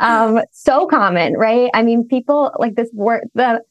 um, 0.01 0.41
so 0.53 0.87
common, 0.87 1.35
right? 1.35 1.71
I 1.75 1.83
mean, 1.83 2.07
people 2.07 2.53
like 2.59 2.75
this 2.75 2.91
word, 2.93 3.29
the, 3.35 3.63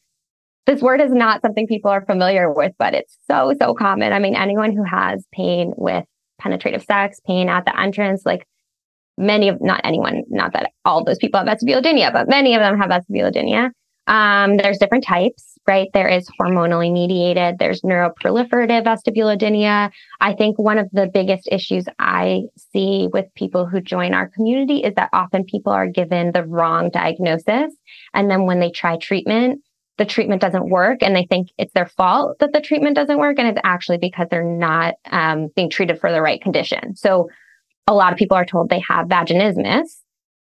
this 0.65 0.81
word 0.81 1.01
is 1.01 1.11
not 1.11 1.41
something 1.41 1.67
people 1.67 1.91
are 1.91 2.05
familiar 2.05 2.51
with, 2.51 2.73
but 2.77 2.93
it's 2.93 3.17
so, 3.29 3.53
so 3.59 3.73
common. 3.73 4.13
I 4.13 4.19
mean, 4.19 4.35
anyone 4.35 4.75
who 4.75 4.83
has 4.83 5.25
pain 5.31 5.73
with 5.77 6.05
penetrative 6.39 6.83
sex, 6.83 7.19
pain 7.25 7.49
at 7.49 7.65
the 7.65 7.79
entrance, 7.79 8.23
like 8.25 8.45
many 9.17 9.49
of, 9.49 9.61
not 9.61 9.81
anyone, 9.83 10.23
not 10.29 10.53
that 10.53 10.71
all 10.85 11.03
those 11.03 11.17
people 11.17 11.39
have 11.39 11.47
vestibulodynia, 11.47 12.11
but 12.13 12.27
many 12.27 12.55
of 12.55 12.61
them 12.61 12.77
have 12.77 12.89
vestibulodynia. 12.89 13.71
Um, 14.07 14.57
there's 14.57 14.79
different 14.79 15.03
types, 15.03 15.48
right? 15.69 15.89
There 15.93 16.07
is 16.07 16.27
hormonally 16.41 16.91
mediated, 16.91 17.59
there's 17.59 17.81
neuroproliferative 17.81 18.83
vestibulodynia. 18.83 19.91
I 20.19 20.33
think 20.33 20.57
one 20.57 20.79
of 20.79 20.89
the 20.91 21.07
biggest 21.13 21.47
issues 21.51 21.85
I 21.99 22.41
see 22.73 23.07
with 23.13 23.25
people 23.35 23.67
who 23.67 23.79
join 23.79 24.15
our 24.15 24.29
community 24.29 24.79
is 24.79 24.95
that 24.95 25.11
often 25.13 25.43
people 25.43 25.71
are 25.71 25.87
given 25.87 26.31
the 26.31 26.43
wrong 26.43 26.89
diagnosis. 26.89 27.71
And 28.15 28.31
then 28.31 28.47
when 28.47 28.59
they 28.59 28.71
try 28.71 28.97
treatment, 28.97 29.61
the 29.99 30.05
treatment 30.05 30.41
doesn't 30.41 30.71
work 30.71 31.03
and 31.03 31.15
they 31.15 31.27
think 31.29 31.49
it's 31.59 31.73
their 31.73 31.85
fault 31.85 32.39
that 32.39 32.51
the 32.51 32.61
treatment 32.61 32.95
doesn't 32.95 33.19
work. 33.19 33.37
And 33.37 33.47
it's 33.47 33.61
actually 33.63 33.99
because 33.99 34.25
they're 34.31 34.43
not 34.43 34.95
um, 35.11 35.49
being 35.55 35.69
treated 35.69 35.99
for 35.99 36.11
the 36.11 36.21
right 36.21 36.41
condition. 36.41 36.95
So 36.95 37.29
a 37.85 37.93
lot 37.93 38.11
of 38.11 38.17
people 38.17 38.37
are 38.37 38.45
told 38.45 38.69
they 38.69 38.83
have 38.87 39.05
vaginismus 39.05 39.97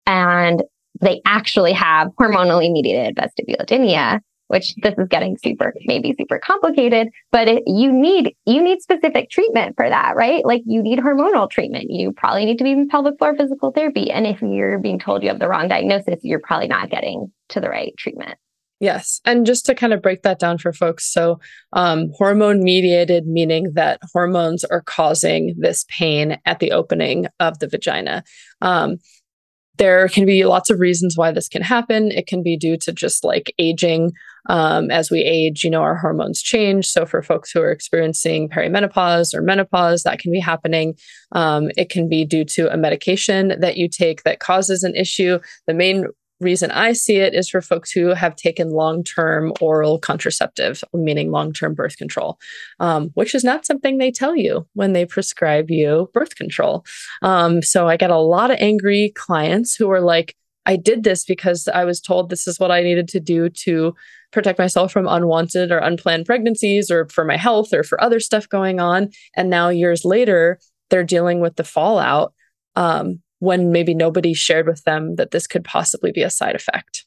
and 0.06 0.64
they 1.02 1.20
actually 1.26 1.74
have 1.74 2.08
hormonally 2.20 2.72
mediated 2.72 3.18
vestibulodynia, 3.18 4.22
which 4.50 4.76
this 4.82 4.96
is 4.98 5.08
getting 5.08 5.38
super, 5.38 5.74
maybe 5.86 6.14
super 6.20 6.40
complicated, 6.40 7.08
but 7.32 7.48
it, 7.48 7.64
you 7.66 7.92
need, 7.92 8.36
you 8.46 8.62
need 8.62 8.82
specific 8.82 9.30
treatment 9.30 9.76
for 9.78 9.88
that, 9.88 10.16
right? 10.16 10.44
Like 10.44 10.62
you 10.66 10.84
need 10.84 11.00
hormonal 11.00 11.50
treatment. 11.50 11.86
You 11.90 12.12
probably 12.12 12.46
need 12.46 12.58
to 12.58 12.64
be 12.64 12.72
in 12.72 12.88
pelvic 12.90 13.18
floor 13.20 13.36
physical 13.36 13.72
therapy. 13.72 14.12
And 14.12 14.26
if 14.26 14.42
you're 14.42 14.80
being 14.80 15.00
told 15.00 15.24
you 15.24 15.30
have 15.30 15.40
the 15.40 15.48
wrong 15.48 15.68
diagnosis, 15.68 16.20
you're 16.24 16.40
probably 16.40 16.68
not 16.68 16.90
getting 16.90 17.32
to 17.50 17.60
the 17.60 17.70
right 17.70 17.94
treatment. 17.98 18.38
Yes. 18.80 19.20
And 19.26 19.46
just 19.46 19.66
to 19.66 19.76
kind 19.76 19.92
of 19.92 20.02
break 20.02 20.22
that 20.24 20.40
down 20.40 20.58
for 20.58 20.72
folks. 20.72 21.12
So, 21.12 21.40
um, 21.74 22.12
hormone 22.16 22.64
mediated, 22.64 23.28
meaning 23.28 23.74
that 23.74 24.00
hormones 24.14 24.64
are 24.64 24.82
causing 24.82 25.54
this 25.58 25.86
pain 25.90 26.38
at 26.46 26.60
the 26.60 26.72
opening 26.72 27.28
of 27.42 27.60
the 27.60 27.68
vagina. 27.68 28.24
Um, 28.62 28.98
there 29.80 30.08
can 30.10 30.26
be 30.26 30.44
lots 30.44 30.70
of 30.70 30.80
reasons 30.80 31.18
why 31.18 31.32
this 31.32 31.48
can 31.48 31.62
happen. 31.62 32.12
It 32.12 32.28
can 32.28 32.44
be 32.44 32.58
due 32.58 32.78
to 32.78 32.92
just 32.92 33.24
like 33.24 33.54
aging. 33.58 34.12
Um, 34.48 34.90
as 34.90 35.12
we 35.12 35.20
age, 35.20 35.64
you 35.64 35.70
know, 35.70 35.82
our 35.82 35.96
hormones 35.96 36.42
change. 36.42 36.88
So 36.88 37.06
for 37.06 37.22
folks 37.22 37.52
who 37.52 37.62
are 37.62 37.72
experiencing 37.72 38.50
perimenopause 38.50 39.34
or 39.34 39.42
menopause, 39.42 40.04
that 40.04 40.20
can 40.20 40.32
be 40.32 40.40
happening. 40.40 40.96
Um, 41.34 41.70
it 41.78 41.90
can 41.90 42.10
be 42.10 42.26
due 42.26 42.46
to 42.46 42.72
a 42.74 42.78
medication 42.78 43.60
that 43.60 43.78
you 43.78 43.88
take 43.88 44.24
that 44.24 44.40
causes 44.40 44.84
an 44.84 44.96
issue. 44.96 45.40
The 45.68 45.74
main 45.74 46.08
reason 46.40 46.72
I 46.72 46.94
see 46.94 47.18
it 47.18 47.34
is 47.34 47.50
for 47.50 47.62
folks 47.62 47.92
who 47.92 48.08
have 48.08 48.36
taken 48.36 48.70
long 48.70 49.04
term 49.04 49.54
oral 49.62 50.00
contraceptive, 50.00 50.84
meaning 50.94 51.32
long 51.32 51.54
term 51.54 51.74
birth 51.74 51.98
control, 51.98 52.40
um, 52.80 53.10
which 53.14 53.36
is 53.36 53.44
not 53.44 53.66
something 53.66 53.98
they 53.98 54.12
tell 54.12 54.36
you 54.36 54.68
when 54.74 54.94
they 54.94 55.06
prescribe 55.06 55.70
you 55.70 56.10
birth 56.14 56.36
control. 56.36 56.86
Um, 57.22 57.62
so 57.62 57.88
I 57.88 57.98
get 57.98 58.12
a 58.12 58.18
lot 58.18 58.52
of 58.52 58.58
angry 58.60 59.12
clients 59.16 59.76
who 59.76 59.90
are 59.92 60.02
like, 60.02 60.36
I 60.66 60.76
did 60.76 61.04
this 61.04 61.26
because 61.26 61.68
I 61.68 61.86
was 61.86 62.00
told 62.00 62.30
this 62.30 62.48
is 62.48 62.60
what 62.60 62.72
I 62.72 62.82
needed 62.82 63.08
to 63.10 63.20
do 63.20 63.50
to 63.50 63.96
protect 64.32 64.60
myself 64.60 64.92
from 64.92 65.08
unwanted 65.08 65.72
or 65.72 65.80
unplanned 65.80 66.26
pregnancies 66.26 66.92
or 66.92 67.08
for 67.10 67.26
my 67.26 67.38
health 67.38 67.74
or 67.74 67.84
for 67.84 68.02
other 68.04 68.20
stuff 68.20 68.48
going 68.48 68.80
on. 68.80 69.10
And 69.36 69.50
now, 69.50 69.70
years 69.70 70.06
later, 70.06 70.60
they're 70.90 71.04
dealing 71.04 71.40
with 71.40 71.56
the 71.56 71.64
fallout 71.64 72.34
um, 72.76 73.22
when 73.40 73.72
maybe 73.72 73.94
nobody 73.94 74.34
shared 74.34 74.68
with 74.68 74.84
them 74.84 75.16
that 75.16 75.32
this 75.32 75.48
could 75.48 75.64
possibly 75.64 76.12
be 76.12 76.22
a 76.22 76.30
side 76.30 76.56
effect. 76.56 77.06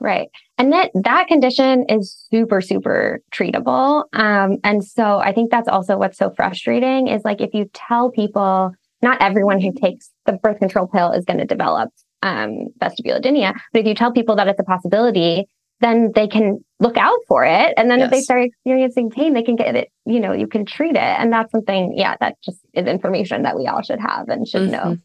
Right. 0.00 0.28
And 0.58 0.72
that 0.72 0.90
that 0.94 1.26
condition 1.26 1.84
is 1.88 2.14
super, 2.30 2.60
super 2.60 3.20
treatable. 3.32 4.04
Um, 4.12 4.58
and 4.62 4.84
so 4.84 5.18
I 5.18 5.32
think 5.32 5.50
that's 5.50 5.68
also 5.68 5.96
what's 5.96 6.18
so 6.18 6.30
frustrating 6.36 7.08
is 7.08 7.22
like 7.24 7.40
if 7.40 7.52
you 7.52 7.68
tell 7.74 8.10
people, 8.10 8.72
not 9.02 9.20
everyone 9.20 9.60
who 9.60 9.72
takes 9.72 10.10
the 10.26 10.34
birth 10.34 10.58
control 10.58 10.86
pill 10.86 11.12
is 11.12 11.24
going 11.24 11.38
to 11.38 11.44
develop 11.44 11.90
um, 12.22 12.66
vestibulodynia, 12.80 13.54
but 13.72 13.80
if 13.80 13.86
you 13.86 13.94
tell 13.94 14.12
people 14.12 14.36
that 14.36 14.48
it's 14.48 14.60
a 14.60 14.64
possibility, 14.64 15.46
then 15.80 16.10
they 16.14 16.26
can 16.26 16.58
look 16.80 16.96
out 16.96 17.18
for 17.28 17.44
it. 17.44 17.74
And 17.76 17.90
then 17.90 18.00
yes. 18.00 18.06
if 18.06 18.10
they 18.12 18.20
start 18.20 18.44
experiencing 18.44 19.10
pain, 19.10 19.34
they 19.34 19.42
can 19.42 19.56
get 19.56 19.76
it, 19.76 19.88
you 20.04 20.18
know, 20.18 20.32
you 20.32 20.46
can 20.46 20.64
treat 20.64 20.96
it. 20.96 20.96
And 20.96 21.32
that's 21.32 21.52
something, 21.52 21.94
yeah, 21.96 22.16
that 22.20 22.36
just 22.42 22.58
is 22.74 22.86
information 22.86 23.42
that 23.42 23.56
we 23.56 23.66
all 23.66 23.82
should 23.82 24.00
have 24.00 24.28
and 24.28 24.46
should 24.46 24.70
mm-hmm. 24.70 24.90
know. 24.90 24.98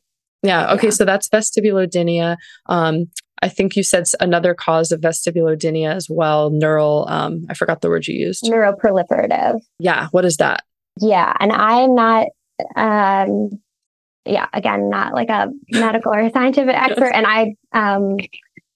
Yeah. 0.44 0.74
Okay. 0.74 0.88
Yeah. 0.88 0.92
So 0.92 1.06
that's 1.06 1.30
vestibulodynia. 1.30 2.38
Um, 2.68 3.06
I 3.42 3.50
think 3.50 3.76
you 3.76 3.84
said 3.84 4.06
another 4.20 4.54
cause 4.54 4.92
of 4.92 5.02
vestibulodynia 5.02 5.94
as 5.94 6.08
well. 6.10 6.50
Neural. 6.50 7.06
Um, 7.10 7.46
I 7.50 7.54
forgot 7.54 7.82
the 7.82 7.90
word 7.90 8.08
you 8.08 8.16
used. 8.16 8.44
Neuroproliferative. 8.44 9.60
Yeah. 9.80 10.08
What 10.12 10.26
is 10.26 10.38
that? 10.38 10.64
Yeah, 11.00 11.34
and 11.40 11.52
I'm 11.52 11.96
not. 11.96 12.28
Um, 12.76 13.50
yeah, 14.26 14.48
again, 14.54 14.90
not 14.90 15.14
like 15.14 15.30
a 15.30 15.50
medical 15.72 16.14
or 16.14 16.30
scientific 16.30 16.76
expert, 16.82 17.12
and 17.14 17.26
I 17.26 17.56
um, 17.74 18.18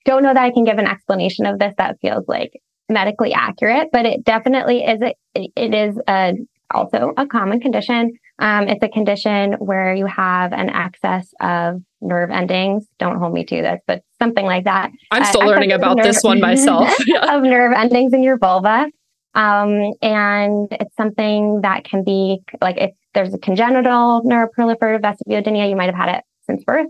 don't 0.05 0.23
know 0.23 0.33
that 0.33 0.43
I 0.43 0.51
can 0.51 0.63
give 0.63 0.77
an 0.77 0.87
explanation 0.87 1.45
of 1.45 1.59
this 1.59 1.73
that 1.77 1.99
feels 2.01 2.25
like 2.27 2.51
medically 2.89 3.33
accurate, 3.33 3.89
but 3.91 4.05
it 4.05 4.23
definitely 4.23 4.83
is. 4.83 5.01
A, 5.01 5.15
it 5.35 5.73
is 5.73 5.99
a, 6.07 6.33
also 6.73 7.13
a 7.15 7.27
common 7.27 7.59
condition 7.59 8.13
um, 8.39 8.67
it's 8.67 8.83
a 8.83 8.89
condition 8.89 9.53
where 9.53 9.95
you 9.95 10.05
have 10.05 10.53
an 10.53 10.69
excess 10.69 11.33
of 11.41 11.81
nerve 12.01 12.29
endings. 12.29 12.87
Don't 12.99 13.17
hold 13.17 13.33
me 13.33 13.43
to 13.45 13.61
this, 13.61 13.81
but 13.87 14.03
something 14.19 14.45
like 14.45 14.65
that. 14.65 14.91
I'm 15.11 15.23
still 15.25 15.41
uh, 15.41 15.47
learning 15.47 15.71
about 15.71 15.97
nerve, 15.97 16.05
this 16.05 16.23
one 16.23 16.39
myself. 16.39 16.89
of 17.23 17.43
nerve 17.43 17.73
endings 17.75 18.13
in 18.13 18.21
your 18.21 18.37
vulva. 18.37 18.87
Um, 19.33 19.93
and 20.01 20.67
it's 20.71 20.95
something 20.95 21.61
that 21.61 21.83
can 21.83 22.03
be 22.03 22.39
like 22.61 22.77
if 22.77 22.91
there's 23.13 23.33
a 23.33 23.39
congenital 23.39 24.21
neuroproliferative 24.23 25.01
vestibulodynia, 25.01 25.69
you 25.69 25.75
might 25.75 25.85
have 25.85 25.95
had 25.95 26.17
it 26.17 26.23
since 26.45 26.63
birth, 26.63 26.87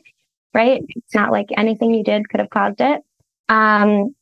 right? 0.54 0.82
It's 0.90 1.16
not 1.16 1.32
like 1.32 1.48
anything 1.56 1.94
you 1.94 2.04
did 2.04 2.28
could 2.30 2.42
have 2.42 2.50
caused 2.50 2.82
it. 2.82 3.02
Um, 3.50 4.16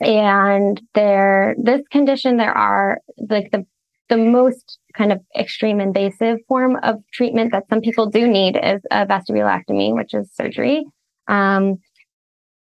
and 0.00 0.80
there, 0.94 1.54
this 1.62 1.82
condition, 1.90 2.38
there 2.38 2.52
are 2.52 3.00
like 3.18 3.50
the 3.50 3.66
the 4.08 4.16
most 4.16 4.78
kind 4.96 5.12
of 5.12 5.20
extreme 5.38 5.80
invasive 5.80 6.38
form 6.48 6.76
of 6.82 6.96
treatment 7.12 7.52
that 7.52 7.64
some 7.68 7.80
people 7.80 8.08
do 8.08 8.26
need 8.28 8.56
is 8.56 8.80
a 8.90 9.06
vestibulectomy, 9.06 9.94
which 9.94 10.14
is 10.14 10.30
surgery. 10.34 10.84
Um, 11.28 11.76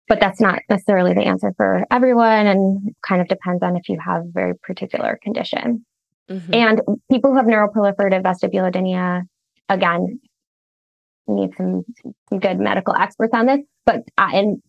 but 0.08 0.20
that's 0.20 0.40
not 0.40 0.60
necessarily 0.68 1.14
the 1.14 1.22
answer 1.22 1.52
for 1.56 1.84
everyone 1.90 2.46
and 2.46 2.94
kind 3.06 3.20
of 3.20 3.28
depends 3.28 3.62
on 3.62 3.76
if 3.76 3.88
you 3.88 3.98
have 4.04 4.22
a 4.22 4.30
very 4.32 4.54
particular 4.62 5.18
condition. 5.22 5.84
Mm-hmm. 6.30 6.54
And 6.54 6.80
people 7.10 7.30
who 7.30 7.36
have 7.36 7.46
neuroproliferative 7.46 8.22
vestibulodynia, 8.22 9.22
again, 9.68 10.20
need 11.28 11.50
some, 11.56 11.84
some 12.28 12.38
good 12.38 12.58
medical 12.58 12.94
experts 12.94 13.32
on 13.34 13.46
this. 13.46 13.60
but 13.84 14.00
uh, 14.16 14.30
and 14.32 14.62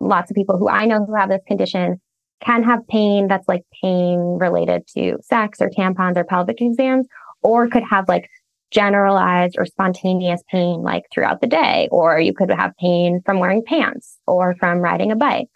lots 0.00 0.30
of 0.30 0.34
people 0.34 0.58
who 0.58 0.68
I 0.68 0.86
know 0.86 1.04
who 1.04 1.14
have 1.14 1.28
this 1.28 1.42
condition 1.46 2.00
can 2.44 2.62
have 2.62 2.86
pain 2.88 3.28
that's 3.28 3.48
like 3.48 3.62
pain 3.82 4.18
related 4.40 4.86
to 4.96 5.16
sex 5.22 5.60
or 5.60 5.70
tampons 5.70 6.16
or 6.16 6.24
pelvic 6.24 6.60
exams, 6.60 7.06
or 7.42 7.68
could 7.68 7.84
have 7.88 8.08
like 8.08 8.28
generalized 8.70 9.56
or 9.58 9.64
spontaneous 9.64 10.42
pain 10.50 10.82
like 10.82 11.04
throughout 11.12 11.40
the 11.40 11.46
day, 11.46 11.88
or 11.90 12.20
you 12.20 12.32
could 12.34 12.50
have 12.50 12.72
pain 12.78 13.20
from 13.24 13.38
wearing 13.38 13.62
pants 13.64 14.18
or 14.26 14.54
from 14.60 14.78
riding 14.78 15.10
a 15.10 15.16
bike 15.16 15.48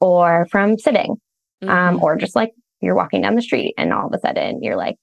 or 0.00 0.46
from 0.50 0.78
sitting, 0.78 1.16
um, 1.62 1.68
mm-hmm. 1.68 1.96
um, 1.96 2.02
or 2.02 2.16
just 2.16 2.36
like 2.36 2.52
you're 2.80 2.96
walking 2.96 3.22
down 3.22 3.34
the 3.34 3.42
street 3.42 3.74
and 3.78 3.92
all 3.92 4.06
of 4.06 4.12
a 4.12 4.18
sudden 4.18 4.62
you're 4.62 4.76
like, 4.76 4.96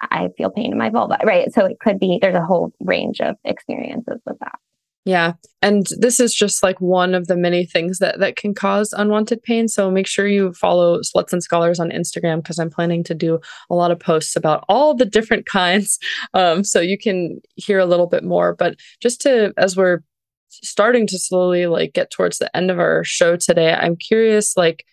I 0.00 0.28
feel 0.36 0.50
pain 0.50 0.72
in 0.72 0.78
my 0.78 0.90
vulva, 0.90 1.18
right? 1.24 1.52
So 1.52 1.64
it 1.64 1.78
could 1.80 1.98
be, 1.98 2.18
there's 2.20 2.34
a 2.34 2.44
whole 2.44 2.72
range 2.80 3.20
of 3.20 3.36
experiences 3.44 4.20
with 4.26 4.38
that. 4.40 4.58
Yeah. 5.04 5.32
And 5.60 5.86
this 5.98 6.20
is 6.20 6.32
just 6.32 6.62
like 6.62 6.80
one 6.80 7.14
of 7.14 7.26
the 7.26 7.36
many 7.36 7.66
things 7.66 7.98
that 7.98 8.20
that 8.20 8.36
can 8.36 8.54
cause 8.54 8.92
unwanted 8.92 9.42
pain. 9.42 9.66
So 9.66 9.90
make 9.90 10.06
sure 10.06 10.28
you 10.28 10.52
follow 10.52 11.00
Sluts 11.00 11.32
and 11.32 11.42
Scholars 11.42 11.80
on 11.80 11.90
Instagram 11.90 12.36
because 12.36 12.60
I'm 12.60 12.70
planning 12.70 13.02
to 13.04 13.14
do 13.14 13.40
a 13.68 13.74
lot 13.74 13.90
of 13.90 13.98
posts 13.98 14.36
about 14.36 14.64
all 14.68 14.94
the 14.94 15.04
different 15.04 15.46
kinds. 15.60 15.98
Um, 16.34 16.62
so 16.62 16.80
you 16.80 16.96
can 16.96 17.40
hear 17.56 17.80
a 17.80 17.86
little 17.86 18.06
bit 18.06 18.22
more. 18.22 18.54
But 18.54 18.76
just 19.00 19.20
to 19.22 19.52
as 19.56 19.76
we're 19.76 20.02
starting 20.50 21.06
to 21.08 21.18
slowly 21.18 21.66
like 21.66 21.94
get 21.94 22.10
towards 22.10 22.38
the 22.38 22.54
end 22.56 22.70
of 22.70 22.78
our 22.78 23.02
show 23.02 23.36
today, 23.36 23.72
I'm 23.72 23.96
curious 23.96 24.56
like 24.56 24.84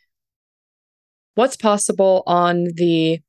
what's 1.36 1.56
possible 1.56 2.24
on 2.26 2.66
the 2.76 3.20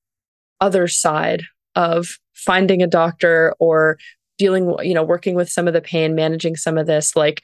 other 0.60 0.88
side 0.88 1.42
of 1.74 2.18
finding 2.34 2.82
a 2.82 2.86
doctor 2.86 3.54
or 3.58 3.98
dealing 4.40 4.74
you 4.82 4.94
know 4.94 5.02
working 5.02 5.34
with 5.34 5.50
some 5.50 5.68
of 5.68 5.74
the 5.74 5.82
pain 5.82 6.14
managing 6.14 6.56
some 6.56 6.78
of 6.78 6.86
this 6.86 7.14
like 7.14 7.42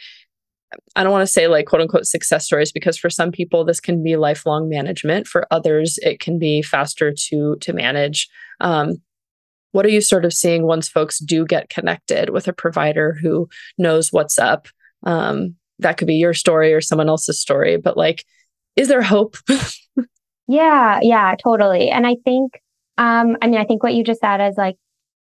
I 0.96 1.02
don't 1.02 1.12
want 1.12 1.26
to 1.26 1.32
say 1.32 1.46
like 1.46 1.66
quote 1.66 1.82
unquote 1.82 2.06
success 2.06 2.46
stories 2.46 2.72
because 2.72 2.98
for 2.98 3.10
some 3.10 3.30
people 3.30 3.64
this 3.64 3.80
can 3.80 4.02
be 4.02 4.16
lifelong 4.16 4.68
management. 4.68 5.28
For 5.28 5.46
others, 5.50 5.98
it 6.02 6.20
can 6.20 6.38
be 6.38 6.62
faster 6.62 7.12
to 7.28 7.56
to 7.60 7.72
manage. 7.72 8.28
Um, 8.60 8.96
what 9.72 9.84
are 9.84 9.90
you 9.90 10.00
sort 10.00 10.24
of 10.24 10.32
seeing 10.32 10.66
once 10.66 10.88
folks 10.88 11.18
do 11.18 11.44
get 11.44 11.68
connected 11.68 12.30
with 12.30 12.48
a 12.48 12.52
provider 12.52 13.16
who 13.20 13.48
knows 13.76 14.10
what's 14.10 14.38
up? 14.38 14.68
Um, 15.04 15.54
that 15.78 15.98
could 15.98 16.08
be 16.08 16.14
your 16.14 16.34
story 16.34 16.72
or 16.72 16.80
someone 16.80 17.08
else's 17.08 17.38
story, 17.38 17.76
but 17.76 17.96
like, 17.96 18.24
is 18.74 18.88
there 18.88 19.02
hope? 19.02 19.36
yeah, 20.48 20.98
yeah, 21.02 21.34
totally. 21.42 21.90
And 21.90 22.06
I 22.06 22.16
think, 22.24 22.54
um, 22.96 23.36
I 23.42 23.48
mean, 23.48 23.60
I 23.60 23.64
think 23.64 23.82
what 23.82 23.94
you 23.94 24.02
just 24.02 24.20
said 24.20 24.40
is 24.40 24.56
like 24.56 24.76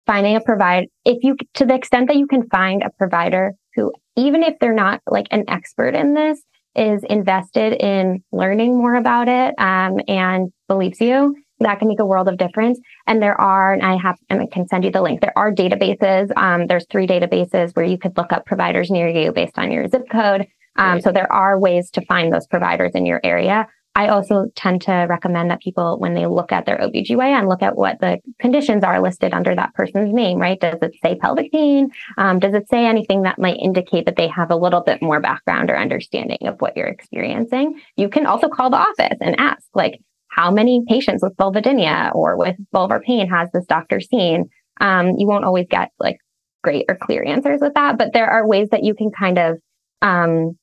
finding 0.07 0.37
a 0.37 0.41
provider, 0.41 0.87
if 1.05 1.23
you, 1.23 1.37
to 1.55 1.65
the 1.65 1.75
extent 1.75 2.09
that 2.09 2.17
you 2.17 2.27
can 2.27 2.49
find 2.49 2.83
a 2.83 2.91
provider 2.91 3.55
who, 3.75 3.93
even 4.17 4.43
if 4.43 4.59
they're 4.61 4.75
not 4.75 5.01
like 5.07 5.27
an 5.31 5.45
expert 5.49 5.95
in 5.95 6.15
this, 6.15 6.43
is 6.75 7.05
invested 7.05 7.75
in 7.75 8.23
learning 8.33 8.79
more 8.79 8.95
about 8.95 9.29
it 9.29 9.55
um, 9.59 10.01
and 10.09 10.51
believes 10.69 11.01
you, 11.01 11.37
that 11.61 11.79
can 11.79 11.87
make 11.87 12.01
a 12.01 12.07
world 12.07 12.29
of 12.29 12.39
difference. 12.39 12.81
And 13.07 13.23
there 13.23 13.39
are, 13.41 13.73
and 13.73 13.83
I 13.83 13.97
have, 13.97 14.17
and 14.31 14.41
I 14.41 14.47
can 14.47 14.67
send 14.67 14.85
you 14.85 14.91
the 14.91 15.03
link. 15.03 15.21
There 15.21 15.37
are 15.37 15.53
databases. 15.53 16.31
Um, 16.37 16.67
there's 16.67 16.87
three 16.91 17.07
databases 17.07 17.77
where 17.77 17.85
you 17.85 17.99
could 17.99 18.17
look 18.17 18.33
up 18.33 18.47
providers 18.47 18.91
near 18.91 19.09
you 19.09 19.33
based 19.33 19.59
on 19.59 19.71
your 19.71 19.87
zip 19.87 20.09
code. 20.11 20.47
Um. 20.77 21.03
So 21.03 21.13
there 21.13 21.31
are 21.31 21.61
ways 21.61 21.91
to 21.91 22.05
find 22.07 22.33
those 22.33 22.47
providers 22.47 22.93
in 22.95 23.05
your 23.05 23.21
area. 23.23 23.69
I 23.95 24.09
also 24.09 24.47
tend 24.57 24.83
to 24.83 25.07
recommend 25.09 25.51
that 25.51 25.61
people, 25.61 25.99
when 25.99 26.15
they 26.15 26.27
look 26.27 26.51
at 26.51 26.65
their 26.65 26.79
OBGYN, 26.79 27.49
look 27.49 27.63
at 27.63 27.77
what 27.77 28.01
the 28.01 28.19
conditions 28.39 28.85
are 28.85 29.03
listed 29.03 29.35
under 29.35 29.55
that 29.55 29.75
person's 29.75 30.15
name, 30.15 30.39
right? 30.39 30.59
Does 30.59 30.79
it 30.81 30.95
say 31.03 31.15
pelvic 31.17 31.53
pain? 31.53 31.91
Um, 32.17 32.39
does 32.39 32.55
it 32.55 32.69
say 32.69 32.87
anything 32.87 33.23
that 33.23 33.39
might 33.39 33.59
indicate 33.59 34.07
that 34.07 34.17
they 34.17 34.29
have 34.29 34.51
a 34.51 34.57
little 34.57 34.81
bit 34.81 35.03
more 35.03 35.21
background 35.21 35.71
or 35.71 35.77
understanding 35.77 36.39
of 36.47 36.61
what 36.61 36.77
you're 36.77 36.87
experiencing? 36.87 37.81
You 37.97 38.09
can 38.09 38.25
also 38.25 38.49
call 38.49 38.71
the 38.71 38.79
office 38.79 39.19
and 39.21 39.39
ask, 39.39 39.65
like, 39.75 40.01
how 40.29 40.51
many 40.51 40.83
patients 40.89 41.23
with 41.23 41.37
vulvodynia 41.37 42.15
or 42.15 42.39
with 42.39 42.57
vulvar 42.75 43.03
pain 43.03 43.29
has 43.29 43.51
this 43.53 43.67
doctor 43.67 44.01
seen? 44.01 44.49
Um, 44.81 45.17
you 45.19 45.27
won't 45.27 45.45
always 45.45 45.67
get 45.69 45.91
like 46.01 46.17
great 46.65 46.87
or 46.89 46.97
clear 46.97 47.23
answers 47.23 47.61
with 47.61 47.75
that, 47.75 47.99
but 47.99 48.15
there 48.15 48.31
are 48.31 48.49
ways 48.49 48.71
that 48.71 48.83
you 48.83 48.95
can 48.95 49.11
kind 49.11 49.39
of 49.39 49.59
um, 50.01 50.57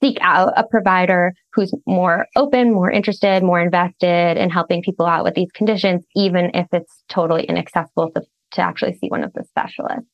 seek 0.00 0.18
out 0.20 0.52
a 0.56 0.64
provider 0.64 1.32
who's 1.52 1.72
more 1.86 2.26
open, 2.36 2.72
more 2.72 2.90
interested, 2.90 3.42
more 3.42 3.60
invested 3.60 4.36
in 4.36 4.50
helping 4.50 4.82
people 4.82 5.06
out 5.06 5.24
with 5.24 5.34
these 5.34 5.50
conditions, 5.52 6.04
even 6.16 6.50
if 6.54 6.66
it's 6.72 7.04
totally 7.08 7.44
inaccessible 7.44 8.10
to, 8.14 8.22
to 8.52 8.60
actually 8.60 8.94
see 8.94 9.08
one 9.08 9.22
of 9.22 9.32
the 9.34 9.44
specialists. 9.44 10.08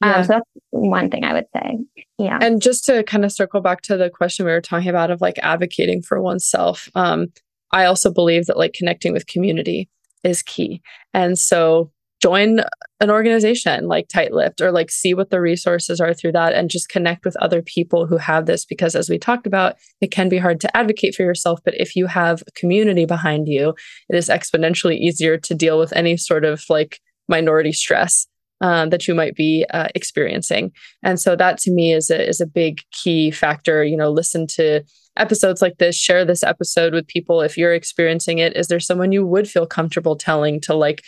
Um, 0.00 0.10
yeah. 0.10 0.16
Um, 0.16 0.24
so 0.24 0.28
that's 0.28 0.50
one 0.70 1.10
thing 1.10 1.24
I 1.24 1.32
would 1.32 1.46
say. 1.54 1.78
Yeah. 2.18 2.38
And 2.40 2.60
just 2.62 2.84
to 2.86 3.02
kind 3.04 3.24
of 3.24 3.32
circle 3.32 3.60
back 3.60 3.82
to 3.82 3.96
the 3.96 4.10
question 4.10 4.46
we 4.46 4.52
were 4.52 4.60
talking 4.60 4.88
about 4.88 5.10
of 5.10 5.20
like 5.20 5.38
advocating 5.42 6.02
for 6.02 6.20
oneself, 6.20 6.88
um, 6.94 7.28
I 7.72 7.84
also 7.84 8.12
believe 8.12 8.46
that 8.46 8.56
like 8.56 8.72
connecting 8.72 9.12
with 9.12 9.26
community 9.26 9.88
is 10.24 10.42
key. 10.42 10.80
And 11.14 11.38
so 11.38 11.90
join 12.20 12.60
an 13.00 13.10
organization 13.10 13.86
like 13.86 14.08
tight 14.08 14.32
lipped 14.32 14.60
or 14.60 14.72
like 14.72 14.90
see 14.90 15.14
what 15.14 15.30
the 15.30 15.40
resources 15.40 16.00
are 16.00 16.12
through 16.12 16.32
that 16.32 16.52
and 16.52 16.70
just 16.70 16.88
connect 16.88 17.24
with 17.24 17.36
other 17.36 17.62
people 17.62 18.06
who 18.06 18.16
have 18.16 18.46
this 18.46 18.64
because 18.64 18.96
as 18.96 19.08
we 19.08 19.18
talked 19.18 19.46
about 19.46 19.76
it 20.00 20.10
can 20.10 20.28
be 20.28 20.38
hard 20.38 20.60
to 20.60 20.76
advocate 20.76 21.14
for 21.14 21.22
yourself 21.22 21.60
but 21.64 21.74
if 21.76 21.94
you 21.94 22.06
have 22.06 22.42
a 22.46 22.52
community 22.52 23.04
behind 23.04 23.46
you 23.46 23.74
it 24.08 24.16
is 24.16 24.28
exponentially 24.28 24.96
easier 24.96 25.36
to 25.36 25.54
deal 25.54 25.78
with 25.78 25.92
any 25.92 26.16
sort 26.16 26.44
of 26.44 26.62
like 26.68 26.98
minority 27.28 27.72
stress 27.72 28.26
uh, 28.60 28.86
that 28.86 29.06
you 29.06 29.14
might 29.14 29.36
be 29.36 29.64
uh, 29.72 29.86
experiencing. 29.94 30.72
And 31.04 31.20
so 31.20 31.36
that 31.36 31.58
to 31.58 31.70
me 31.70 31.92
is 31.92 32.10
a 32.10 32.28
is 32.28 32.40
a 32.40 32.46
big 32.46 32.80
key 32.90 33.30
factor 33.30 33.84
you 33.84 33.96
know 33.96 34.10
listen 34.10 34.48
to 34.48 34.82
episodes 35.16 35.62
like 35.62 35.78
this 35.78 35.94
share 35.96 36.24
this 36.24 36.42
episode 36.42 36.92
with 36.92 37.06
people. 37.06 37.40
If 37.40 37.56
you're 37.56 37.74
experiencing 37.74 38.38
it 38.38 38.56
is 38.56 38.66
there 38.66 38.80
someone 38.80 39.12
you 39.12 39.24
would 39.24 39.48
feel 39.48 39.66
comfortable 39.66 40.16
telling 40.16 40.60
to 40.62 40.74
like 40.74 41.04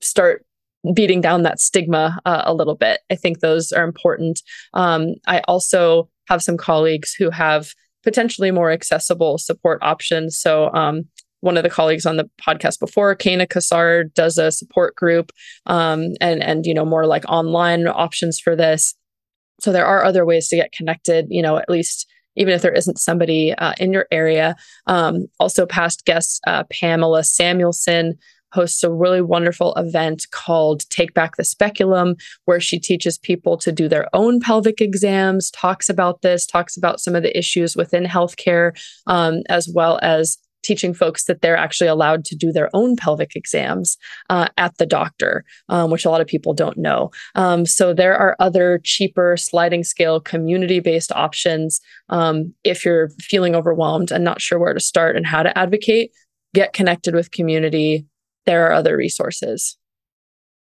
start 0.00 0.44
beating 0.94 1.20
down 1.20 1.42
that 1.42 1.60
stigma 1.60 2.18
uh, 2.24 2.42
a 2.44 2.54
little 2.54 2.76
bit. 2.76 3.00
I 3.10 3.16
think 3.16 3.40
those 3.40 3.72
are 3.72 3.84
important. 3.84 4.40
Um, 4.74 5.14
I 5.26 5.40
also 5.48 6.08
have 6.26 6.42
some 6.42 6.56
colleagues 6.56 7.14
who 7.14 7.30
have 7.30 7.72
potentially 8.04 8.50
more 8.50 8.70
accessible 8.70 9.38
support 9.38 9.78
options. 9.82 10.38
So, 10.38 10.72
um, 10.72 11.04
one 11.40 11.56
of 11.56 11.62
the 11.62 11.70
colleagues 11.70 12.04
on 12.04 12.16
the 12.16 12.28
podcast 12.44 12.80
before, 12.80 13.14
Kayna 13.14 13.46
Cassard, 13.46 14.12
does 14.14 14.38
a 14.38 14.50
support 14.50 14.96
group 14.96 15.30
um, 15.66 16.14
and 16.20 16.42
and 16.42 16.66
you 16.66 16.74
know 16.74 16.84
more 16.84 17.06
like 17.06 17.24
online 17.28 17.86
options 17.86 18.40
for 18.40 18.56
this. 18.56 18.94
So 19.60 19.72
there 19.72 19.86
are 19.86 20.04
other 20.04 20.24
ways 20.24 20.48
to 20.48 20.56
get 20.56 20.72
connected. 20.72 21.26
You 21.30 21.42
know, 21.42 21.56
at 21.56 21.70
least 21.70 22.08
even 22.38 22.54
if 22.54 22.62
there 22.62 22.72
isn't 22.72 22.98
somebody 22.98 23.52
uh, 23.54 23.74
in 23.78 23.92
your 23.92 24.06
area. 24.10 24.56
Um, 24.86 25.26
also, 25.38 25.66
past 25.66 26.04
guest 26.04 26.40
uh, 26.46 26.64
Pamela 26.70 27.24
Samuelson 27.24 28.18
hosts 28.52 28.82
a 28.82 28.92
really 28.92 29.20
wonderful 29.20 29.74
event 29.74 30.26
called 30.30 30.88
Take 30.90 31.14
Back 31.14 31.36
the 31.36 31.44
Speculum, 31.44 32.14
where 32.44 32.60
she 32.60 32.78
teaches 32.78 33.18
people 33.18 33.56
to 33.58 33.72
do 33.72 33.88
their 33.88 34.08
own 34.12 34.40
pelvic 34.40 34.80
exams, 34.80 35.50
talks 35.50 35.88
about 35.88 36.22
this, 36.22 36.46
talks 36.46 36.76
about 36.76 37.00
some 37.00 37.14
of 37.14 37.22
the 37.22 37.36
issues 37.36 37.76
within 37.76 38.04
healthcare, 38.04 38.72
um, 39.06 39.42
as 39.48 39.68
well 39.74 39.98
as 40.02 40.38
teaching 40.62 40.92
folks 40.92 41.24
that 41.24 41.40
they're 41.40 41.56
actually 41.56 41.86
allowed 41.86 42.24
to 42.26 42.36
do 42.36 42.52
their 42.52 42.68
own 42.74 42.96
pelvic 42.96 43.34
exams 43.34 43.96
uh, 44.28 44.48
at 44.58 44.76
the 44.78 44.86
doctor, 44.86 45.44
um, 45.68 45.90
which 45.90 46.04
a 46.04 46.10
lot 46.10 46.20
of 46.20 46.26
people 46.26 46.52
don't 46.52 46.76
know. 46.76 47.10
Um, 47.34 47.64
so 47.64 47.94
there 47.94 48.16
are 48.16 48.36
other 48.38 48.80
cheaper 48.84 49.36
sliding 49.36 49.84
scale 49.84 50.20
community 50.20 50.80
based 50.80 51.12
options. 51.12 51.80
Um, 52.08 52.52
if 52.64 52.84
you're 52.84 53.08
feeling 53.20 53.54
overwhelmed 53.54 54.10
and 54.10 54.24
not 54.24 54.40
sure 54.40 54.58
where 54.58 54.74
to 54.74 54.80
start 54.80 55.16
and 55.16 55.26
how 55.26 55.42
to 55.42 55.56
advocate, 55.56 56.12
get 56.54 56.72
connected 56.72 57.14
with 57.14 57.30
community, 57.30 58.04
there 58.48 58.66
are 58.66 58.72
other 58.72 58.96
resources. 58.96 59.76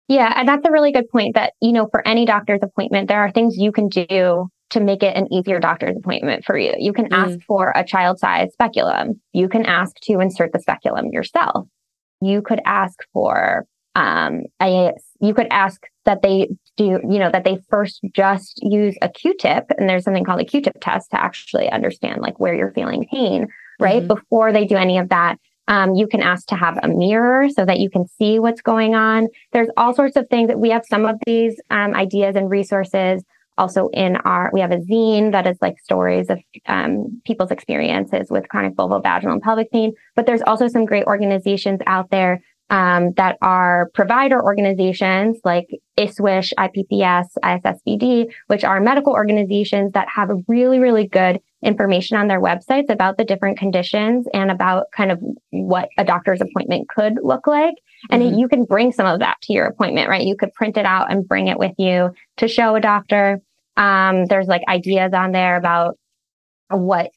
Yeah, 0.10 0.32
and 0.36 0.48
that's 0.48 0.66
a 0.68 0.72
really 0.72 0.92
good 0.92 1.10
point 1.10 1.36
that, 1.36 1.54
you 1.62 1.74
know, 1.74 1.88
for 1.90 2.08
any 2.08 2.26
doctor's 2.26 2.60
appointment, 2.62 3.08
there 3.08 3.22
are 3.22 3.32
things 3.32 3.56
you 3.58 3.72
can 3.72 3.88
do 3.88 4.48
to 4.70 4.80
make 4.80 5.02
it 5.02 5.16
an 5.16 5.32
easier 5.34 5.60
doctor's 5.60 5.96
appointment 5.98 6.44
for 6.46 6.58
you. 6.58 6.74
You 6.78 6.94
can 6.94 7.10
mm. 7.10 7.18
ask 7.18 7.40
for 7.48 7.74
a 7.76 7.86
child 7.86 8.20
size 8.20 8.50
speculum. 8.54 9.22
You 9.34 9.50
can 9.50 9.66
ask 9.66 9.96
to 10.04 10.20
insert 10.20 10.52
the 10.52 10.60
speculum 10.60 11.08
yourself. 11.12 11.68
You 12.22 12.42
could 12.42 12.62
ask 12.66 13.00
for 13.14 13.66
um, 13.96 14.44
a, 14.62 14.92
you 15.22 15.34
could 15.34 15.48
ask 15.50 15.82
that 16.06 16.22
they 16.22 16.50
do, 16.76 17.00
you 17.10 17.20
know, 17.20 17.32
that 17.32 17.44
they 17.44 17.58
first 17.70 18.02
just 18.14 18.60
use 18.62 18.96
a 19.02 19.10
Q-tip, 19.10 19.66
and 19.78 19.90
there's 19.90 20.04
something 20.04 20.24
called 20.24 20.42
a 20.42 20.46
Q-tip 20.46 20.78
test 20.82 21.12
to 21.12 21.20
actually 21.20 21.70
understand 21.70 22.22
like 22.22 22.40
where 22.40 22.54
you're 22.54 22.74
feeling 22.74 23.08
pain, 23.12 23.48
right? 23.80 24.04
Mm-hmm. 24.04 24.08
Before 24.08 24.54
they 24.54 24.66
do 24.66 24.76
any 24.76 25.00
of 25.00 25.10
that, 25.10 25.38
um, 25.68 25.95
you 25.95 26.07
can 26.07 26.22
ask 26.22 26.47
to 26.47 26.55
have 26.55 26.78
a 26.84 26.88
mirror 26.88 27.49
so 27.49 27.65
that 27.65 27.80
you 27.80 27.89
can 27.89 28.07
see 28.07 28.39
what's 28.39 28.61
going 28.61 28.95
on. 28.95 29.28
There's 29.51 29.70
all 29.78 29.93
sorts 29.93 30.15
of 30.15 30.28
things 30.30 30.47
that 30.47 30.59
we 30.59 30.70
have 30.70 30.86
some 30.86 31.05
of 31.05 31.18
these 31.26 31.59
um, 31.70 31.93
ideas 31.93 32.36
and 32.36 32.49
resources 32.49 33.24
also 33.57 33.89
in 33.89 34.15
our, 34.18 34.51
we 34.53 34.61
have 34.61 34.72
a 34.72 34.78
zine 34.78 35.32
that 35.32 35.47
is 35.47 35.57
like 35.61 35.80
stories 35.80 36.30
of 36.30 36.39
um, 36.68 37.22
people's 37.26 37.51
experiences 37.51 38.30
with 38.30 38.47
chronic 38.49 38.76
vulvovaginal 38.76 39.34
and 39.34 39.41
pelvic 39.41 39.72
pain. 39.72 39.93
But 40.15 40.26
there's 40.26 40.43
also 40.43 40.68
some 40.68 40.86
great 40.86 41.05
organizations 41.05 41.80
out 41.88 42.11
there 42.11 42.41
um, 42.70 43.13
that 43.13 43.38
are 43.41 43.89
provider 43.93 44.41
organizations 44.43 45.39
like 45.43 45.68
ISSWSH, 45.98 46.54
IPPS, 46.58 47.26
ISSVD, 47.43 48.32
which 48.48 48.64
are 48.64 48.80
medical 48.80 49.14
organizations 49.14 49.93
that 49.93 50.08
have 50.08 50.30
really, 50.48 50.80
really 50.80 51.08
good 51.08 51.39
information 51.64 52.18
on 52.18 52.28
their 52.28 52.39
websites 52.39 52.89
about 52.89 53.18
the 53.18 53.26
different 53.26 53.58
conditions 53.58 54.28
and 54.34 54.52
about 54.52 54.86
kind 54.95 55.12
of 55.12 55.20
what 55.50 55.89
a 55.98 56.04
doctor's 56.04 56.41
appointment 56.41 56.88
could 56.89 57.14
look 57.24 57.48
like. 57.48 57.74
And 58.12 58.22
mm-hmm. 58.22 58.38
you 58.38 58.48
can 58.48 58.66
bring 58.66 58.91
some 58.91 59.08
of 59.08 59.20
that 59.20 59.38
to 59.43 59.54
your 59.54 59.66
appointment, 59.66 60.10
right? 60.10 60.26
You 60.26 60.36
could 60.36 60.54
print 60.54 60.78
it 60.78 60.86
out 60.86 61.12
and 61.12 61.28
bring 61.28 61.48
it 61.48 61.58
with 61.58 61.74
you 61.78 62.12
to 62.38 62.48
show 62.48 62.76
a 62.76 62.82
doctor. 62.82 63.41
Um, 63.76 64.26
there's 64.26 64.48
like 64.48 64.62
ideas 64.68 65.14
on 65.14 65.32
there 65.32 65.58
about 65.58 65.98
what 66.70 67.12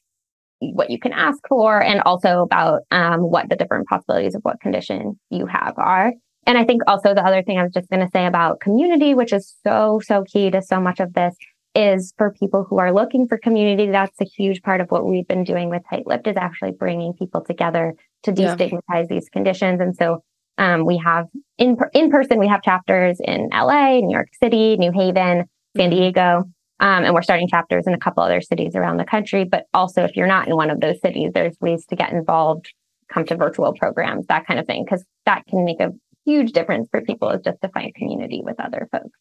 what 0.59 0.91
you 0.91 0.99
can 0.99 1.11
ask 1.11 1.39
for 1.49 1.81
and 1.81 2.01
also 2.01 2.41
about 2.41 2.81
um, 2.91 3.21
what 3.21 3.49
the 3.49 3.55
different 3.55 3.87
possibilities 3.87 4.35
of 4.35 4.43
what 4.43 4.61
condition 4.61 5.19
you 5.31 5.47
have 5.47 5.73
are. 5.77 6.13
And 6.45 6.57
I 6.57 6.65
think 6.65 6.81
also 6.87 7.13
the 7.13 7.25
other 7.25 7.43
thing 7.43 7.57
I 7.59 7.63
was 7.63 7.73
just 7.73 7.89
going 7.89 8.05
to 8.05 8.11
say 8.11 8.25
about 8.25 8.59
community, 8.59 9.13
which 9.13 9.31
is 9.31 9.55
so, 9.63 10.01
so 10.03 10.23
key 10.23 10.49
to 10.51 10.61
so 10.61 10.79
much 10.79 10.99
of 10.99 11.13
this, 11.13 11.35
is 11.75 12.13
for 12.17 12.31
people 12.31 12.65
who 12.67 12.79
are 12.79 12.91
looking 12.91 13.27
for 13.27 13.37
community. 13.37 13.89
That's 13.89 14.19
a 14.19 14.25
huge 14.25 14.61
part 14.61 14.81
of 14.81 14.89
what 14.89 15.05
we've 15.05 15.27
been 15.27 15.43
doing 15.43 15.69
with 15.69 15.83
Tight 15.89 16.07
Lipped 16.07 16.27
is 16.27 16.35
actually 16.35 16.71
bringing 16.71 17.13
people 17.13 17.41
together 17.41 17.93
to 18.23 18.31
destigmatize 18.31 18.81
yeah. 18.89 19.05
these 19.09 19.29
conditions. 19.29 19.79
And 19.79 19.95
so 19.95 20.23
um, 20.57 20.85
we 20.85 20.97
have 20.97 21.27
in 21.57 21.77
in 21.93 22.11
person, 22.11 22.39
we 22.39 22.47
have 22.47 22.61
chapters 22.61 23.19
in 23.23 23.49
LA, 23.53 23.99
New 23.99 24.11
York 24.11 24.29
City, 24.41 24.77
New 24.77 24.91
Haven, 24.91 25.45
San 25.77 25.89
mm-hmm. 25.89 25.99
Diego. 25.99 26.43
Um, 26.79 27.03
and 27.03 27.13
we're 27.13 27.21
starting 27.21 27.47
chapters 27.47 27.85
in 27.85 27.93
a 27.93 27.99
couple 27.99 28.23
other 28.23 28.41
cities 28.41 28.75
around 28.75 28.97
the 28.97 29.05
country. 29.05 29.43
But 29.43 29.65
also, 29.73 30.03
if 30.03 30.15
you're 30.15 30.27
not 30.27 30.47
in 30.47 30.55
one 30.55 30.71
of 30.71 30.81
those 30.81 30.99
cities, 30.99 31.31
there's 31.33 31.55
ways 31.61 31.85
to 31.87 31.95
get 31.95 32.11
involved, 32.11 32.73
come 33.07 33.23
to 33.25 33.37
virtual 33.37 33.73
programs, 33.73 34.25
that 34.27 34.47
kind 34.47 34.59
of 34.59 34.65
thing, 34.65 34.83
because 34.83 35.05
that 35.25 35.45
can 35.47 35.63
make 35.63 35.79
a 35.79 35.91
huge 36.25 36.51
difference 36.51 36.87
for 36.89 37.01
people 37.01 37.29
is 37.29 37.41
just 37.43 37.61
to 37.61 37.69
find 37.69 37.93
community 37.95 38.41
with 38.43 38.59
other 38.59 38.87
folks. 38.91 39.17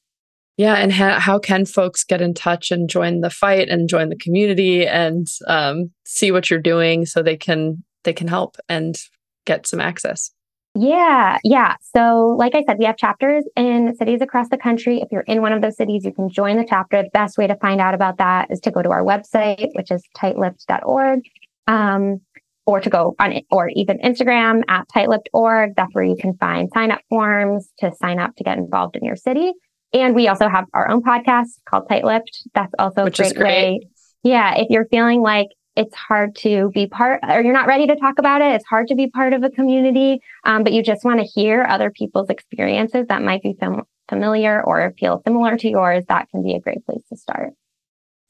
Yeah, 0.57 0.75
and 0.75 0.93
ha- 0.93 1.19
how 1.19 1.39
can 1.39 1.65
folks 1.65 2.05
get 2.05 2.21
in 2.21 2.35
touch 2.35 2.71
and 2.71 2.89
join 2.89 3.21
the 3.21 3.31
fight 3.31 3.69
and 3.69 3.89
join 3.89 4.11
the 4.11 4.17
community 4.17 4.87
and 4.87 5.27
um, 5.47 5.91
see 6.05 6.31
what 6.33 6.51
you're 6.51 6.61
doing 6.61 7.07
so 7.07 7.23
they 7.23 7.37
can 7.37 7.83
they 8.05 8.13
can 8.13 8.29
help 8.29 8.57
and 8.69 8.97
get 9.47 9.67
some 9.67 9.81
access? 9.81 10.31
Yeah, 10.75 11.39
yeah. 11.43 11.77
So, 11.95 12.37
like 12.39 12.55
I 12.55 12.63
said, 12.63 12.79
we 12.79 12.85
have 12.85 12.97
chapters 12.97 13.45
in 13.57 13.95
cities 13.97 14.21
across 14.21 14.51
the 14.51 14.57
country. 14.57 15.01
If 15.01 15.09
you're 15.11 15.23
in 15.23 15.43
one 15.43 15.53
of 15.53 15.63
those 15.63 15.77
cities, 15.77 16.05
you 16.05 16.13
can 16.13 16.29
join 16.29 16.59
the 16.59 16.67
chapter. 16.69 17.03
The 17.03 17.11
best 17.11 17.39
way 17.39 17.49
to 17.49 17.57
find 17.57 17.81
out 17.81 17.95
about 17.95 18.19
that 18.19 18.51
is 18.51 18.61
to 18.61 18.71
go 18.71 18.81
to 18.81 18.91
our 18.91 19.03
website, 19.03 19.69
which 19.75 19.91
is 19.91 20.03
tightlipped.org, 20.17 21.21
um, 21.67 22.21
or 22.71 22.81
to 22.81 22.89
go 22.89 23.14
on 23.18 23.41
or 23.51 23.68
even 23.71 23.99
Instagram 23.99 24.62
at 24.68 24.89
tightlipped.org. 24.89 25.75
That's 25.77 25.93
where 25.93 26.05
you 26.05 26.16
can 26.16 26.37
find 26.37 26.71
sign 26.73 26.93
up 26.93 27.01
forms 27.09 27.68
to 27.79 27.93
sign 28.01 28.18
up 28.21 28.37
to 28.37 28.45
get 28.45 28.59
involved 28.59 28.97
in 28.97 29.05
your 29.05 29.16
city. 29.16 29.53
And 29.93 30.14
we 30.14 30.29
also 30.29 30.49
have 30.49 30.66
our 30.73 30.89
own 30.89 31.03
podcast 31.03 31.49
called 31.68 31.89
Tight 31.89 32.05
Lipped. 32.05 32.49
That's 32.55 32.73
also 32.79 33.05
which 33.05 33.18
a 33.18 33.25
great, 33.25 33.35
great 33.35 33.45
way. 33.45 33.81
Yeah, 34.23 34.55
if 34.55 34.68
you're 34.71 34.87
feeling 34.87 35.21
like 35.21 35.49
it's 35.75 35.95
hard 35.97 36.37
to 36.37 36.71
be 36.75 36.87
part 36.87 37.21
or 37.27 37.43
you're 37.43 37.53
not 37.53 37.66
ready 37.66 37.87
to 37.87 37.97
talk 37.97 38.18
about 38.18 38.43
it 38.43 38.57
it's 38.57 38.66
hard 38.66 38.89
to 38.89 38.97
be 38.97 39.09
part 39.09 39.33
of 39.33 39.45
a 39.45 39.51
community 39.51 40.21
um, 40.45 40.64
but 40.64 40.73
you 40.73 40.83
just 40.83 41.05
want 41.05 41.21
to 41.21 41.25
hear 41.25 41.62
other 41.62 41.93
people's 41.93 42.29
experiences 42.29 43.07
that 43.09 43.23
might 43.23 43.41
be 43.41 43.55
fam- 43.59 43.85
familiar 44.09 44.61
or 44.64 44.93
feel 44.99 45.23
similar 45.25 45.57
to 45.57 45.71
yours 45.71 46.05
that 46.09 46.29
can 46.31 46.43
be 46.43 46.55
a 46.55 46.61
great 46.61 46.85
place 46.85 47.03
to 47.09 47.16
start 47.16 47.53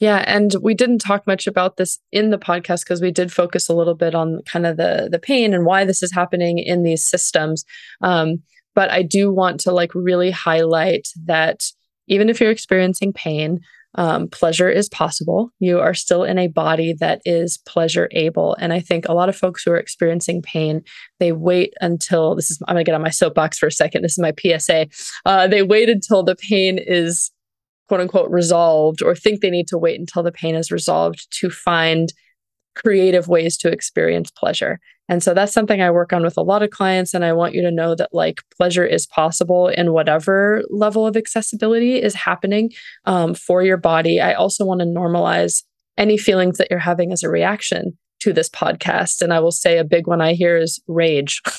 yeah, 0.01 0.25
and 0.27 0.55
we 0.63 0.75
didn't 0.75 0.99
talk 0.99 1.27
much 1.27 1.47
about 1.47 1.77
this 1.77 1.99
in 2.11 2.31
the 2.31 2.39
podcast 2.39 2.81
because 2.81 3.03
we 3.03 3.13
did 3.13 3.31
focus 3.31 3.69
a 3.69 3.75
little 3.75 3.95
bit 3.95 4.15
on 4.15 4.41
kind 4.47 4.67
of 4.67 4.79
the 4.79 5.09
the 5.13 5.19
pain 5.19 5.53
and 5.55 5.67
why 5.67 5.85
this 5.85 6.03
is 6.03 6.11
happening 6.13 6.59
in 6.59 6.83
these 6.83 7.05
systems. 7.05 7.65
Um, 8.01 8.43
but 8.75 8.91
I 8.91 9.03
do 9.03 9.31
want 9.31 9.61
to 9.61 9.73
like 9.73 9.95
really 9.95 10.31
highlight 10.31 11.09
that 11.27 11.65
even 12.09 12.31
if 12.31 12.41
you're 12.41 12.51
experiencing 12.51 13.13
pain, 13.13 13.61
um, 13.97 14.29
pleasure 14.29 14.71
is 14.71 14.89
possible. 14.89 15.51
You 15.59 15.81
are 15.81 15.95
still 15.95 16.25
in 16.25 16.39
a 16.39 16.47
body 16.47 16.95
that 17.01 17.21
is 17.25 17.59
pleasure 17.67 18.09
able. 18.13 18.55
And 18.55 18.73
I 18.73 18.81
think 18.81 19.07
a 19.07 19.13
lot 19.13 19.29
of 19.29 19.37
folks 19.37 19.65
who 19.65 19.73
are 19.73 19.77
experiencing 19.77 20.43
pain, 20.43 20.83
they 21.19 21.33
wait 21.33 21.75
until 21.81 22.37
this 22.37 22.51
is, 22.51 22.59
I'm 22.69 22.75
going 22.75 22.85
to 22.85 22.89
get 22.89 22.95
on 22.95 23.03
my 23.03 23.11
soapbox 23.11 23.59
for 23.59 23.67
a 23.67 23.73
second. 23.73 24.03
This 24.03 24.17
is 24.17 24.19
my 24.19 24.33
PSA. 24.41 24.87
Uh, 25.27 25.49
they 25.49 25.63
wait 25.63 25.89
until 25.89 26.23
the 26.23 26.37
pain 26.37 26.79
is 26.79 27.33
quote 27.91 28.01
unquote 28.01 28.31
resolved 28.31 29.03
or 29.03 29.17
think 29.17 29.41
they 29.41 29.51
need 29.51 29.67
to 29.67 29.77
wait 29.77 29.99
until 29.99 30.23
the 30.23 30.31
pain 30.31 30.55
is 30.55 30.71
resolved 30.71 31.27
to 31.33 31.51
find 31.51 32.13
creative 32.77 33.27
ways 33.27 33.57
to 33.57 33.69
experience 33.69 34.31
pleasure. 34.31 34.79
And 35.09 35.25
so 35.25 35.35
that's 35.35 35.53
something 35.53 35.83
I 35.83 35.91
work 35.91 36.13
on 36.13 36.23
with 36.23 36.37
a 36.37 36.43
lot 36.43 36.63
of 36.63 36.71
clients. 36.71 37.15
And 37.15 37.25
I 37.25 37.33
want 37.33 37.53
you 37.53 37.63
to 37.63 37.71
know 37.73 37.97
that 37.97 38.11
like 38.13 38.43
pleasure 38.57 38.87
is 38.87 39.09
possible 39.09 39.67
in 39.67 39.93
whatever 39.93 40.63
level 40.71 41.05
of 41.05 41.17
accessibility 41.17 42.01
is 42.01 42.15
happening 42.15 42.71
um, 43.07 43.35
for 43.35 43.61
your 43.61 43.77
body. 43.77 44.21
I 44.21 44.35
also 44.35 44.65
want 44.65 44.83
to 44.83 44.87
normalize 44.87 45.65
any 45.99 46.17
feelings 46.17 46.59
that 46.59 46.69
you're 46.71 46.79
having 46.79 47.11
as 47.11 47.25
a 47.25 47.29
reaction 47.29 47.99
to 48.21 48.33
this 48.33 48.49
podcast. 48.49 49.21
And 49.21 49.33
I 49.33 49.41
will 49.41 49.51
say 49.51 49.79
a 49.79 49.85
big 49.85 50.07
one 50.07 50.21
I 50.21 50.35
hear 50.35 50.57
is 50.57 50.81
rage. 50.87 51.43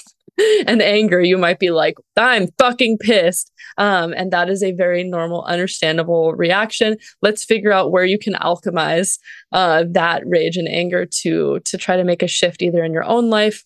and 0.68 0.82
anger, 0.82 1.22
you 1.22 1.38
might 1.38 1.60
be 1.60 1.72
like, 1.72 1.96
I'm 2.18 2.48
fucking 2.58 2.98
pissed. 3.00 3.52
Um, 3.78 4.14
and 4.16 4.32
that 4.32 4.50
is 4.50 4.64
a 4.64 4.74
very 4.74 5.04
normal, 5.04 5.44
understandable 5.44 6.34
reaction. 6.34 6.98
Let's 7.22 7.44
figure 7.44 7.72
out 7.72 7.92
where 7.92 8.06
you 8.06 8.20
can 8.20 8.34
alchemize 8.34 9.18
uh, 9.52 9.86
that 9.92 10.24
rage 10.26 10.58
and 10.58 10.68
anger 10.68 11.06
to 11.22 11.60
to 11.60 11.78
try 11.78 11.96
to 11.98 12.04
make 12.04 12.24
a 12.24 12.28
shift 12.28 12.62
either 12.62 12.84
in 12.84 12.94
your 12.94 13.04
own 13.04 13.30
life 13.30 13.64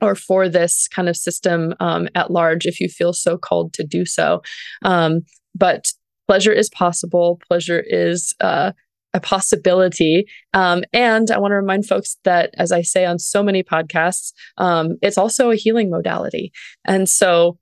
or 0.00 0.14
for 0.14 0.48
this 0.48 0.88
kind 0.88 1.08
of 1.08 1.16
system 1.16 1.74
um, 1.80 2.08
at 2.14 2.30
large 2.30 2.66
if 2.66 2.80
you 2.80 2.88
feel 2.88 3.12
so 3.12 3.38
called 3.38 3.72
to 3.74 3.84
do 3.84 4.04
so. 4.04 4.42
Um, 4.84 5.20
but 5.54 5.92
pleasure 6.26 6.52
is 6.52 6.68
possible. 6.70 7.40
Pleasure 7.48 7.82
is 7.86 8.34
uh, 8.40 8.72
a 9.14 9.20
possibility. 9.20 10.26
Um, 10.52 10.84
and 10.92 11.30
I 11.30 11.38
want 11.38 11.52
to 11.52 11.56
remind 11.56 11.86
folks 11.86 12.16
that, 12.24 12.50
as 12.58 12.72
I 12.72 12.82
say 12.82 13.06
on 13.06 13.18
so 13.18 13.42
many 13.42 13.62
podcasts, 13.62 14.32
um, 14.58 14.96
it's 15.00 15.16
also 15.16 15.50
a 15.50 15.56
healing 15.56 15.88
modality. 15.88 16.52
And 16.84 17.08
so 17.08 17.58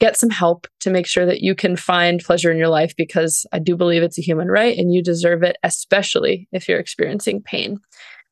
get 0.00 0.16
some 0.16 0.30
help 0.30 0.66
to 0.80 0.90
make 0.90 1.06
sure 1.06 1.26
that 1.26 1.42
you 1.42 1.54
can 1.54 1.76
find 1.76 2.24
pleasure 2.24 2.50
in 2.50 2.58
your 2.58 2.68
life 2.68 2.94
because 2.96 3.46
I 3.52 3.58
do 3.58 3.76
believe 3.76 4.02
it's 4.02 4.18
a 4.18 4.22
human 4.22 4.48
right 4.48 4.76
and 4.76 4.92
you 4.92 5.02
deserve 5.02 5.42
it, 5.42 5.56
especially 5.62 6.48
if 6.52 6.68
you're 6.68 6.80
experiencing 6.80 7.42
pain. 7.42 7.78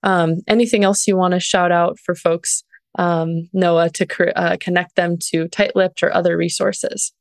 Um, 0.03 0.37
anything 0.49 0.83
else 0.83 1.07
you 1.07 1.17
want 1.17 1.35
to 1.35 1.41
shout 1.41 1.71
out 1.71 1.99
for 1.99 2.15
folks, 2.15 2.65
um, 2.99 3.49
Noa, 3.53 3.91
to 3.91 4.39
uh, 4.39 4.57
connect 4.59 4.97
them 4.97 5.17
to 5.31 5.47
Tight 5.49 5.77
Lipped 5.77 6.03
or 6.03 6.13
other 6.13 6.37
resources? 6.37 7.13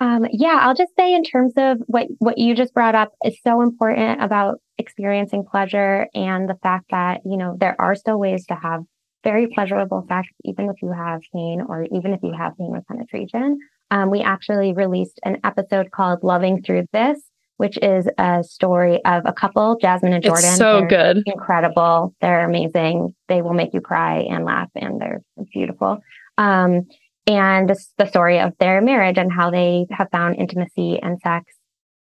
Um, 0.00 0.26
yeah, 0.30 0.60
I'll 0.62 0.74
just 0.74 0.94
say 0.96 1.12
in 1.14 1.24
terms 1.24 1.54
of 1.56 1.78
what 1.86 2.06
what 2.18 2.38
you 2.38 2.54
just 2.54 2.72
brought 2.72 2.94
up 2.94 3.12
is 3.24 3.36
so 3.42 3.62
important 3.62 4.22
about 4.22 4.60
experiencing 4.78 5.44
pleasure 5.44 6.06
and 6.14 6.48
the 6.48 6.56
fact 6.62 6.86
that 6.90 7.20
you 7.24 7.36
know 7.36 7.56
there 7.58 7.74
are 7.80 7.94
still 7.96 8.18
ways 8.18 8.46
to 8.46 8.54
have 8.54 8.82
very 9.24 9.48
pleasurable 9.48 10.04
sex 10.08 10.28
even 10.44 10.66
if 10.66 10.76
you 10.80 10.92
have 10.92 11.20
pain 11.34 11.60
or 11.68 11.84
even 11.92 12.12
if 12.12 12.20
you 12.22 12.32
have 12.32 12.56
pain 12.56 12.70
with 12.70 12.86
penetration. 12.86 13.58
Um, 13.90 14.10
we 14.10 14.20
actually 14.20 14.72
released 14.72 15.18
an 15.24 15.38
episode 15.42 15.90
called 15.90 16.22
"Loving 16.22 16.62
Through 16.62 16.86
This," 16.92 17.20
which 17.56 17.76
is 17.78 18.08
a 18.18 18.44
story 18.44 19.04
of 19.04 19.24
a 19.26 19.32
couple, 19.32 19.78
Jasmine 19.80 20.12
and 20.12 20.22
Jordan. 20.22 20.44
It's 20.44 20.58
so 20.58 20.80
they're 20.80 20.88
good, 20.88 21.22
incredible. 21.26 22.14
They're 22.20 22.44
amazing. 22.44 23.14
They 23.26 23.42
will 23.42 23.54
make 23.54 23.74
you 23.74 23.80
cry 23.80 24.18
and 24.30 24.44
laugh, 24.44 24.68
and 24.76 25.00
they're 25.00 25.22
beautiful. 25.52 25.98
Um, 26.36 26.86
and 27.28 27.76
the 27.98 28.06
story 28.06 28.40
of 28.40 28.54
their 28.58 28.80
marriage 28.80 29.18
and 29.18 29.30
how 29.30 29.50
they 29.50 29.86
have 29.90 30.08
found 30.10 30.36
intimacy 30.36 30.98
and 31.00 31.20
sex 31.20 31.54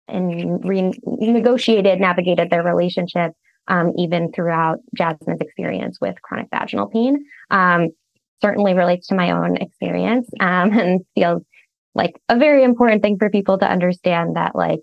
and 0.08 0.62
renegotiated, 0.64 2.00
navigated 2.00 2.50
their 2.50 2.64
relationship, 2.64 3.32
um, 3.68 3.94
even 3.98 4.32
throughout 4.32 4.80
Jasmine's 4.96 5.40
experience 5.40 6.00
with 6.02 6.20
chronic 6.24 6.48
vaginal 6.52 6.90
pain. 6.90 7.24
Um, 7.52 7.90
certainly 8.42 8.74
relates 8.74 9.08
to 9.08 9.16
my 9.16 9.32
own 9.32 9.58
experience 9.58 10.28
um, 10.40 10.72
and 10.78 11.02
feels 11.14 11.44
like 11.94 12.20
a 12.28 12.38
very 12.38 12.64
important 12.64 13.04
thing 13.04 13.18
for 13.20 13.30
people 13.30 13.60
to 13.60 13.70
understand 13.70 14.36
that, 14.38 14.56
like, 14.56 14.80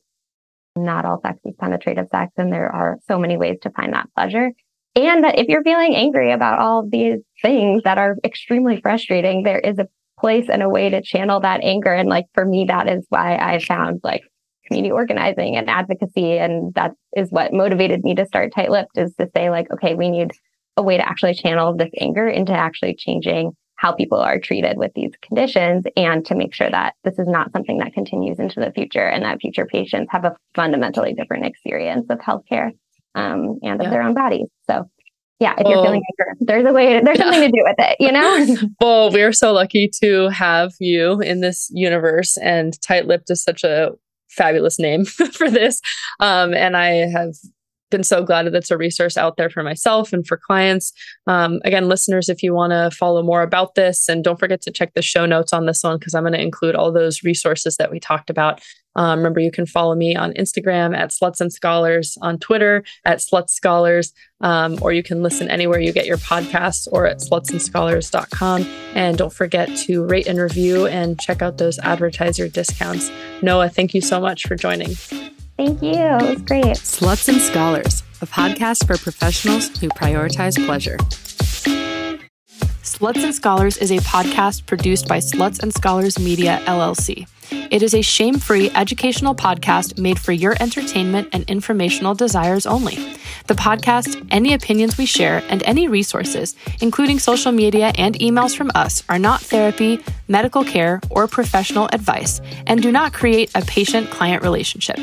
not 0.77 1.05
all 1.05 1.21
sex 1.21 1.41
is 1.45 1.55
penetrative 1.59 2.07
sex, 2.13 2.33
and 2.37 2.53
there 2.53 2.71
are 2.71 2.99
so 3.09 3.19
many 3.19 3.37
ways 3.37 3.59
to 3.63 3.71
find 3.71 3.93
that 3.93 4.09
pleasure. 4.15 4.53
And 4.95 5.25
that 5.25 5.39
if 5.39 5.49
you're 5.49 5.65
feeling 5.65 5.95
angry 5.95 6.33
about 6.33 6.61
all 6.61 6.89
these 6.89 7.19
things 7.43 7.83
that 7.83 7.99
are 7.99 8.17
extremely 8.25 8.81
frustrating, 8.81 9.43
there 9.43 9.59
is 9.59 9.79
a 9.79 9.89
place 10.21 10.49
and 10.49 10.63
a 10.63 10.69
way 10.69 10.91
to 10.91 11.03
channel 11.03 11.41
that 11.41 11.63
anger. 11.63 11.93
And 11.93 12.09
like 12.09 12.27
for 12.35 12.45
me, 12.45 12.67
that 12.67 12.89
is 12.89 13.07
why 13.09 13.37
I 13.37 13.59
found 13.59 14.01
like 14.03 14.23
community 14.67 14.93
organizing 14.93 15.57
and 15.57 15.69
advocacy. 15.69 16.39
And 16.39 16.75
that 16.75 16.93
is 17.17 17.31
what 17.31 17.53
motivated 17.53 18.05
me 18.05 18.15
to 18.15 18.27
start 18.27 18.53
Tight 18.55 18.71
Lipped 18.71 18.97
is 18.97 19.15
to 19.17 19.29
say, 19.35 19.51
like, 19.51 19.71
okay, 19.73 19.95
we 19.95 20.11
need 20.11 20.31
a 20.77 20.83
way 20.83 20.97
to 20.97 21.09
actually 21.09 21.35
channel 21.35 21.77
this 21.77 21.91
anger 22.01 22.29
into 22.29 22.53
actually 22.53 22.95
changing 22.95 23.53
how 23.77 23.93
people 23.93 24.19
are 24.19 24.41
treated 24.41 24.77
with 24.77 24.93
these 24.95 25.13
conditions 25.23 25.85
and 25.97 26.27
to 26.27 26.35
make 26.35 26.53
sure 26.53 26.71
that 26.71 26.95
this 27.05 27.19
is 27.19 27.29
not 27.29 27.53
something 27.53 27.79
that 27.79 27.93
continues 27.93 28.39
into 28.39 28.59
the 28.59 28.73
future 28.73 29.07
and 29.07 29.25
that 29.25 29.41
future 29.41 29.67
patients 29.67 30.09
have 30.11 30.25
a 30.25 30.35
fundamentally 30.55 31.15
different 31.15 31.47
experience 31.47 32.07
of 32.11 32.19
healthcare 32.19 32.73
um, 33.15 33.59
and 33.63 33.81
of 33.81 33.85
yeah. 33.85 33.91
their 33.91 34.03
own 34.03 34.15
bodies. 34.15 34.49
So 34.69 34.91
yeah, 35.41 35.55
if 35.57 35.67
you're 35.69 35.83
feeling 35.85 36.03
anger, 36.21 36.37
there's 36.41 36.67
a 36.67 36.73
way, 36.73 37.01
there's 37.01 37.19
yeah. 37.19 37.25
something 37.25 37.53
to 37.53 37.57
do 37.57 37.65
with 37.65 37.77
it, 37.79 37.97
you 38.01 38.11
know? 38.11 38.57
well, 38.81 39.11
we're 39.13 39.33
so 39.33 39.53
lucky 39.53 39.89
to 40.03 40.29
have 40.31 40.73
you 40.81 41.21
in 41.21 41.41
this 41.41 41.71
universe, 41.73 42.37
and 42.39 42.81
Tight 42.83 43.07
Lipped 43.07 43.31
is 43.31 43.43
such 43.43 43.63
a 43.63 43.93
fabulous 44.31 44.79
name 44.79 45.05
for 45.33 45.51
this. 45.51 45.81
Um, 46.21 46.55
and 46.55 46.77
I 46.77 47.09
have 47.09 47.35
been 47.91 48.03
so 48.03 48.23
glad 48.23 48.47
that 48.47 48.55
it's 48.55 48.71
a 48.71 48.77
resource 48.77 49.17
out 49.17 49.37
there 49.37 49.51
for 49.51 49.63
myself 49.63 50.13
and 50.13 50.27
for 50.27 50.37
clients. 50.37 50.93
Um, 51.27 51.61
again, 51.65 51.89
listeners, 51.89 52.29
if 52.29 52.43
you 52.43 52.55
want 52.55 52.73
to 52.73 52.95
follow 52.97 53.23
more 53.23 53.43
about 53.43 53.75
this, 53.75 54.09
and 54.09 54.23
don't 54.23 54.39
forget 54.39 54.61
to 54.63 54.71
check 54.71 54.95
the 54.95 55.03
show 55.03 55.27
notes 55.27 55.53
on 55.53 55.67
this 55.67 55.83
one 55.83 55.99
because 55.99 56.15
I'm 56.15 56.23
going 56.23 56.33
to 56.33 56.43
include 56.43 56.75
all 56.75 56.93
those 56.93 57.23
resources 57.23 57.77
that 57.77 57.91
we 57.91 58.01
talked 58.01 58.31
about. 58.31 58.61
Um, 58.97 59.21
remember, 59.21 59.39
you 59.39 59.53
can 59.53 59.65
follow 59.65 59.95
me 59.95 60.17
on 60.17 60.33
Instagram 60.33 60.97
at 60.97 61.11
Sluts 61.11 61.41
and 61.41 61.53
Scholars, 61.53 62.19
on 62.21 62.39
Twitter 62.39 62.83
at 63.05 63.19
Sluts 63.19 63.51
Scholars, 63.51 64.13
um, 64.41 64.77
or 64.83 64.93
you 64.93 65.05
can 65.05 65.23
listen 65.23 65.49
anywhere 65.49 65.79
you 65.79 65.93
get 65.93 66.07
your 66.07 66.17
podcasts 66.17 66.89
or 66.91 67.07
at 67.07 67.19
slutsandscholars.com. 67.19 68.67
And 68.95 69.17
don't 69.17 69.33
forget 69.33 69.69
to 69.87 70.05
rate 70.05 70.27
and 70.27 70.41
review 70.41 70.87
and 70.87 71.19
check 71.21 71.43
out 71.43 71.59
those 71.59 71.79
advertiser 71.79 72.49
discounts. 72.49 73.11
Noa, 73.41 73.69
thank 73.69 73.95
you 73.95 74.01
so 74.01 74.21
much 74.21 74.49
for 74.49 74.57
joining. 74.57 74.97
Thank 75.59 75.83
you. 75.83 75.91
It 75.91 76.23
was 76.23 76.43
great. 76.43 76.65
Sluts 76.77 77.29
and 77.29 77.41
Scholars, 77.41 78.05
a 78.23 78.27
podcast 78.27 78.87
for 78.87 78.97
professionals 78.97 79.69
who 79.81 79.89
prioritize 79.89 80.55
pleasure. 80.65 80.97
Sluts 82.85 83.25
and 83.25 83.35
Scholars 83.35 83.77
is 83.77 83.91
a 83.91 83.99
podcast 83.99 84.67
produced 84.67 85.09
by 85.09 85.19
Sluts 85.19 85.61
and 85.61 85.75
Scholars 85.75 86.17
Media, 86.19 86.63
LLC. 86.67 87.27
It 87.51 87.83
is 87.83 87.95
a 87.95 88.03
shame 88.03 88.39
free 88.39 88.71
educational 88.75 89.35
podcast 89.35 89.99
made 89.99 90.19
for 90.19 90.33
your 90.33 90.57
entertainment 90.61 91.29
and 91.33 91.45
informational 91.49 92.15
desires 92.15 92.67
only. 92.67 92.97
The 93.47 93.55
podcast, 93.55 94.27
any 94.31 94.53
opinions 94.55 94.99
we 94.99 95.07
share, 95.07 95.43
and 95.49 95.63
any 95.65 95.89
resources, 95.89 96.55
including 96.81 97.19
social 97.19 97.53
media 97.53 97.93
and 97.97 98.15
emails 98.19 98.57
from 98.57 98.71
us, 98.75 99.03
are 99.09 99.19
not 99.19 99.41
therapy, 99.41 100.01
medical 100.29 100.65
care, 100.65 101.01
or 101.11 101.27
professional 101.27 101.89
advice 101.93 102.41
and 102.67 102.83
do 102.83 102.93
not 102.93 103.13
create 103.13 103.51
a 103.55 103.63
patient 103.63 104.11
client 104.11 104.43
relationship. 104.43 104.99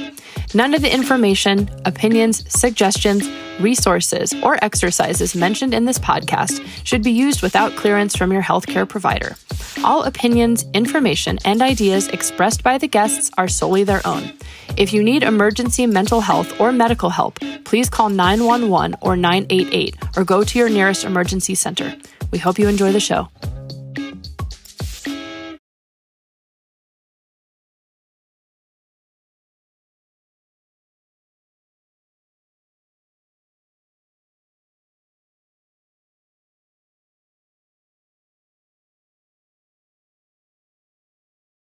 None 0.54 0.74
of 0.74 0.82
the 0.82 0.94
information, 0.94 1.70
opinions, 1.86 2.44
suggestions, 2.52 3.28
resources, 3.60 4.34
or 4.44 4.64
exercises 4.64 5.36
mentioned 5.36 5.74
in 5.74 5.86
this 5.86 6.00
podcast 6.00 6.66
should 6.86 7.04
be 7.04 7.12
used 7.12 7.42
without 7.42 7.76
clearance 7.76 8.16
from 8.16 8.32
your 8.32 8.42
healthcare 8.42 8.88
provider. 8.88 9.36
All 9.84 10.04
opinions, 10.04 10.66
information, 10.74 11.40
and 11.46 11.62
ideas 11.62 12.08
expressed 12.36 12.64
by 12.64 12.78
the 12.78 12.86
guests 12.86 13.32
are 13.38 13.48
solely 13.48 13.86
their 13.86 14.06
own. 14.06 14.30
If 14.76 14.92
you 14.92 15.02
need 15.02 15.24
emergency 15.24 15.88
mental 15.88 16.20
health 16.20 16.60
or 16.60 16.74
medical 16.74 17.10
help, 17.10 17.40
please 17.64 17.90
call 17.90 18.10
911 18.10 18.98
or 19.00 19.16
988 19.16 19.96
or 20.18 20.26
go 20.26 20.44
to 20.44 20.60
your 20.60 20.68
nearest 20.68 21.06
emergency 21.06 21.56
center. 21.56 21.96
We 22.34 22.40
hope 22.40 22.60
you 22.60 22.68
enjoy 22.68 22.92
the 22.92 23.00
show. 23.00 23.30